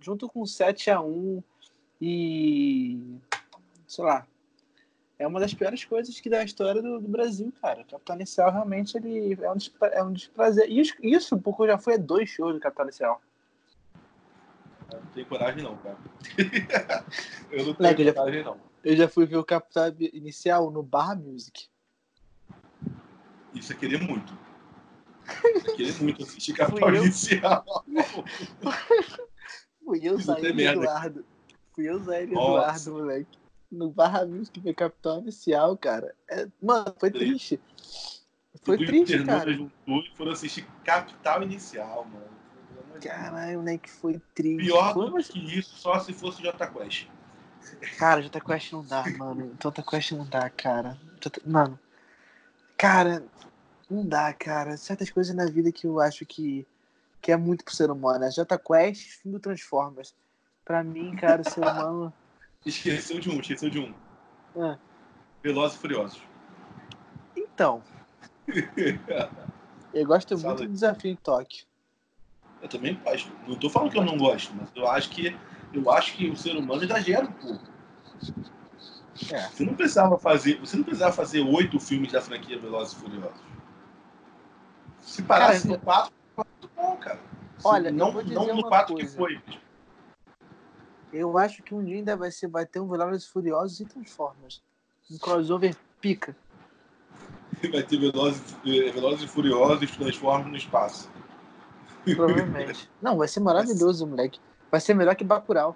Junto 0.00 0.28
com 0.28 0.42
o 0.42 0.46
7 0.46 0.90
a 0.90 1.00
1 1.00 1.42
e. 2.00 3.18
sei 3.86 4.04
lá, 4.04 4.26
é 5.18 5.26
uma 5.26 5.40
das 5.40 5.52
piores 5.52 5.84
coisas 5.84 6.20
que 6.20 6.30
da 6.30 6.44
história 6.44 6.80
do, 6.80 7.00
do 7.00 7.08
Brasil, 7.08 7.52
cara. 7.60 7.82
O 7.82 7.84
Capitão 7.84 8.16
Inicial 8.16 8.52
realmente 8.52 8.96
ele 8.96 9.36
é 9.42 9.50
um, 9.50 9.56
é 9.92 10.02
um 10.02 10.12
desprazer. 10.12 10.70
Isso, 10.70 10.94
isso 11.02 11.36
porque 11.38 11.62
eu 11.62 11.66
já 11.66 11.78
fui 11.78 11.94
a 11.94 11.98
dois 11.98 12.30
shows 12.30 12.54
do 12.54 12.60
Capitão 12.60 12.84
Inicial. 12.84 13.20
Eu 14.92 15.00
não 15.00 15.06
tenho 15.08 15.26
coragem, 15.26 15.62
não, 15.62 15.76
cara. 15.78 15.98
eu 17.50 17.66
não 17.66 17.74
tenho 17.74 18.06
não, 18.06 18.14
coragem, 18.14 18.44
não. 18.44 18.56
Eu 18.84 18.96
já 18.96 19.08
fui 19.08 19.26
ver 19.26 19.36
o 19.36 19.44
Capitão 19.44 19.92
Inicial 19.98 20.70
no 20.70 20.84
Bar 20.84 21.18
Music. 21.18 21.66
Isso 23.52 23.72
é 23.72 23.76
querer 23.76 24.00
muito. 24.00 24.38
Isso 25.26 25.70
é 25.70 25.74
querer 25.74 26.00
muito 26.00 26.22
assistir 26.22 26.52
Capitão 26.52 26.94
Inicial. 26.94 27.64
fui 29.84 30.00
eu, 30.04 30.16
Zé 30.18 30.38
Eduardo. 30.40 31.26
Fui 31.74 31.90
eu, 31.90 31.98
Zé 32.04 32.22
Eduardo, 32.22 32.92
moleque 32.92 33.38
no 33.70 33.90
Barra 33.90 34.24
Music 34.24 34.58
ver 34.60 34.74
Capitão 34.74 35.20
Inicial, 35.20 35.76
cara. 35.76 36.14
É, 36.28 36.48
mano, 36.60 36.94
foi 36.98 37.10
triste. 37.10 37.60
Foi 38.62 38.76
Tudo 38.78 38.86
triste, 38.86 39.24
cara. 39.24 39.52
Juntou 39.52 40.00
e 40.00 40.10
foram 40.16 40.32
assistir 40.32 40.66
Capital 40.84 41.42
Inicial, 41.42 42.04
mano. 42.04 42.38
Caralho, 43.00 43.62
né? 43.62 43.78
Que 43.78 43.90
foi 43.90 44.20
triste. 44.34 44.66
Pior 44.66 44.92
do 44.94 45.22
que 45.22 45.58
isso, 45.58 45.76
só 45.76 45.98
se 46.00 46.12
fosse 46.12 46.42
Jota 46.42 46.66
Quest. 46.66 47.06
Cara, 47.98 48.22
Jota 48.22 48.40
Quest 48.40 48.72
não 48.72 48.84
dá, 48.84 49.04
mano. 49.16 49.56
Jota 49.62 49.82
Quest 49.82 50.12
não 50.12 50.26
dá, 50.26 50.50
cara. 50.50 50.98
Jota... 51.22 51.40
Mano, 51.46 51.78
cara, 52.76 53.24
não 53.88 54.06
dá, 54.06 54.32
cara. 54.32 54.76
Certas 54.76 55.10
coisas 55.10 55.34
na 55.34 55.46
vida 55.46 55.70
que 55.70 55.86
eu 55.86 56.00
acho 56.00 56.24
que, 56.26 56.66
que 57.20 57.30
é 57.30 57.36
muito 57.36 57.64
pro 57.64 57.74
ser 57.74 57.90
humano. 57.90 58.20
Né? 58.20 58.30
Jota 58.30 58.58
Quest, 58.58 59.20
fim 59.22 59.30
do 59.30 59.38
Transformers. 59.38 60.14
Pra 60.64 60.82
mim, 60.82 61.14
cara, 61.16 61.42
o 61.42 61.50
ser 61.50 61.60
humano. 61.60 62.12
Esqueceu 62.68 63.18
de 63.18 63.30
um, 63.30 63.40
esqueceu 63.40 63.70
de 63.70 63.78
um. 63.78 63.94
É. 64.56 64.78
Velozes 65.42 65.76
e 65.76 65.80
Furiosos. 65.80 66.22
Então. 67.34 67.82
eu 69.94 70.06
gosto 70.06 70.36
muito 70.38 70.64
do 70.64 70.68
desafio 70.68 71.10
em 71.10 71.16
Tóquio. 71.16 71.64
Eu 72.60 72.68
também 72.68 72.94
gosto. 73.02 73.32
Não 73.46 73.56
tô 73.56 73.70
falando 73.70 73.90
que 73.90 73.98
eu 73.98 74.04
não 74.04 74.18
gosto, 74.18 74.54
mas 74.54 74.68
eu 74.76 74.86
acho 74.86 75.08
que 75.10 75.34
eu 75.72 75.90
acho 75.90 76.14
que 76.14 76.28
o 76.28 76.36
ser 76.36 76.56
humano 76.56 76.84
exagera 76.84 77.24
um 77.24 77.32
pouco. 77.32 77.64
É. 79.32 79.48
Você 79.48 79.64
não 79.64 79.74
precisava 79.74 80.18
fazer, 80.18 80.60
você 80.60 80.76
não 80.76 80.84
precisava 80.84 81.12
fazer 81.12 81.40
oito 81.40 81.80
filmes 81.80 82.12
da 82.12 82.20
franquia 82.20 82.58
Velozes 82.58 82.92
e 82.92 82.96
Furiosos. 82.96 83.40
Se 85.00 85.22
parasse 85.22 85.62
cara, 85.62 85.78
no 85.78 85.84
4, 85.84 86.12
muito 86.36 86.70
bom, 86.76 86.96
cara. 86.96 87.20
Olha, 87.64 87.90
não, 87.90 88.12
não 88.12 88.54
no 88.54 88.62
4 88.68 88.94
que 88.94 89.06
foi. 89.06 89.40
Eu 91.12 91.38
acho 91.38 91.62
que 91.62 91.74
um 91.74 91.82
dia 91.82 91.96
ainda 91.96 92.16
vai, 92.16 92.30
ser, 92.30 92.48
vai 92.48 92.66
ter 92.66 92.80
um 92.80 92.88
Velozes 92.88 93.26
Furiosos 93.26 93.80
e 93.80 93.86
Transformers. 93.86 94.62
Um 95.10 95.18
crossover 95.18 95.74
pica. 96.00 96.36
Vai 97.72 97.82
ter 97.82 97.98
Velozes, 97.98 98.54
eh, 98.64 98.90
Velozes 98.92 99.22
e 99.22 99.26
Furiosos 99.26 99.82
e 99.82 99.86
Transformers 99.86 100.50
no 100.50 100.56
espaço. 100.56 101.10
Provavelmente. 102.04 102.88
Não, 103.02 103.16
vai 103.16 103.26
ser 103.26 103.40
maravilhoso, 103.40 104.06
moleque. 104.06 104.38
Vai 104.70 104.80
ser 104.80 104.94
melhor 104.94 105.16
que 105.16 105.24
Bacurau. 105.24 105.74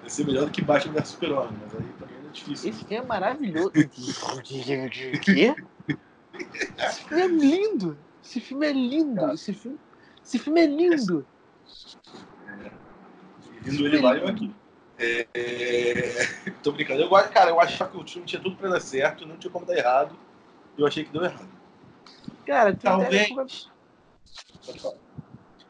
Vai 0.00 0.10
ser 0.10 0.26
melhor 0.26 0.44
do 0.44 0.50
que 0.50 0.60
Batman 0.60 0.92
vs 0.92 1.08
Super-Homem, 1.08 1.58
mas 1.62 1.74
aí 1.74 1.92
também 1.98 2.16
é 2.16 2.30
difícil. 2.30 2.70
Esse 2.70 2.78
filme 2.80 2.96
é 2.96 3.02
maravilhoso. 3.02 3.72
Quê? 5.22 5.54
Esse 6.78 7.04
filme 7.04 7.22
é 7.22 7.28
lindo. 7.28 7.98
Esse 8.22 8.40
filme 8.40 8.66
é 8.66 8.72
lindo. 8.72 9.32
Esse 9.32 9.54
filme, 9.54 9.78
esse 10.22 10.38
filme 10.38 10.60
é 10.60 10.66
lindo. 10.66 11.26
É. 13.64 13.70
Lindo 13.70 13.86
ele 13.86 14.00
lá 14.00 14.16
e 14.16 14.20
eu 14.20 14.28
aqui. 14.28 14.54
É, 14.98 15.26
é... 15.34 16.50
Tô 16.62 16.72
brincando. 16.72 17.02
Eu, 17.02 17.10
cara, 17.30 17.50
eu 17.50 17.60
achava 17.60 17.90
que 17.90 17.96
o 17.96 18.04
time 18.04 18.24
tinha 18.24 18.40
tudo 18.40 18.56
pra 18.56 18.68
dar 18.68 18.80
certo, 18.80 19.26
não 19.26 19.36
tinha 19.36 19.50
como 19.50 19.66
dar 19.66 19.76
errado. 19.76 20.16
E 20.76 20.80
eu 20.80 20.86
achei 20.86 21.04
que 21.04 21.12
deu 21.12 21.24
errado. 21.24 21.48
Cara, 22.46 22.74
tu 22.74 22.82
Talvez... 22.82 23.30
entrega, 23.30 23.46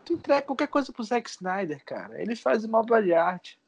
tu 0.05 0.13
entrega 0.13 0.43
qualquer 0.43 0.69
coisa 0.69 0.93
pro 0.93 1.05
Zack 1.05 1.31
Snyder, 1.31 1.83
cara. 1.85 2.21
Ele 2.21 2.35
faz 2.35 2.65
uma 2.65 2.81
obra 2.81 3.03
de 3.03 3.15
arte. 3.15 3.59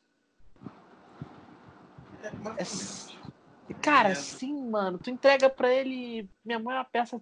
É, 2.22 2.28
é... 2.62 3.74
Cara, 3.80 4.14
sim, 4.14 4.68
mano. 4.68 4.98
Tu 4.98 5.10
entrega 5.10 5.48
pra 5.48 5.72
ele. 5.72 6.28
Minha 6.44 6.58
mãe 6.58 6.74
é 6.74 6.78
uma 6.78 6.84
peça 6.84 7.20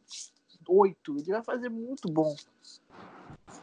8. 0.66 1.18
Ele 1.18 1.32
vai 1.32 1.42
fazer 1.42 1.68
muito 1.68 2.10
bom 2.10 2.34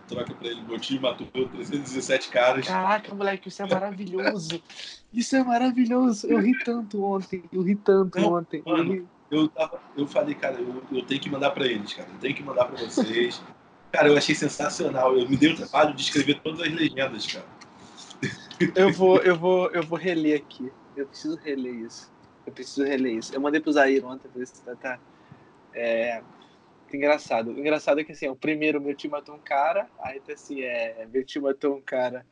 troca 0.07 0.33
pra 0.33 0.47
ele. 0.47 0.79
Time 0.79 0.99
matou 0.99 1.27
317 1.27 2.29
caras. 2.29 2.67
Caraca, 2.67 3.13
moleque, 3.13 3.49
isso 3.49 3.61
é 3.61 3.67
maravilhoso. 3.67 4.61
Isso 5.13 5.35
é 5.35 5.43
maravilhoso. 5.43 6.25
Eu 6.25 6.39
ri 6.39 6.57
tanto 6.63 7.03
ontem. 7.03 7.43
Eu 7.51 7.61
ri 7.61 7.75
tanto 7.75 8.17
Não, 8.17 8.35
ontem. 8.35 8.63
Mano, 8.65 8.95
eu, 8.95 9.07
eu, 9.29 9.49
tava, 9.49 9.81
eu 9.97 10.07
falei, 10.07 10.33
cara, 10.33 10.57
eu, 10.57 10.81
eu 10.89 11.05
tenho 11.05 11.19
que 11.19 11.29
mandar 11.29 11.51
pra 11.51 11.65
eles, 11.65 11.93
cara. 11.93 12.07
Eu 12.07 12.17
tenho 12.17 12.33
que 12.33 12.41
mandar 12.41 12.63
pra 12.63 12.79
vocês. 12.79 13.41
cara, 13.91 14.07
eu 14.07 14.17
achei 14.17 14.33
sensacional. 14.33 15.17
Eu 15.17 15.27
me 15.27 15.35
dei 15.35 15.51
o 15.51 15.55
trabalho 15.57 15.93
de 15.93 16.01
escrever 16.01 16.39
todas 16.39 16.61
as 16.61 16.71
legendas, 16.71 17.27
cara. 17.27 17.45
Eu 18.73 18.93
vou, 18.93 19.17
eu 19.23 19.35
vou, 19.35 19.69
eu 19.71 19.83
vou 19.83 19.97
reler 19.97 20.37
aqui. 20.37 20.71
Eu 20.95 21.05
preciso 21.05 21.35
reler 21.35 21.73
isso. 21.73 22.09
Eu 22.45 22.53
preciso 22.53 22.85
reler 22.85 23.17
isso. 23.17 23.35
Eu 23.35 23.41
mandei 23.41 23.59
pro 23.59 23.73
Zaire 23.73 24.03
ontem 24.05 24.29
pra 24.29 24.39
ver 24.39 24.47
se 24.47 24.61
tá. 24.63 24.75
tá 24.75 24.99
é, 25.73 26.21
engraçado. 26.95 27.51
O 27.51 27.59
engraçado 27.59 27.99
é 27.99 28.03
que 28.03 28.11
assim, 28.11 28.27
o 28.27 28.35
primeiro 28.35 28.81
meu 28.81 28.95
time 28.95 29.11
matou 29.11 29.35
um 29.35 29.39
cara, 29.39 29.87
aí 29.99 30.19
tá 30.19 30.33
assim, 30.33 30.61
é, 30.61 31.07
meu 31.11 31.25
time 31.25 31.45
matou 31.45 31.75
um 31.75 31.81
cara. 31.81 32.25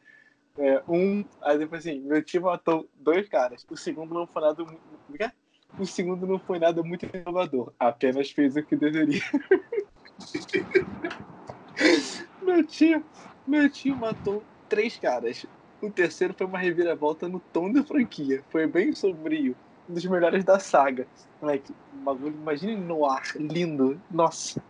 É, 0.58 0.82
um, 0.88 1.24
aí 1.42 1.58
depois 1.58 1.86
assim, 1.86 2.00
meu 2.00 2.24
time 2.24 2.46
matou 2.46 2.90
dois 2.96 3.28
caras. 3.30 3.66
O 3.70 3.78
segundo 3.78 4.14
não 4.14 4.28
foi 4.28 4.42
nada 4.42 4.64
muito. 4.64 4.82
É? 5.20 5.32
O 5.78 5.86
segundo 5.86 6.26
não 6.26 6.40
foi 6.40 6.60
nada 6.60 6.82
muito 6.84 7.06
inovador, 7.06 7.74
apenas 7.80 8.32
fez 8.32 8.56
o 8.56 8.64
que 8.64 8.76
deveria. 8.76 9.22
meu 12.42 12.66
tio, 12.66 13.06
meu 13.48 13.70
tio 13.70 13.96
matou 13.96 14.44
três 14.68 14.98
caras. 14.98 15.46
O 15.82 15.90
terceiro 15.90 16.34
foi 16.34 16.46
uma 16.46 16.60
reviravolta 16.60 17.30
no 17.30 17.40
tom 17.40 17.72
da 17.72 17.82
franquia. 17.84 18.44
Foi 18.50 18.68
bem 18.68 18.94
sombrio 18.94 19.56
dos 19.90 20.06
melhores 20.06 20.44
da 20.44 20.60
saga. 20.60 21.08
Moleque, 21.42 21.74
um 21.94 22.04
bagulho, 22.04 22.36
imagine 22.36 22.76
no 22.76 23.06
ar, 23.06 23.24
lindo. 23.36 24.00
Nossa. 24.10 24.62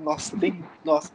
Nossa, 0.00 0.36
tem. 0.36 0.62
Nossa. 0.84 1.12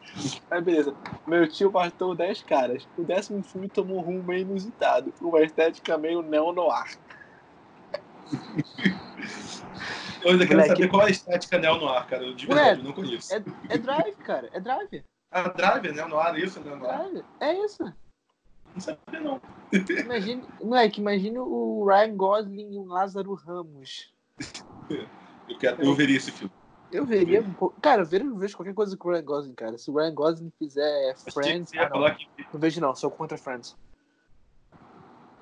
Aí 0.49 0.61
beleza. 0.61 0.95
Meu 1.27 1.47
tio 1.47 1.71
matou 1.71 2.15
10 2.15 2.43
caras. 2.43 2.87
O 2.97 3.03
décimo 3.03 3.43
filme 3.43 3.69
tomou 3.69 3.99
um 3.99 4.01
rumo 4.01 4.23
meio 4.23 4.41
inusitado. 4.41 5.13
Uma 5.21 5.41
estética 5.41 5.97
meio 5.97 6.21
neo-noir. 6.21 6.97
Eu 10.23 10.31
ainda 10.31 10.47
quero 10.47 10.65
saber 10.65 10.87
qual 10.87 11.03
é 11.03 11.07
a 11.07 11.11
estética 11.11 11.57
neo-noir, 11.59 12.07
cara. 12.07 12.23
Eu 12.23 12.33
de 12.33 12.47
verdade 12.47 12.79
Ué, 12.79 12.83
não 12.83 12.93
conheço. 12.93 13.33
É, 13.33 13.43
é 13.69 13.77
Drive, 13.77 14.15
cara. 14.15 14.49
É 14.53 14.59
Drive. 14.59 15.03
Ah, 15.29 15.49
Drive, 15.49 15.87
é 15.87 15.91
neo-noir, 15.91 16.35
isso, 16.37 16.59
neo-noir. 16.61 17.23
É 17.41 17.53
isso. 17.65 17.83
Não 18.73 18.81
sabia, 18.81 19.19
não. 19.19 19.41
Imagine, 19.71 20.43
moleque, 20.61 21.01
imagine 21.01 21.39
o 21.39 21.85
Ryan 21.85 22.15
Gosling 22.15 22.73
e 22.73 22.77
o 22.77 22.85
Lázaro 22.85 23.33
Ramos. 23.33 24.13
Eu, 24.89 25.57
quero, 25.57 25.83
eu 25.83 25.93
veria 25.93 26.17
esse 26.17 26.31
filme. 26.31 26.51
Eu 26.91 27.05
veria 27.05 27.41
um 27.41 27.53
pouco. 27.53 27.79
Cara, 27.81 28.03
eu 28.03 28.05
vejo, 28.05 28.25
eu 28.25 28.35
vejo 28.35 28.55
qualquer 28.55 28.73
coisa 28.73 28.95
com 28.95 29.09
o 29.09 29.11
Ryan 29.11 29.23
Gosling, 29.23 29.53
cara. 29.53 29.77
Se 29.77 29.89
o 29.89 29.95
Ryan 29.95 30.13
Gosling 30.13 30.51
fizer 30.59 31.15
Friends. 31.33 31.71
Ah, 31.75 31.89
não. 31.89 32.15
Que... 32.15 32.27
não 32.53 32.59
vejo, 32.59 32.81
não. 32.81 32.95
Sou 32.95 33.09
contra 33.09 33.37
Friends. 33.37 33.75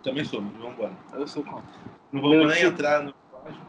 Também 0.01 0.23
sou, 0.23 0.41
mas 0.41 0.53
vamos 0.53 0.73
embora. 0.73 0.97
Eu 1.13 1.27
sou 1.27 1.43
contra. 1.43 1.63
Não 2.11 2.21
vamos 2.21 2.37
Meu 2.37 2.47
nem 2.47 2.55
tipo... 2.55 2.67
entrar 2.69 3.03
no 3.03 3.13
plágio. 3.13 3.61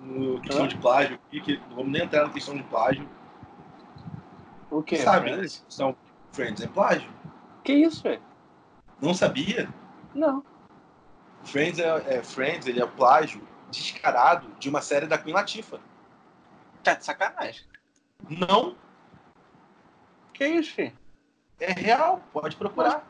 No 0.00 0.40
questão 0.40 0.64
Hã? 0.64 0.68
de 0.68 0.78
plágio. 0.78 1.20
Não 1.68 1.76
vamos 1.76 1.92
nem 1.92 2.02
entrar 2.02 2.26
na 2.26 2.32
questão 2.32 2.56
de 2.56 2.62
plágio. 2.64 3.08
O 4.70 4.82
que? 4.82 4.96
Sabe, 4.96 5.30
Friends? 5.30 5.64
São 5.68 5.96
Friends 6.32 6.62
é 6.62 6.66
plágio. 6.66 7.10
Que 7.62 7.74
isso, 7.74 8.02
velho? 8.02 8.22
Não 9.00 9.14
sabia? 9.14 9.68
Não. 10.14 10.44
Friends 11.44 11.78
é, 11.78 12.16
é, 12.16 12.22
Friends, 12.22 12.66
ele 12.66 12.82
é 12.82 12.86
plágio 12.86 13.46
descarado 13.70 14.48
de 14.58 14.68
uma 14.68 14.80
série 14.82 15.06
da 15.06 15.18
Queen 15.18 15.34
Latifah. 15.34 15.80
Tá 16.82 16.94
de 16.94 17.04
sacanagem. 17.04 17.64
Não. 18.28 18.76
Que 20.32 20.46
isso, 20.46 20.74
filho? 20.74 20.92
É 21.60 21.72
real, 21.72 22.22
pode 22.32 22.56
procurar. 22.56 23.06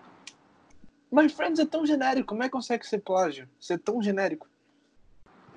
Mas 1.11 1.33
Friends 1.33 1.59
é 1.59 1.66
tão 1.66 1.87
genérico, 1.87 2.29
como 2.29 2.42
é 2.42 2.46
que 2.46 2.53
consegue 2.53 2.87
ser 2.87 2.98
plágio? 2.98 3.48
Ser 3.59 3.79
tão 3.79 4.03
genérico? 4.03 4.46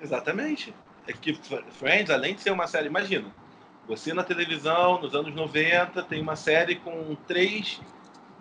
Exatamente. 0.00 0.74
É 1.06 1.12
que 1.12 1.34
Friends, 1.72 2.10
além 2.10 2.34
de 2.34 2.42
ser 2.42 2.50
uma 2.50 2.66
série, 2.66 2.86
imagina, 2.86 3.32
você 3.86 4.14
na 4.14 4.24
televisão, 4.24 5.00
nos 5.00 5.14
anos 5.14 5.34
90, 5.34 6.02
tem 6.04 6.22
uma 6.22 6.36
série 6.36 6.76
com 6.76 7.14
três 7.26 7.80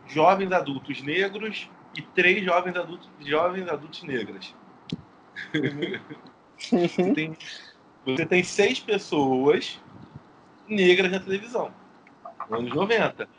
jovens 0.07 0.51
adultos 0.51 1.01
negros 1.01 1.69
e 1.95 2.01
três 2.01 2.43
jovens 2.43 2.75
adultos, 2.75 3.09
jovens 3.19 3.67
adultos 3.67 4.03
negras. 4.03 4.53
você, 6.69 7.13
tem, 7.13 7.37
você 8.05 8.25
tem 8.25 8.43
seis 8.43 8.79
pessoas 8.79 9.79
negras 10.67 11.11
na 11.11 11.19
televisão, 11.19 11.73
nos 12.49 12.59
anos 12.59 12.73
90. 12.73 13.29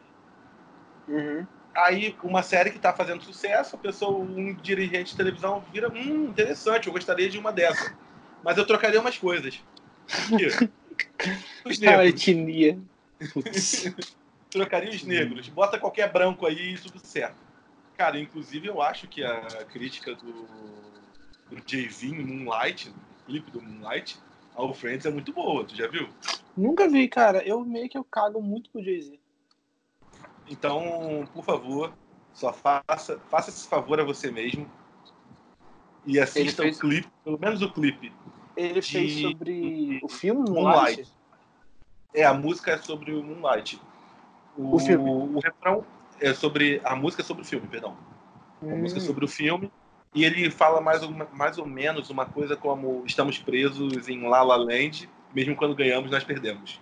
Uhum. 1.08 1.46
Aí, 1.74 2.14
uma 2.22 2.42
série 2.42 2.70
que 2.70 2.76
está 2.76 2.92
fazendo 2.92 3.22
sucesso, 3.22 3.76
a 3.76 3.78
pessoa, 3.78 4.18
um 4.18 4.54
dirigente 4.54 5.12
de 5.12 5.16
televisão 5.16 5.64
vira, 5.72 5.88
hum, 5.88 6.28
interessante, 6.28 6.86
eu 6.86 6.92
gostaria 6.92 7.30
de 7.30 7.38
uma 7.38 7.50
dessa. 7.50 7.96
Mas 8.44 8.58
eu 8.58 8.66
trocaria 8.66 9.00
umas 9.00 9.16
coisas. 9.16 9.58
Os 11.64 11.78
negros. 11.78 12.00
A 12.00 12.06
etnia. 12.06 12.78
trocaria 14.50 14.90
os 14.90 15.02
negros. 15.04 15.48
Bota 15.48 15.78
qualquer 15.78 16.12
branco 16.12 16.44
aí 16.44 16.74
e 16.74 16.78
tudo 16.78 16.98
certo. 16.98 17.51
Cara, 17.96 18.18
inclusive 18.18 18.66
eu 18.66 18.80
acho 18.80 19.06
que 19.06 19.22
a 19.22 19.64
crítica 19.64 20.14
do, 20.14 20.32
do 21.50 21.62
Jay-Z 21.64 22.06
em 22.06 22.24
Moonlight, 22.24 22.90
o 22.90 23.24
clipe 23.26 23.50
do 23.50 23.60
Moonlight, 23.60 24.18
ao 24.54 24.74
Friends 24.74 25.06
é 25.06 25.10
muito 25.10 25.32
boa. 25.32 25.64
Tu 25.64 25.76
já 25.76 25.86
viu? 25.86 26.08
Nunca 26.56 26.88
vi, 26.88 27.08
cara. 27.08 27.42
Eu 27.46 27.64
meio 27.64 27.88
que 27.88 27.96
eu 27.96 28.04
cago 28.04 28.42
muito 28.42 28.70
pro 28.70 28.82
Jay-Z. 28.82 29.18
Então, 30.48 31.28
por 31.32 31.44
favor, 31.44 31.92
só 32.34 32.52
faça, 32.52 33.18
faça 33.30 33.50
esse 33.50 33.68
favor 33.68 34.00
a 34.00 34.04
você 34.04 34.30
mesmo 34.30 34.68
e 36.04 36.18
assista 36.18 36.62
fez... 36.62 36.76
o 36.76 36.80
clipe, 36.80 37.08
pelo 37.24 37.38
menos 37.38 37.62
o 37.62 37.72
clipe. 37.72 38.12
Ele 38.56 38.80
de... 38.80 38.90
fez 38.90 39.20
sobre 39.20 40.00
o 40.02 40.08
filme 40.08 40.40
Moonlight. 40.40 40.62
Moonlight. 40.62 41.12
É, 42.14 42.24
a 42.24 42.34
música 42.34 42.72
é 42.72 42.78
sobre 42.78 43.14
o 43.14 43.22
Moonlight. 43.22 43.80
O, 44.56 44.76
o 44.76 44.78
filme. 44.78 45.08
O 45.08 45.38
refrão 45.38 45.84
é 46.22 46.34
sobre. 46.34 46.80
A 46.84 46.96
música 46.96 47.22
é 47.22 47.24
sobre 47.24 47.42
o 47.42 47.46
filme, 47.46 47.66
perdão. 47.66 47.96
Hum. 48.62 48.72
A 48.72 48.76
música 48.76 49.00
é 49.00 49.02
sobre 49.02 49.24
o 49.24 49.28
filme. 49.28 49.70
E 50.14 50.24
ele 50.24 50.50
fala 50.50 50.80
mais, 50.80 51.00
mais 51.32 51.58
ou 51.58 51.66
menos 51.66 52.10
uma 52.10 52.26
coisa 52.26 52.54
como 52.54 53.02
estamos 53.06 53.38
presos 53.38 54.08
em 54.08 54.28
La 54.28 54.42
La 54.42 54.56
Land, 54.56 55.08
mesmo 55.34 55.56
quando 55.56 55.74
ganhamos, 55.74 56.10
nós 56.10 56.22
perdemos. 56.22 56.78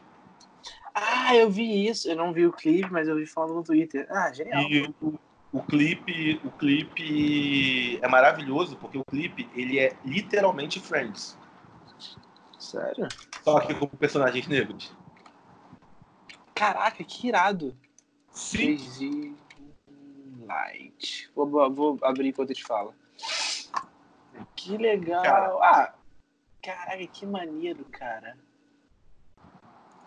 Ah, 0.93 1.37
eu 1.37 1.49
vi 1.49 1.87
isso. 1.87 2.09
Eu 2.11 2.17
não 2.17 2.33
vi 2.33 2.47
o 2.47 2.53
clipe, 2.53 2.91
mas 2.91 3.07
eu 3.07 3.17
vi 3.17 3.27
falando 3.27 3.55
no 3.55 3.63
Twitter. 3.63 4.07
Ah, 4.11 4.33
genial. 4.33 4.63
E 4.63 4.93
o, 5.01 5.15
o 5.53 5.63
clipe, 5.63 6.41
o 6.45 6.51
clipe 6.51 7.99
é 8.03 8.09
maravilhoso 8.09 8.77
porque 8.77 8.99
o 8.99 9.05
clipe 9.05 9.49
ele 9.55 9.79
é 9.79 9.95
literalmente 10.05 10.81
Friends. 10.81 11.39
Sério? 12.59 13.09
Só 13.43 13.61
que 13.61 13.75
com 13.75 13.87
personagens 13.87 14.47
negros. 14.47 14.93
Caraca, 16.55 17.03
que 17.03 17.29
irado. 17.29 17.75
Sim. 18.33 19.37
Light. 20.47 21.31
Vou, 21.35 21.71
vou 21.71 21.99
abrir 22.03 22.29
enquanto 22.29 22.51
eu 22.51 22.57
te 22.57 22.65
falo. 22.65 22.95
Que 24.57 24.77
legal. 24.77 25.23
Cara, 25.23 25.47
ah, 25.63 25.95
Caraca, 26.63 27.07
que 27.07 27.25
maneiro, 27.27 27.85
cara. 27.87 28.37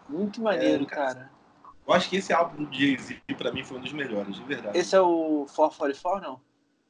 Muito 0.07 0.41
maneiro, 0.41 0.83
É, 0.83 0.87
cara. 0.87 1.13
cara. 1.15 1.31
Eu 1.85 1.93
acho 1.93 2.09
que 2.09 2.17
esse 2.17 2.31
álbum 2.31 2.63
do 2.63 2.73
Jay-Z, 2.73 3.19
pra 3.37 3.51
mim, 3.51 3.63
foi 3.63 3.77
um 3.77 3.81
dos 3.81 3.91
melhores, 3.91 4.35
de 4.35 4.43
verdade. 4.43 4.77
Esse 4.77 4.95
é 4.95 5.01
o 5.01 5.45
444, 5.53 6.21
não? 6.21 6.39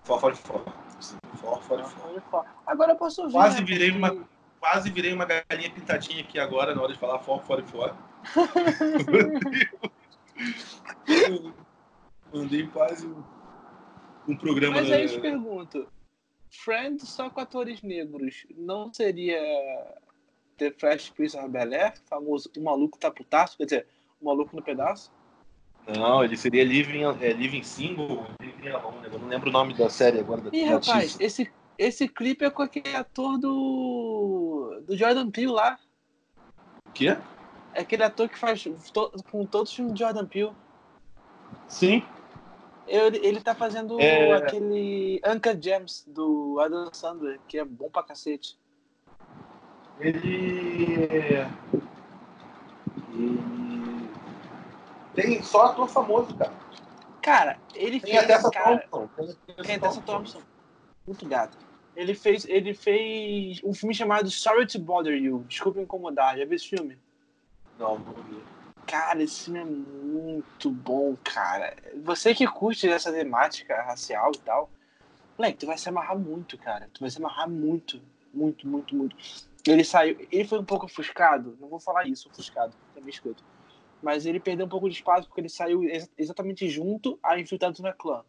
For, 0.04 0.20
for, 0.20 0.36
for. 0.36 0.64
Sim, 1.00 1.18
for, 1.36 1.62
for, 1.64 1.80
for. 1.84 2.00
444. 2.02 2.52
Agora 2.68 2.92
eu 2.92 2.96
posso 2.98 3.22
ouvir. 3.22 3.34
Quase 3.34 3.60
né, 3.60 3.66
virei 3.66 3.92
uma- 3.92 4.28
Quase 4.60 4.90
virei 4.90 5.12
uma 5.14 5.26
galinha 5.26 5.70
pintadinha 5.74 6.22
aqui 6.24 6.40
agora, 6.40 6.74
na 6.74 6.82
hora 6.82 6.94
de 6.94 7.00
falar 7.00 7.20
for, 7.20 7.42
for, 7.44 7.62
for. 7.64 7.94
Mandei 12.34 12.68
quase 12.68 13.08
um, 13.08 13.24
um 14.28 14.36
programa. 14.36 14.82
Mas 14.82 14.92
aí 14.92 15.04
eu 15.04 15.10
te 15.10 15.20
pergunto: 15.20 15.88
Friends 16.50 17.10
só 17.10 17.30
com 17.30 17.40
atores 17.40 17.82
negros 17.82 18.46
não 18.56 18.94
seria 18.94 19.40
The 20.58 20.72
Fresh 20.72 21.10
Prince 21.12 21.38
of 21.38 21.50
Bel 21.50 21.74
Air? 21.74 21.94
Famoso 22.06 22.50
O 22.58 22.62
Maluco 22.62 22.98
Tá 22.98 23.12
Putaço? 23.12 23.58
Quer 23.58 23.66
dizer, 23.66 23.88
O 24.22 24.26
Maluco 24.26 24.56
no 24.56 24.62
Pedaço? 24.62 25.12
Não, 25.88 26.24
ele 26.24 26.38
seria 26.38 26.64
Living, 26.64 27.04
é, 27.20 27.34
living 27.34 27.62
Single, 27.62 28.26
Living 28.42 28.70
Alone. 28.70 29.00
né? 29.02 29.10
Eu 29.12 29.20
não 29.20 29.28
lembro 29.28 29.50
o 29.50 29.54
nome 29.54 29.74
da 29.74 29.90
série 29.90 30.20
agora. 30.20 30.42
Da, 30.42 30.50
Ih, 30.56 30.64
rapaz, 30.64 30.90
artista. 30.90 31.24
esse, 31.24 31.52
esse 31.78 32.08
clipe 32.08 32.46
é 32.46 32.50
com 32.50 32.62
aquele 32.62 32.96
ator 32.96 33.38
do. 33.38 34.82
do 34.88 34.96
Jordan 34.96 35.30
Peele 35.30 35.52
lá. 35.52 35.78
O 36.88 36.92
quê? 36.94 37.18
É 37.74 37.82
aquele 37.82 38.04
ator 38.04 38.30
que 38.30 38.38
faz 38.38 38.64
to- 38.94 39.12
com 39.32 39.46
todos 39.46 39.70
os 39.72 39.76
filmes 39.76 39.94
de 39.94 40.00
Jordan 40.00 40.26
Peele. 40.26 40.52
Sim. 41.68 42.04
Ele, 42.88 43.18
ele 43.26 43.42
tá 43.42 43.56
fazendo 43.56 44.00
É. 44.00 44.34
aquele 44.34 45.22
Uncle 45.26 45.58
James 45.62 46.04
do 46.08 46.60
Adam 46.60 46.90
Sandler, 46.94 47.40
que 47.48 47.58
é 47.58 47.66
bom 47.66 47.90
pra 47.90 48.04
cacete. 48.04 48.58
Ele. 50.00 51.08
Ele. 53.14 54.10
Tem 55.16 55.42
só 55.44 55.68
ator 55.68 55.88
famoso, 55.88 56.36
cara. 56.36 56.54
Cara, 57.22 57.60
ele 57.74 58.00
Tem 58.00 58.12
fez. 58.14 58.24
até 58.24 58.34
essa 58.34 58.50
cara, 58.52 58.80
Thompson. 58.92 59.36
Tem 59.64 59.80
Tessa 59.80 60.02
Thompson. 60.02 60.42
Muito 61.08 61.26
gato. 61.28 61.58
Ele 61.96 62.14
fez, 62.16 62.46
ele 62.50 62.74
fez 62.74 63.62
um 63.64 63.74
filme 63.74 63.94
chamado 63.94 64.30
Sorry 64.30 64.66
to 64.66 64.80
Bother 64.80 65.16
You. 65.16 65.46
Desculpa 65.48 65.80
incomodar. 65.80 66.38
Já 66.38 66.44
viu 66.44 66.56
esse 66.56 66.68
filme? 66.68 66.98
Não. 67.80 68.00
Cara, 68.86 69.24
esse 69.24 69.46
filme 69.46 69.60
é 69.60 69.66
muito 69.66 70.70
bom, 70.70 71.16
cara. 71.24 71.76
Você 72.04 72.36
que 72.36 72.46
curte 72.46 72.88
essa 72.88 73.12
temática 73.12 73.82
racial 73.82 74.32
e 74.36 74.40
tal, 74.40 74.70
moleque, 75.38 75.60
tu 75.60 75.66
vai 75.66 75.78
se 75.78 75.90
amarrar 75.90 76.18
muito, 76.18 76.58
cara. 76.58 76.90
Tu 76.94 77.00
vai 77.00 77.10
se 77.10 77.18
amarrar 77.18 77.50
muito, 77.50 78.02
muito, 78.34 78.68
muito, 78.68 78.96
muito. 78.96 79.16
Ele 79.66 79.84
saiu, 79.84 80.18
ele 80.32 80.48
foi 80.48 80.60
um 80.60 80.66
pouco 80.66 80.86
ofuscado, 80.86 81.58
não 81.60 81.70
vou 81.70 81.80
falar 81.80 82.06
isso, 82.08 82.30
ofuscado, 82.30 82.76
também 82.94 83.10
escuto. 83.10 83.44
Mas 84.02 84.26
ele 84.26 84.40
perdeu 84.40 84.66
um 84.66 84.70
pouco 84.70 84.90
de 84.90 84.96
espaço 84.96 85.28
porque 85.28 85.40
ele 85.40 85.50
saiu 85.50 85.82
ex- 85.86 86.12
exatamente 86.18 86.68
junto 86.68 87.18
a 87.24 87.40
Infiltrados 87.40 87.80
na 87.80 87.94
Clã. 87.94 88.24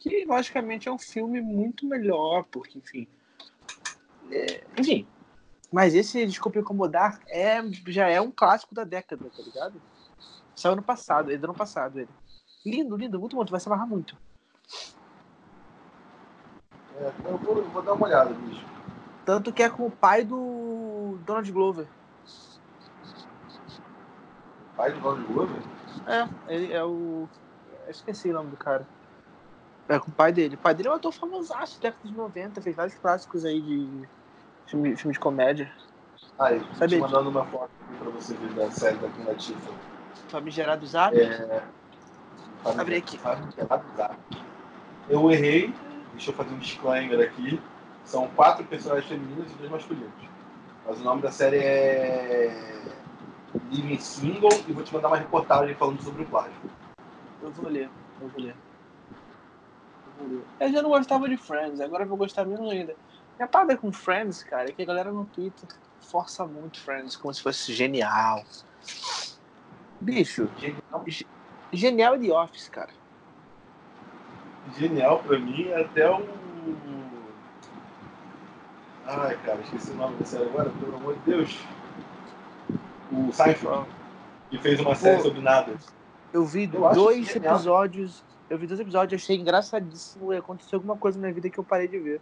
Que, 0.00 0.24
logicamente, 0.24 0.88
é 0.88 0.92
um 0.92 0.98
filme 0.98 1.40
muito 1.40 1.86
melhor, 1.86 2.44
porque, 2.50 2.78
enfim. 2.78 3.06
é, 4.32 4.64
enfim. 4.76 5.06
Mas 5.72 5.94
esse 5.94 6.26
Desculpa 6.26 6.58
Incomodar 6.58 7.20
é, 7.28 7.62
já 7.86 8.08
é 8.08 8.20
um 8.20 8.30
clássico 8.30 8.74
da 8.74 8.82
década, 8.82 9.30
tá 9.34 9.42
ligado? 9.42 9.80
Saiu 10.54 10.72
ano 10.72 10.82
passado, 10.82 11.30
ele 11.30 11.38
do 11.38 11.44
ano 11.44 11.54
passado, 11.54 12.00
ele. 12.00 12.08
Lindo, 12.66 12.96
lindo, 12.96 13.18
muito 13.18 13.36
bom, 13.36 13.44
tu 13.44 13.52
vai 13.52 13.60
se 13.60 13.68
amarrar 13.68 13.86
muito. 13.86 14.16
É, 16.98 17.12
eu 17.24 17.38
vou, 17.38 17.62
vou 17.62 17.82
dar 17.82 17.94
uma 17.94 18.06
olhada, 18.06 18.34
bicho. 18.34 18.66
Tanto 19.24 19.52
que 19.52 19.62
é 19.62 19.70
com 19.70 19.86
o 19.86 19.90
pai 19.90 20.24
do 20.24 21.18
Donald 21.24 21.50
Glover. 21.52 21.86
Pai 24.76 24.92
do 24.92 25.00
Donald 25.00 25.32
Glover? 25.32 25.62
É, 26.06 26.52
ele 26.52 26.72
é 26.72 26.84
o. 26.84 27.28
Eu 27.84 27.90
esqueci 27.90 28.30
o 28.30 28.34
nome 28.34 28.50
do 28.50 28.56
cara. 28.56 28.86
É 29.88 29.98
com 29.98 30.10
o 30.10 30.14
pai 30.14 30.32
dele. 30.32 30.56
O 30.56 30.58
pai 30.58 30.74
dele 30.74 30.88
é 30.88 30.92
um 30.92 30.94
ator 30.94 31.12
famosaço, 31.12 31.80
década 31.80 32.06
de 32.06 32.14
90, 32.14 32.60
fez 32.60 32.76
vários 32.76 32.96
clássicos 32.96 33.44
aí 33.44 33.60
de 33.60 34.08
filme, 34.70 34.96
filme 34.96 35.12
de 35.12 35.20
comédia. 35.20 35.72
Tô 36.38 36.74
Sabe- 36.74 36.94
te 36.94 37.00
mandando 37.00 37.28
uma 37.28 37.44
foto 37.44 37.70
aqui 37.88 37.98
pra 37.98 38.10
você 38.10 38.34
ver 38.34 38.52
da 38.54 38.70
série 38.70 38.96
da 38.96 39.08
Queen 39.08 39.26
Latifah. 39.26 39.72
Famigerado 40.28 40.86
Zap. 40.86 41.16
É. 41.18 41.62
Abre 42.64 42.96
aqui. 42.96 43.18
Eu 45.08 45.30
errei, 45.30 45.74
deixa 46.12 46.30
eu 46.30 46.34
fazer 46.34 46.54
um 46.54 46.58
disclaimer 46.58 47.20
aqui. 47.20 47.60
São 48.04 48.28
quatro 48.28 48.64
personagens 48.64 49.06
femininos 49.06 49.50
e 49.52 49.54
dois 49.56 49.70
masculinos. 49.70 50.12
Mas 50.86 51.00
o 51.00 51.04
nome 51.04 51.22
da 51.22 51.30
série 51.30 51.58
é. 51.58 52.80
Living 53.70 53.98
Single 53.98 54.50
e 54.68 54.72
vou 54.72 54.82
te 54.82 54.92
mandar 54.94 55.08
uma 55.08 55.16
reportagem 55.16 55.74
falando 55.74 56.00
sobre 56.02 56.22
o 56.22 56.26
plágio. 56.26 56.52
Eu 57.42 57.50
vou 57.50 57.68
ler, 57.68 57.90
eu 58.20 58.28
vou 58.28 58.40
ler. 58.40 58.54
Eu 60.06 60.12
vou 60.18 60.28
ler. 60.28 60.44
Eu 60.60 60.72
já 60.72 60.82
não 60.82 60.90
gostava 60.90 61.28
de 61.28 61.36
Friends, 61.36 61.80
agora 61.80 62.04
eu 62.04 62.08
vou 62.08 62.18
gostar 62.18 62.44
menos 62.44 62.70
ainda. 62.70 62.94
Minha 63.40 63.48
parada 63.48 63.74
com 63.74 63.90
Friends, 63.90 64.42
cara, 64.42 64.68
é 64.68 64.72
que 64.72 64.82
a 64.82 64.84
galera 64.84 65.10
no 65.10 65.24
Twitter 65.24 65.66
força 65.98 66.46
muito 66.46 66.78
Friends 66.78 67.16
como 67.16 67.32
se 67.32 67.42
fosse 67.42 67.72
genial. 67.72 68.44
Bicho, 69.98 70.46
Genial, 70.58 71.04
genial 71.72 72.16
e 72.16 72.28
The 72.28 72.34
Office, 72.34 72.68
cara. 72.68 72.90
genial 74.76 75.20
pra 75.20 75.38
mim 75.38 75.68
é 75.68 75.80
até 75.80 76.10
o. 76.10 76.22
Ai, 79.06 79.38
cara, 79.38 79.58
esqueci 79.62 79.90
o 79.92 79.94
nome 79.94 80.18
da 80.18 80.26
série 80.26 80.44
agora, 80.44 80.68
pelo 80.68 80.96
amor 80.96 81.14
de 81.14 81.20
Deus. 81.30 81.58
O 83.10 83.32
Seinfeld, 83.32 83.88
que 84.50 84.58
fez 84.58 84.80
uma 84.80 84.94
série 84.94 85.16
Pô. 85.16 85.22
sobre 85.22 85.40
nada. 85.40 85.74
Eu 86.30 86.44
vi 86.44 86.70
Eu 86.70 86.92
dois 86.92 87.34
episódios. 87.34 88.22
Eu 88.50 88.58
vi 88.58 88.66
dois 88.66 88.80
episódios, 88.80 89.22
achei 89.22 89.36
engraçadíssimo 89.38 90.30
e 90.34 90.36
aconteceu 90.36 90.76
alguma 90.76 90.98
coisa 90.98 91.16
na 91.18 91.22
minha 91.22 91.34
vida 91.34 91.48
que 91.48 91.58
eu 91.58 91.64
parei 91.64 91.88
de 91.88 91.98
ver. 91.98 92.20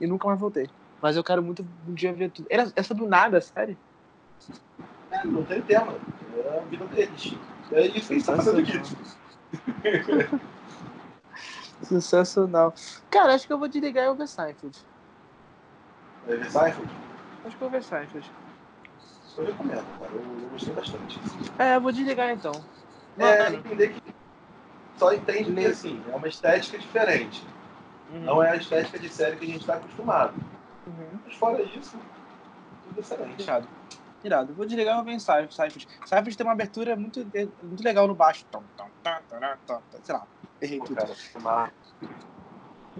E 0.00 0.06
nunca 0.06 0.26
mais 0.26 0.38
voltei. 0.38 0.70
Mas 1.00 1.16
eu 1.16 1.24
quero 1.24 1.42
muito 1.42 1.66
um 1.86 1.94
dia 1.94 2.12
ver 2.12 2.30
tudo. 2.30 2.46
Era 2.50 2.72
essa 2.74 2.94
do 2.94 3.06
nada, 3.06 3.40
sério? 3.40 3.76
É, 5.10 5.26
não 5.26 5.44
tem 5.44 5.60
tema. 5.62 5.94
É 6.36 6.58
a 6.58 6.62
vida 6.62 6.86
deles. 6.86 7.34
É 7.72 7.86
isso 7.86 8.08
que 8.08 8.14
a 8.14 8.18
gente 8.18 8.26
tá 8.26 8.36
fazendo 8.36 8.60
aqui. 8.60 8.72
Sensacional. 11.84 12.74
Cara, 13.10 13.34
acho 13.34 13.46
que 13.46 13.52
eu 13.52 13.58
vou 13.58 13.68
desligar 13.68 14.04
e 14.04 14.06
eu 14.06 14.14
ver 14.14 14.28
Seinfeld. 14.28 14.78
É 16.26 16.36
ver 16.36 16.50
Seinfeld? 16.50 16.90
Acho 17.44 17.56
que 17.56 17.62
eu 17.62 17.70
vou 17.70 17.70
ver 17.70 17.82
Seinfeld. 17.82 18.32
Eu 19.36 19.44
recomendo, 19.44 19.98
cara. 19.98 20.12
Eu, 20.12 20.40
eu 20.42 20.48
gostei 20.50 20.74
bastante. 20.74 21.20
É, 21.58 21.76
eu 21.76 21.80
vou 21.80 21.92
desligar 21.92 22.30
então. 22.30 22.52
É, 23.18 23.44
Mano, 23.44 23.56
entender 23.56 23.88
que 23.94 24.14
só 24.96 25.12
entende 25.12 25.52
que, 25.52 25.66
assim, 25.66 26.02
é 26.10 26.16
uma 26.16 26.28
estética 26.28 26.78
diferente. 26.78 27.44
Uhum, 28.14 28.20
Não 28.24 28.42
é 28.42 28.50
a 28.50 28.56
estética 28.56 28.98
de 28.98 29.08
série 29.08 29.36
que 29.36 29.44
a 29.44 29.48
gente 29.48 29.64
tá 29.66 29.74
acostumado. 29.74 30.34
uhum. 30.86 31.18
Mas 31.24 31.34
fora 31.36 31.62
isso, 31.62 31.96
tudo 32.88 33.00
excelente. 33.00 33.42
Irado. 33.42 33.68
Irado. 34.22 34.52
Eu 34.52 34.56
Vou 34.56 34.64
desligar 34.66 34.94
e 34.94 34.96
vou 34.96 35.04
ver. 35.04 35.20
Seinfeld. 35.20 35.86
Seinfeld 36.06 36.36
tem 36.36 36.46
uma 36.46 36.52
abertura 36.52 36.96
muito, 36.96 37.20
muito 37.62 37.82
legal 37.84 38.06
no 38.08 38.14
baixo. 38.14 38.44
Tom, 38.50 38.62
tom, 38.76 38.86
tom, 39.02 39.10
tom, 39.28 39.38
tom, 39.66 39.82
tom. 39.90 39.98
Sei 40.02 40.14
lá. 40.14 40.26
Errei 40.62 40.78
Pô, 40.78 40.84
tudo. 40.86 40.96
cara, 40.96 41.10
eu 41.10 41.40
amarro, 41.40 41.72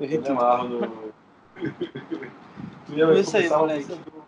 Errei 0.01 0.17
eu 0.17 0.21
me 0.21 0.27
tudo. 0.27 0.39
amarro 0.41 0.69
no... 0.69 1.15
tu 2.87 2.93
ia 2.95 3.12
Isso 3.21 3.37
aí, 3.37 3.49
começar 3.49 3.57
uma 3.57 3.61
moleque. 3.61 3.87
música 3.87 4.11
do... 4.11 4.25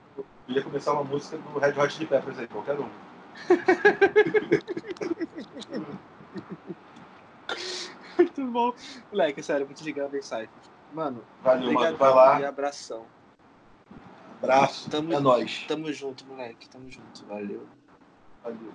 tu 0.47 0.53
ia 0.53 0.63
começar 0.63 0.93
uma 0.93 1.05
música 1.05 1.37
do 1.39 1.59
Red 1.59 1.73
Hot 1.79 1.93
Chili 1.93 2.07
Peppers 2.07 2.39
aí, 2.39 2.47
qualquer 2.49 2.79
um. 2.81 2.89
Muito 8.17 8.47
bom. 8.47 8.73
Moleque, 9.13 9.43
sério, 9.43 9.67
vou 9.67 9.75
desligar 9.75 10.07
e 10.07 10.11
ver 10.11 10.23
Seinfeld. 10.23 10.51
Mano, 10.97 11.23
Valeu, 11.43 11.63
obrigado 11.65 11.85
mano. 11.85 11.97
Vai 11.99 12.15
lá. 12.15 12.41
e 12.41 12.45
abração. 12.47 13.05
Abraço. 14.43 14.89
Tamo- 14.89 15.13
É 15.13 15.21
nóis. 15.21 15.63
Tamo 15.69 15.93
junto, 15.93 16.25
moleque. 16.25 16.67
Tamo 16.71 16.91
junto. 16.91 17.23
Valeu. 17.27 17.67
Valeu. 18.43 18.73